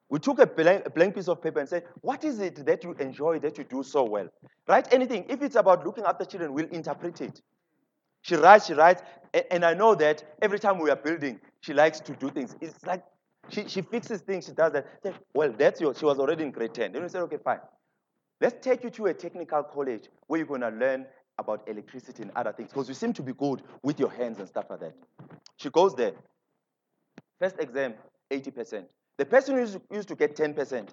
we 0.09 0.19
took 0.19 0.39
a 0.39 0.45
blank, 0.45 0.85
a 0.85 0.89
blank, 0.89 1.15
piece 1.15 1.27
of 1.27 1.41
paper 1.41 1.59
and 1.59 1.67
said, 1.67 1.83
What 2.01 2.23
is 2.23 2.39
it 2.39 2.65
that 2.65 2.83
you 2.83 2.93
enjoy, 2.93 3.39
that 3.39 3.57
you 3.57 3.65
do 3.65 3.83
so 3.83 4.03
well? 4.03 4.29
Write 4.67 4.93
anything. 4.93 5.25
If 5.27 5.41
it's 5.41 5.57
about 5.57 5.85
looking 5.85 6.05
after 6.05 6.23
children, 6.23 6.53
we'll 6.53 6.69
interpret 6.69 7.19
it. 7.21 7.41
She 8.21 8.35
writes, 8.35 8.67
she 8.67 8.73
writes, 8.73 9.01
and, 9.33 9.43
and 9.51 9.65
I 9.65 9.73
know 9.73 9.95
that 9.95 10.23
every 10.41 10.59
time 10.59 10.79
we 10.79 10.89
are 10.91 10.95
building, 10.95 11.39
she 11.59 11.73
likes 11.73 11.99
to 12.01 12.13
do 12.13 12.29
things. 12.29 12.55
It's 12.61 12.85
like 12.85 13.03
she, 13.49 13.67
she 13.67 13.81
fixes 13.81 14.21
things, 14.21 14.45
she 14.45 14.51
does 14.51 14.73
that. 14.73 14.87
Say, 15.03 15.13
well, 15.33 15.53
that's 15.57 15.79
your, 15.81 15.93
she 15.95 16.05
was 16.05 16.19
already 16.19 16.43
in 16.43 16.51
grade 16.51 16.73
10. 16.73 16.91
Then 16.91 17.03
we 17.03 17.09
said, 17.09 17.21
okay, 17.23 17.37
fine. 17.43 17.59
Let's 18.39 18.63
take 18.63 18.83
you 18.83 18.89
to 18.91 19.07
a 19.07 19.13
technical 19.13 19.63
college 19.63 20.09
where 20.27 20.37
you're 20.37 20.47
going 20.47 20.61
to 20.61 20.69
learn 20.69 21.05
about 21.39 21.67
electricity 21.67 22.23
and 22.23 22.31
other 22.35 22.51
things 22.51 22.69
because 22.69 22.87
you 22.87 22.93
seem 22.93 23.13
to 23.13 23.23
be 23.23 23.33
good 23.33 23.61
with 23.83 23.99
your 23.99 24.09
hands 24.11 24.39
and 24.39 24.47
stuff 24.47 24.65
like 24.69 24.79
that. 24.79 24.95
She 25.57 25.69
goes 25.69 25.95
there. 25.95 26.13
First 27.39 27.57
exam, 27.59 27.93
80%. 28.31 28.85
The 29.17 29.25
person 29.25 29.55
who 29.55 29.61
used, 29.61 29.79
used 29.91 30.07
to 30.09 30.15
get 30.15 30.35
10% 30.35 30.89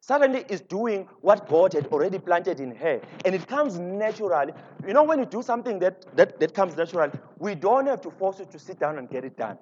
suddenly 0.00 0.44
is 0.50 0.60
doing 0.60 1.08
what 1.22 1.48
God 1.48 1.72
had 1.72 1.86
already 1.86 2.18
planted 2.18 2.60
in 2.60 2.74
her. 2.76 3.00
And 3.24 3.34
it 3.34 3.46
comes 3.46 3.78
naturally. 3.78 4.52
You 4.86 4.92
know, 4.92 5.02
when 5.02 5.18
you 5.18 5.24
do 5.24 5.42
something 5.42 5.78
that, 5.78 6.04
that, 6.16 6.38
that 6.40 6.54
comes 6.54 6.76
naturally, 6.76 7.12
we 7.38 7.54
don't 7.54 7.86
have 7.86 8.02
to 8.02 8.10
force 8.10 8.38
you 8.38 8.44
to 8.46 8.58
sit 8.58 8.78
down 8.78 8.98
and 8.98 9.08
get 9.08 9.24
it 9.24 9.36
done. 9.36 9.58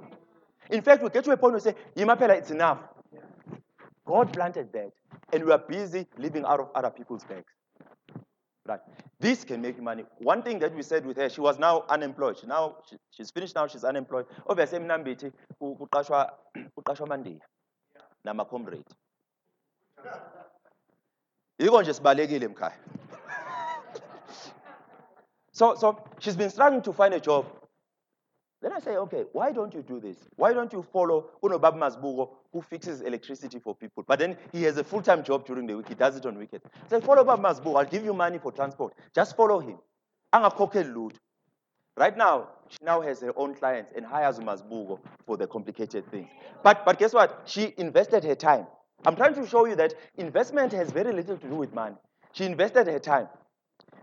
In 0.71 0.83
fact, 0.83 1.03
we 1.03 1.11
get 1.11 1.25
to 1.25 1.33
a 1.33 1.37
point 1.37 1.55
where 1.55 1.61
we 1.61 1.61
say, 1.61 1.75
Yimapela, 1.97 2.37
it's 2.39 2.51
enough. 2.51 2.79
God 4.07 4.33
planted 4.33 4.73
that, 4.73 4.93
and 5.33 5.45
we 5.45 5.53
are 5.53 5.59
busy 5.59 6.07
living 6.19 6.45
out 6.45 6.61
of 6.61 6.69
other 6.75 6.91
people's 6.91 7.25
bags. 7.25 7.53
Right. 8.65 8.81
This 9.19 9.45
can 9.45 9.61
make 9.61 9.81
money. 9.83 10.05
One 10.19 10.43
thing 10.43 10.61
that 10.61 10.75
we 10.75 10.83
said 10.83 11.05
with 11.05 11.17
her, 11.17 11.29
she 11.29 11.41
was 11.41 11.59
now 11.59 11.85
unemployed. 11.89 12.39
She 12.39 12.47
now 12.47 12.77
she, 12.89 12.97
she's 13.11 13.31
finished 13.31 13.57
now, 13.57 13.67
she's 13.67 13.83
unemployed. 13.83 14.27
Obviously, 14.47 14.79
mnambithi 14.79 15.33
kuqashwa 15.61 16.31
mandiya 17.09 17.41
nama 18.25 18.45
comrade. 18.45 18.85
Yiko 21.59 21.83
nje 21.83 21.93
sibalekile 21.95 22.49
mkhaya. 22.49 22.77
So 25.55 25.75
so 25.75 26.03
she's 26.19 26.37
been 26.37 26.49
struggling 26.51 26.83
to 26.83 26.93
find 26.93 27.13
a 27.15 27.21
job. 27.21 27.47
Then 28.63 28.73
I 28.73 28.79
say, 28.79 28.97
okay, 28.97 29.25
why 29.33 29.51
don't 29.51 29.75
you 29.75 29.83
do 29.83 29.99
this? 29.99 30.17
Why 30.37 30.53
don't 30.53 30.73
you 30.73 30.85
follow 30.93 31.31
Unobab 31.43 31.75
Mazibuko, 31.75 32.31
who 32.53 32.63
fixes 32.63 33.01
electricity 33.01 33.59
for 33.59 33.75
people? 33.75 34.05
But 34.07 34.21
then 34.21 34.37
he 34.53 34.63
has 34.63 34.77
a 34.77 34.85
full-time 34.85 35.25
job 35.25 35.45
during 35.45 35.67
the 35.67 35.77
week. 35.77 35.89
He 35.89 35.95
does 35.95 36.17
it 36.17 36.25
on 36.25 36.39
weekend. 36.39 36.63
Say, 36.89 37.01
follow 37.01 37.25
Bab 37.25 37.41
Mazibuko. 37.41 37.79
I'll 37.79 37.85
give 37.85 38.05
you 38.05 38.15
money 38.15 38.39
for 38.39 38.53
transport. 38.53 38.95
Just 39.13 39.37
follow 39.37 39.59
him. 39.59 39.79
Right 41.97 42.17
now, 42.17 42.49
she 42.69 42.79
now 42.83 43.01
has 43.01 43.21
her 43.21 43.33
own 43.37 43.55
clients 43.55 43.93
and 43.97 44.07
hires 44.07 44.39
Mazibuko 44.39 45.01
for 45.27 45.37
the 45.37 45.49
complicated 45.49 46.09
things. 46.13 46.29
But, 46.63 46.85
but 46.87 47.01
guess 47.01 47.13
what? 47.13 47.43
She 47.45 47.75
invested 47.77 48.23
her 48.25 48.37
time. 48.37 48.67
I'm 49.05 49.17
trying 49.17 49.35
to 49.35 49.47
show 49.47 49.67
you 49.67 49.75
that 49.75 49.95
investment 50.17 50.73
has 50.73 50.93
very 50.93 51.13
little 51.13 51.37
to 51.37 51.49
do 51.49 51.57
with 51.57 51.75
money. 51.75 51.97
She 52.33 52.45
invested 52.45 52.87
her 52.87 53.01
time. 53.01 53.27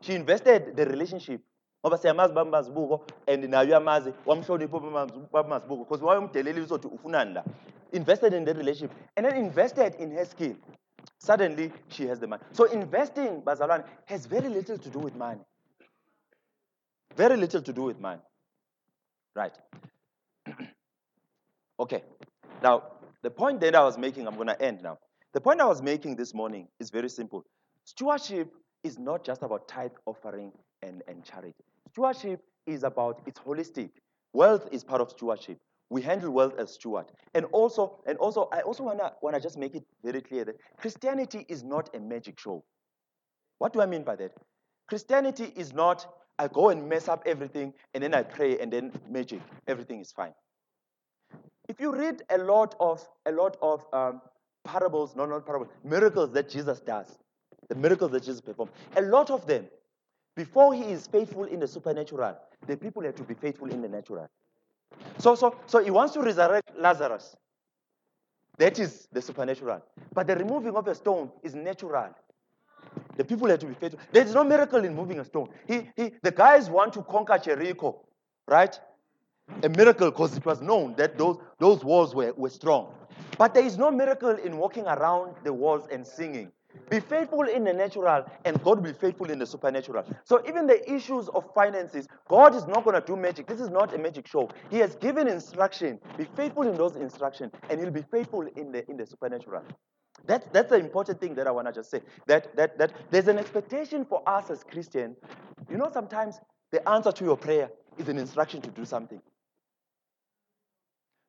She 0.01 0.16
invested 0.16 0.76
the 0.76 0.86
relationship 0.86 1.41
ngoba 1.86 1.98
siyamazi 1.98 2.34
baba 2.34 2.52
mazibuko 2.52 3.06
and 3.28 3.44
nayo 3.44 3.68
uyamazi 3.68 4.14
wamhlonipha 4.26 4.80
baba 5.32 5.50
mazibuko 5.50 5.84
because 5.84 6.06
wayomdeleli 6.06 6.62
uzothi 6.62 6.88
ufunani 6.88 7.34
la 7.34 7.44
invested 7.92 8.34
in 8.34 8.46
the 8.46 8.54
relationship 8.54 8.92
and 9.16 9.26
then 9.26 9.36
invested 9.36 9.96
in 9.96 10.12
her 10.12 10.26
skill. 10.26 10.56
Suddenly 11.18 11.72
she 11.88 12.06
has 12.08 12.20
the 12.20 12.28
money. 12.28 12.44
So 12.52 12.66
investing 12.66 13.42
bazalwane 13.42 13.84
has 14.06 14.26
very 14.26 14.50
little 14.50 14.78
to 14.78 14.90
do 14.90 15.00
with 15.00 15.16
money. 15.16 15.42
Very 17.16 17.38
little 17.38 17.62
to 17.62 17.74
do 17.74 17.84
with 17.84 18.00
money. 18.00 18.22
Right. 19.36 19.58
Okay. 21.80 22.04
Now 22.62 22.84
the 23.22 23.32
point 23.32 23.62
that 23.62 23.74
i 23.74 23.82
was 23.82 23.98
making 23.98 24.28
i'm 24.28 24.36
going 24.36 24.48
to 24.48 24.62
end 24.62 24.82
now. 24.84 24.98
The 25.34 25.40
point 25.40 25.62
i 25.62 25.66
was 25.66 25.82
making 25.82 26.18
this 26.18 26.34
morning 26.34 26.68
is 26.80 26.90
very 26.90 27.10
simple. 27.10 27.46
Stewardship 27.86 28.52
is 28.84 29.00
not 29.00 29.24
just 29.24 29.44
about 29.44 29.68
tithe 29.70 29.92
offering 30.06 30.52
and, 30.82 31.04
and 31.08 31.24
charity. 31.24 31.64
Stewardship 32.00 32.41
is 32.66 32.84
about, 32.84 33.20
it's 33.26 33.41
holistic. 33.41 33.89
Wealth 34.32 34.70
is 34.72 34.86
part 34.86 35.02
of 35.02 35.10
stewardship. 35.10 35.58
We 35.89 36.02
handle 36.02 36.32
wealth 36.32 36.54
as 36.58 36.72
steward. 36.76 37.08
And 37.34 37.43
also, 37.52 38.02
and 38.08 38.18
also, 38.20 38.47
I 38.54 38.62
also 38.62 38.84
wanna 38.84 39.12
wanna 39.22 39.41
just 39.41 39.58
make 39.58 39.76
it 39.76 39.84
very 40.02 40.22
clear 40.22 40.45
that 40.45 40.56
Christianity 40.78 41.45
is 41.50 41.62
not 41.62 41.93
a 41.93 42.00
magic 42.00 42.39
show. 42.39 42.64
What 43.58 43.74
do 43.74 43.82
I 43.82 43.86
mean 43.86 44.04
by 44.04 44.16
that? 44.16 44.32
Christianity 44.88 45.52
is 45.58 45.74
not 45.74 46.08
I 46.38 46.47
go 46.47 46.70
and 46.70 46.88
mess 46.88 47.10
up 47.10 47.24
everything 47.26 47.74
and 47.93 48.02
then 48.02 48.14
I 48.14 48.24
pray 48.24 48.58
and 48.60 48.72
then 48.72 48.93
magic, 49.10 49.41
everything 49.68 50.00
is 50.00 50.14
fine. 50.14 50.34
If 51.68 51.82
you 51.82 51.93
read 51.93 52.24
a 52.30 52.38
lot 52.38 52.76
of 52.80 53.06
a 53.26 53.34
lot 53.34 53.58
of 53.62 53.86
um, 53.91 54.22
parables, 54.64 55.18
no, 55.18 55.26
not 55.26 55.45
parables, 55.45 55.74
miracles 55.84 56.32
that 56.32 56.47
Jesus 56.47 56.80
does, 56.80 57.20
the 57.68 57.76
miracles 57.76 58.12
that 58.12 58.24
Jesus 58.24 58.39
performed, 58.39 58.72
a 58.95 59.02
lot 59.02 59.30
of 59.30 59.45
them 59.45 59.66
before 60.40 60.74
he 60.74 60.84
is 60.84 61.06
faithful 61.06 61.44
in 61.44 61.60
the 61.60 61.68
supernatural, 61.68 62.34
the 62.66 62.78
people 62.78 63.04
have 63.04 63.14
to 63.16 63.24
be 63.24 63.34
faithful 63.34 63.70
in 63.70 63.82
the 63.82 63.90
natural. 63.90 64.30
So, 65.18 65.36
so, 65.36 65.54
so 65.66 65.84
he 65.84 65.92
wants 65.92 66.14
to 66.14 66.22
resurrect 66.22 66.72
Lazarus. 66.78 67.36
That 68.58 68.80
is 68.80 69.10
the 69.12 69.22
supernatural. 69.22 69.82
But 70.14 70.28
the 70.28 70.38
removing 70.38 70.78
of 70.78 70.88
a 70.88 70.96
stone 70.96 71.30
is 71.44 71.56
natural. 71.56 72.16
The 73.18 73.26
people 73.26 73.50
have 73.50 73.60
to 73.60 73.66
be 73.66 73.74
faithful. 73.74 74.00
There 74.14 74.26
is 74.26 74.34
no 74.34 74.46
miracle 74.46 74.86
in 74.86 74.96
moving 74.96 75.20
a 75.20 75.26
stone. 75.26 75.50
He, 75.68 75.90
he, 75.98 76.14
the 76.22 76.32
guys 76.32 76.70
want 76.70 76.94
to 76.94 77.02
conquer 77.04 77.38
Jericho, 77.38 78.00
right? 78.48 78.80
A 79.64 79.68
miracle 79.68 80.10
because 80.10 80.38
it 80.38 80.46
was 80.46 80.62
known 80.62 80.96
that 80.96 81.18
those, 81.18 81.38
those 81.58 81.84
walls 81.84 82.16
were, 82.16 82.32
were 82.38 82.50
strong. 82.50 82.94
But 83.38 83.54
there 83.54 83.66
is 83.66 83.78
no 83.78 83.92
miracle 83.92 84.38
in 84.38 84.56
walking 84.56 84.86
around 84.86 85.36
the 85.44 85.52
walls 85.52 85.86
and 85.92 86.08
singing. 86.08 86.54
Be 86.90 87.00
faithful 87.00 87.42
in 87.44 87.64
the 87.64 87.74
natural, 87.74 88.26
and 88.46 88.64
God 88.64 88.78
will 88.78 88.92
be 88.92 88.94
faithful 88.94 89.30
in 89.30 89.40
the 89.40 89.46
supernatural. 89.46 90.06
So, 90.24 90.44
even 90.48 90.68
the 90.68 90.92
issues 90.92 91.28
of 91.30 91.52
finances, 91.54 92.08
God 92.28 92.56
is 92.56 92.68
not 92.68 92.84
going 92.84 93.00
to 93.00 93.06
do 93.06 93.16
magic. 93.16 93.48
This 93.48 93.60
is 93.60 93.70
not 93.70 93.94
a 93.94 93.98
magic 93.98 94.28
show. 94.28 94.50
He 94.70 94.78
has 94.78 94.96
given 94.96 95.28
instruction. 95.28 96.00
Be 96.18 96.26
faithful 96.36 96.64
in 96.64 96.76
those 96.76 96.96
instructions, 96.96 97.54
and 97.70 97.80
He'll 97.80 97.92
be 97.92 98.04
faithful 98.12 98.42
in 98.56 98.72
the 98.72 98.90
in 98.90 98.98
the 98.98 99.06
supernatural. 99.06 99.64
That's 100.26 100.48
that's 100.52 100.70
the 100.70 100.78
important 100.78 101.20
thing 101.20 101.36
that 101.36 101.48
I 101.48 101.52
want 101.52 101.68
to 101.68 101.74
just 101.74 101.90
say. 101.90 102.02
That 102.28 102.56
that 102.56 102.78
that 102.78 102.94
there's 103.10 103.28
an 103.28 103.40
expectation 103.40 104.06
for 104.06 104.22
us 104.28 104.50
as 104.52 104.64
Christians. 104.64 105.18
You 105.70 105.78
know, 105.78 105.90
sometimes 105.92 106.40
the 106.72 106.88
answer 106.88 107.12
to 107.12 107.24
your 107.24 107.38
prayer 107.38 107.70
is 107.98 108.10
an 108.10 108.18
instruction 108.18 108.62
to 108.62 108.70
do 108.70 108.86
something. 108.86 109.22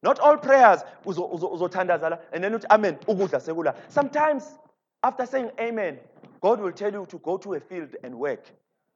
Not 0.03 0.18
all 0.18 0.36
prayers 0.38 0.80
and 2.32 2.45
then 2.45 2.61
amen 2.70 2.99
Sometimes 3.88 4.59
after 5.03 5.26
saying 5.26 5.51
amen, 5.59 5.98
God 6.40 6.61
will 6.61 6.72
tell 6.72 6.92
you 6.92 7.07
to 7.07 7.18
go 7.18 7.36
to 7.38 7.55
a 7.55 7.61
field 7.61 7.96
and 8.03 8.14
work, 8.14 8.51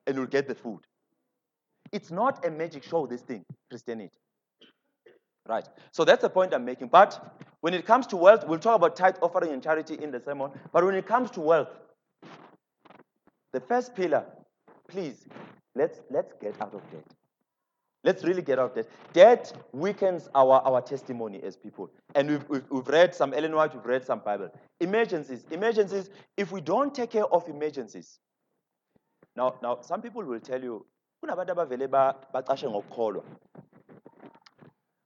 and 0.07 0.17
you'll 0.17 0.27
get 0.27 0.49
the 0.49 0.55
food. 0.55 0.81
It's 1.93 2.11
not 2.11 2.45
a 2.45 2.51
magic 2.51 2.83
show, 2.83 3.07
this 3.07 3.23
thing, 3.23 3.45
Christianity. 3.71 4.19
Right. 5.47 5.69
So 5.93 6.05
that's 6.05 6.23
the 6.23 6.31
point 6.31 6.55
I'm 6.55 6.65
making. 6.65 6.89
But 6.89 7.43
when 7.61 7.75
it 7.75 7.85
comes 7.85 8.07
to 8.09 8.17
wealth, 8.17 8.47
we'll 8.47 8.59
talk 8.59 8.77
about 8.77 8.97
tithe 8.97 9.17
offering 9.21 9.53
and 9.53 9.63
charity 9.63 9.95
in 10.03 10.11
the 10.11 10.21
sermon. 10.21 10.51
But 10.73 10.85
when 10.85 10.95
it 10.95 11.07
comes 11.07 11.31
to 11.33 11.41
wealth, 11.41 11.69
the 13.53 13.61
first 13.61 13.95
pillar, 13.95 14.25
please, 14.89 15.27
let's 15.75 16.01
let's 16.11 16.33
get 16.41 16.61
out 16.61 16.75
of 16.75 16.81
debt. 16.91 17.05
Let's 18.05 18.25
really 18.25 18.43
get 18.43 18.59
out 18.59 18.75
there. 18.75 18.87
Debt 19.15 19.53
weakens 19.73 20.29
our, 20.35 20.61
our 20.63 20.83
testimony 20.83 21.43
as 21.43 21.57
people. 21.57 21.91
And 22.15 22.31
we've, 22.31 22.49
we've, 22.49 22.65
we've 22.71 22.89
read 22.89 23.15
some 23.15 23.35
Ellen 23.35 23.55
White, 23.55 23.75
we've 23.75 23.85
read 23.87 24.05
some 24.05 24.21
Bible. 24.21 24.51
Emergencies. 24.81 25.45
Emergencies, 25.51 26.11
if 26.37 26.53
we 26.53 26.61
don't 26.61 26.95
take 26.95 27.11
care 27.11 27.27
of 27.27 27.49
emergencies, 27.49 28.19
Now, 29.37 29.57
now 29.63 29.79
some 29.83 30.03
people 30.03 30.23
will 30.25 30.41
tell 30.41 30.63
you. 30.63 30.87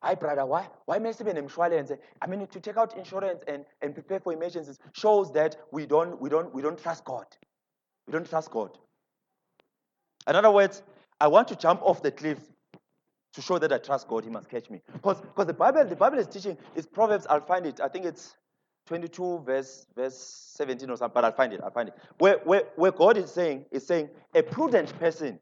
Hi, 0.03 0.15
brother, 0.17 0.47
why, 0.47 0.69
why 0.87 0.99
must 0.99 1.25
be 1.25 1.31
an 1.31 1.37
insurance? 1.39 1.93
I 2.23 2.27
mean, 2.27 2.47
to 2.47 2.61
take 2.61 2.77
out 2.77 2.97
insurance 2.97 3.43
and, 3.49 3.65
and 3.83 3.95
prepare 3.95 4.21
for 4.21 4.33
emergencies 4.33 4.79
shows 4.95 5.33
that 5.35 5.57
we 5.73 5.87
don't, 5.87 6.21
we, 6.21 6.29
don't, 6.31 6.55
we 6.55 6.63
don't 6.63 6.79
trust 6.79 7.05
God. 7.05 7.27
We 8.07 8.13
don't 8.13 8.29
trust 8.29 8.51
God. 8.51 8.79
In 10.29 10.37
other 10.37 10.51
words, 10.51 10.83
I 11.21 11.29
want 11.29 11.49
to 11.49 11.57
jump 11.57 11.83
off 11.83 12.03
the 12.03 12.13
cliff 12.13 12.39
to 13.39 13.43
show 13.43 13.57
that 13.57 13.73
I 13.73 13.79
trust 13.79 14.09
God. 14.09 14.25
He 14.25 14.31
must 14.31 14.49
catch 14.49 14.69
me. 14.69 14.83
Because 14.93 15.47
the 15.47 15.55
Bible, 15.55 15.85
the 15.85 15.95
Bible 15.95 16.19
is 16.19 16.27
teaching, 16.27 16.59
it's 16.75 16.89
Proverbs, 16.89 17.25
I'll 17.31 17.41
find 17.41 17.67
it. 17.67 17.81
I 17.81 17.87
think 17.87 18.05
it's 18.05 18.35
22 18.87 19.45
verse, 19.47 19.87
verse 19.95 20.19
17 20.57 20.91
or 20.91 20.97
something, 20.97 21.15
but 21.15 21.25
I'll 21.25 21.31
find 21.31 21.53
it, 21.53 21.61
I'll 21.63 21.71
find 21.71 21.91
it. 21.91 21.95
Where, 22.19 22.39
where, 22.39 22.65
where 22.75 22.91
God 22.91 23.17
is 23.17 23.31
saying, 23.31 23.67
is 23.71 23.87
saying, 23.87 24.11
a 24.35 24.43
prudent 24.43 24.99
person 24.99 25.39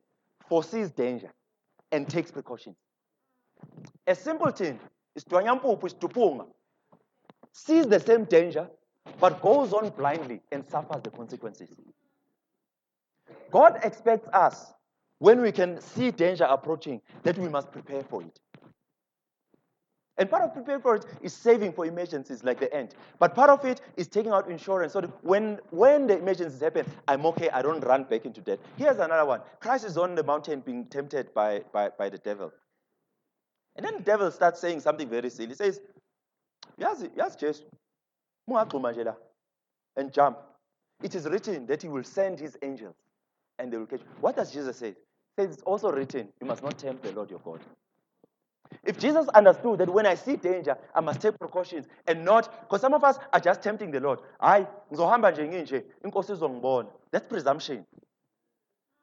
foresees 0.46 0.90
danger 0.90 1.32
and 1.90 2.06
takes 2.06 2.30
precautions. 2.30 2.76
A 4.06 4.14
simpleton 4.14 4.78
is 5.14 5.24
is 5.24 5.94
tupunga, 5.94 6.44
sees 7.52 7.86
the 7.86 7.98
same 7.98 8.24
danger, 8.24 8.68
but 9.18 9.40
goes 9.40 9.72
on 9.72 9.88
blindly 9.96 10.42
and 10.52 10.66
suffers 10.66 11.00
the 11.02 11.10
consequences. 11.10 11.70
God 13.50 13.80
expects 13.82 14.28
us, 14.34 14.74
when 15.18 15.40
we 15.40 15.52
can 15.52 15.80
see 15.80 16.10
danger 16.10 16.44
approaching, 16.44 17.00
that 17.22 17.38
we 17.38 17.48
must 17.48 17.72
prepare 17.72 18.02
for 18.02 18.22
it. 18.22 18.40
And 20.18 20.30
part 20.30 20.42
of 20.42 20.54
preparing 20.54 20.80
for 20.80 20.96
it 20.96 21.04
is 21.20 21.34
saving 21.34 21.72
for 21.72 21.84
emergencies 21.84 22.42
like 22.42 22.58
the 22.58 22.72
end. 22.74 22.94
But 23.18 23.34
part 23.34 23.50
of 23.50 23.64
it 23.66 23.82
is 23.96 24.08
taking 24.08 24.32
out 24.32 24.48
insurance 24.50 24.94
so 24.94 25.02
that 25.02 25.24
when, 25.24 25.58
when 25.70 26.06
the 26.06 26.18
emergencies 26.18 26.60
happen, 26.60 26.86
I'm 27.06 27.26
okay, 27.26 27.50
I 27.50 27.60
don't 27.60 27.80
run 27.84 28.04
back 28.04 28.24
into 28.24 28.40
debt. 28.40 28.58
Here's 28.76 28.96
another 28.98 29.26
one. 29.26 29.42
Christ 29.60 29.84
is 29.84 29.98
on 29.98 30.14
the 30.14 30.22
mountain 30.22 30.60
being 30.60 30.86
tempted 30.86 31.34
by, 31.34 31.62
by, 31.72 31.90
by 31.90 32.08
the 32.08 32.18
devil. 32.18 32.50
And 33.76 33.84
then 33.84 33.96
the 33.98 34.02
devil 34.02 34.30
starts 34.30 34.58
saying 34.58 34.80
something 34.80 35.08
very 35.08 35.28
silly. 35.28 35.48
He 35.48 35.54
says, 35.54 35.80
Yes, 36.78 37.04
yes, 37.14 37.36
Jesus. 37.36 37.62
And 39.96 40.12
jump. 40.12 40.38
It 41.02 41.14
is 41.14 41.26
written 41.26 41.66
that 41.66 41.82
he 41.82 41.88
will 41.88 42.04
send 42.04 42.38
his 42.38 42.56
angels 42.62 42.94
and 43.58 43.70
they 43.70 43.76
will 43.76 43.86
catch 43.86 44.00
you. 44.00 44.06
What 44.20 44.36
does 44.36 44.50
Jesus 44.50 44.78
say? 44.78 44.94
Says 45.38 45.52
it's 45.52 45.62
also 45.62 45.92
written, 45.92 46.28
you 46.40 46.46
must 46.46 46.62
not 46.62 46.78
tempt 46.78 47.02
the 47.02 47.12
Lord 47.12 47.30
your 47.30 47.40
God. 47.40 47.60
If 48.84 48.98
Jesus 48.98 49.28
understood 49.28 49.78
that 49.78 49.90
when 49.90 50.06
I 50.06 50.14
see 50.14 50.36
danger, 50.36 50.76
I 50.94 51.00
must 51.00 51.20
take 51.20 51.38
precautions 51.38 51.86
and 52.06 52.24
not, 52.24 52.62
because 52.62 52.80
some 52.80 52.94
of 52.94 53.04
us 53.04 53.18
are 53.32 53.40
just 53.40 53.62
tempting 53.62 53.90
the 53.90 54.00
Lord. 54.00 54.20
I, 54.40 54.66
That's 57.10 57.26
presumption. 57.26 57.84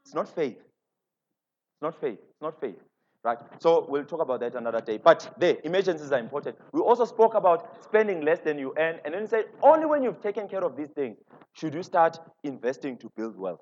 It's 0.05 0.13
not 0.13 0.27
faith. 0.27 0.57
It's 0.57 1.81
not 1.81 1.99
faith. 1.99 2.19
It's 2.19 2.41
not 2.41 2.59
faith. 2.59 2.75
Right? 3.23 3.37
So 3.59 3.85
we'll 3.87 4.03
talk 4.03 4.21
about 4.21 4.41
that 4.41 4.55
another 4.55 4.81
day. 4.81 4.97
But 4.97 5.33
the 5.37 5.65
emergencies 5.65 6.11
are 6.11 6.19
important. 6.19 6.57
We 6.73 6.81
also 6.81 7.05
spoke 7.05 7.35
about 7.35 7.83
spending 7.85 8.21
less 8.21 8.39
than 8.39 8.57
you 8.57 8.73
earn, 8.77 8.99
and 9.05 9.13
then 9.13 9.27
said 9.27 9.45
only 9.61 9.85
when 9.85 10.03
you've 10.03 10.21
taken 10.21 10.49
care 10.49 10.63
of 10.63 10.75
these 10.75 10.89
things 10.89 11.17
should 11.53 11.73
you 11.73 11.83
start 11.83 12.19
investing 12.43 12.97
to 12.97 13.09
build 13.15 13.37
wealth. 13.37 13.61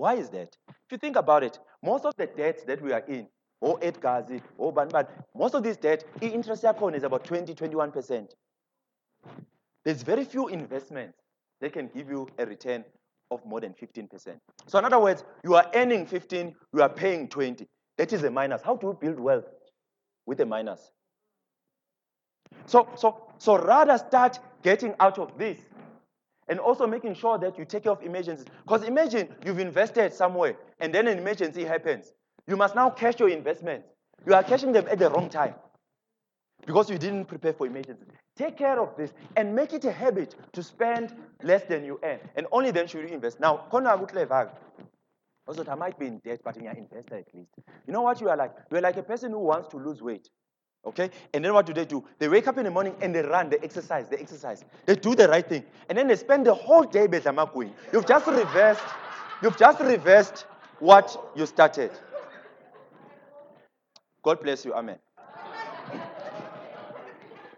Why 0.00 0.14
is 0.14 0.30
that? 0.30 0.56
If 0.66 0.92
you 0.92 0.96
think 0.96 1.16
about 1.16 1.42
it, 1.42 1.58
most 1.82 2.06
of 2.06 2.14
the 2.16 2.26
debts 2.26 2.64
that 2.64 2.80
we 2.80 2.90
are 2.90 3.04
in, 3.06 3.28
or 3.60 3.78
eight 3.82 4.00
gazi, 4.00 4.40
or 4.56 4.72
banban, 4.72 5.06
most 5.36 5.54
of 5.54 5.62
this 5.62 5.76
debt, 5.76 6.04
interest 6.22 6.62
yakon 6.62 6.96
is 6.96 7.02
about 7.02 7.22
20, 7.22 7.54
21%. 7.54 8.30
There's 9.84 10.00
very 10.02 10.24
few 10.24 10.48
investments 10.48 11.18
that 11.60 11.74
can 11.74 11.88
give 11.88 12.08
you 12.08 12.26
a 12.38 12.46
return 12.46 12.82
of 13.30 13.44
more 13.44 13.60
than 13.60 13.74
15%. 13.74 14.38
So 14.66 14.78
in 14.78 14.86
other 14.86 14.98
words, 14.98 15.22
you 15.44 15.54
are 15.54 15.70
earning 15.74 16.06
15, 16.06 16.54
you 16.72 16.80
are 16.80 16.88
paying 16.88 17.28
20. 17.28 17.68
That 17.98 18.14
is 18.14 18.24
a 18.24 18.30
minus. 18.30 18.62
How 18.62 18.76
do 18.76 18.86
you 18.86 18.98
build 18.98 19.20
wealth 19.20 19.52
with 20.24 20.40
a 20.40 20.46
minus? 20.46 20.80
So, 22.64 22.88
so, 22.96 23.34
so 23.36 23.58
rather 23.58 23.98
start 23.98 24.38
getting 24.62 24.94
out 24.98 25.18
of 25.18 25.36
this 25.36 25.58
and 26.50 26.58
also 26.60 26.86
making 26.86 27.14
sure 27.14 27.38
that 27.38 27.56
you 27.56 27.64
take 27.64 27.84
care 27.84 27.92
of 27.92 28.02
emergencies. 28.02 28.46
Because 28.64 28.82
imagine 28.82 29.28
you've 29.46 29.60
invested 29.60 30.12
somewhere 30.12 30.56
and 30.80 30.92
then 30.92 31.06
an 31.06 31.16
emergency 31.16 31.64
happens. 31.64 32.12
You 32.46 32.56
must 32.56 32.74
now 32.74 32.90
cash 32.90 33.18
your 33.18 33.30
investments. 33.30 33.88
You 34.26 34.34
are 34.34 34.42
cashing 34.42 34.72
them 34.72 34.86
at 34.90 34.98
the 34.98 35.08
wrong 35.08 35.30
time 35.30 35.54
because 36.66 36.90
you 36.90 36.98
didn't 36.98 37.26
prepare 37.26 37.52
for 37.52 37.66
emergencies. 37.66 38.08
Take 38.36 38.58
care 38.58 38.80
of 38.80 38.96
this 38.96 39.12
and 39.36 39.54
make 39.54 39.72
it 39.72 39.84
a 39.84 39.92
habit 39.92 40.34
to 40.52 40.62
spend 40.62 41.14
less 41.42 41.62
than 41.64 41.84
you 41.84 42.00
earn. 42.02 42.18
And 42.34 42.46
only 42.52 42.70
then 42.72 42.86
should 42.86 43.08
you 43.08 43.14
invest. 43.14 43.40
Now, 43.40 43.66
also, 45.46 45.64
I 45.66 45.74
might 45.74 45.98
be 45.98 46.06
in 46.06 46.18
debt, 46.18 46.40
but 46.44 46.56
you're 46.56 46.70
an 46.70 46.78
investor 46.78 47.16
at 47.16 47.34
least. 47.34 47.50
You 47.86 47.92
know 47.92 48.02
what 48.02 48.20
you 48.20 48.28
are 48.28 48.36
like? 48.36 48.52
You 48.70 48.76
are 48.76 48.80
like 48.80 48.96
a 48.96 49.02
person 49.02 49.32
who 49.32 49.38
wants 49.38 49.68
to 49.68 49.78
lose 49.78 50.02
weight. 50.02 50.28
Okay? 50.84 51.10
And 51.34 51.44
then 51.44 51.52
what 51.52 51.66
do 51.66 51.74
they 51.74 51.84
do? 51.84 52.02
They 52.18 52.28
wake 52.28 52.48
up 52.48 52.56
in 52.58 52.64
the 52.64 52.70
morning 52.70 52.94
and 53.00 53.14
they 53.14 53.22
run, 53.22 53.50
they 53.50 53.58
exercise, 53.58 54.08
they 54.08 54.16
exercise. 54.16 54.64
They 54.86 54.96
do 54.96 55.14
the 55.14 55.28
right 55.28 55.46
thing. 55.46 55.64
And 55.88 55.98
then 55.98 56.08
they 56.08 56.16
spend 56.16 56.46
the 56.46 56.54
whole 56.54 56.84
day 56.84 57.06
betamakuing. 57.06 57.72
You've 57.92 58.06
just 58.06 58.26
reversed, 58.26 58.82
you've 59.42 59.58
just 59.58 59.80
reversed 59.80 60.46
what 60.78 61.32
you 61.36 61.44
started. 61.46 61.90
God 64.22 64.40
bless 64.42 64.64
you. 64.64 64.74
Amen. 64.74 64.98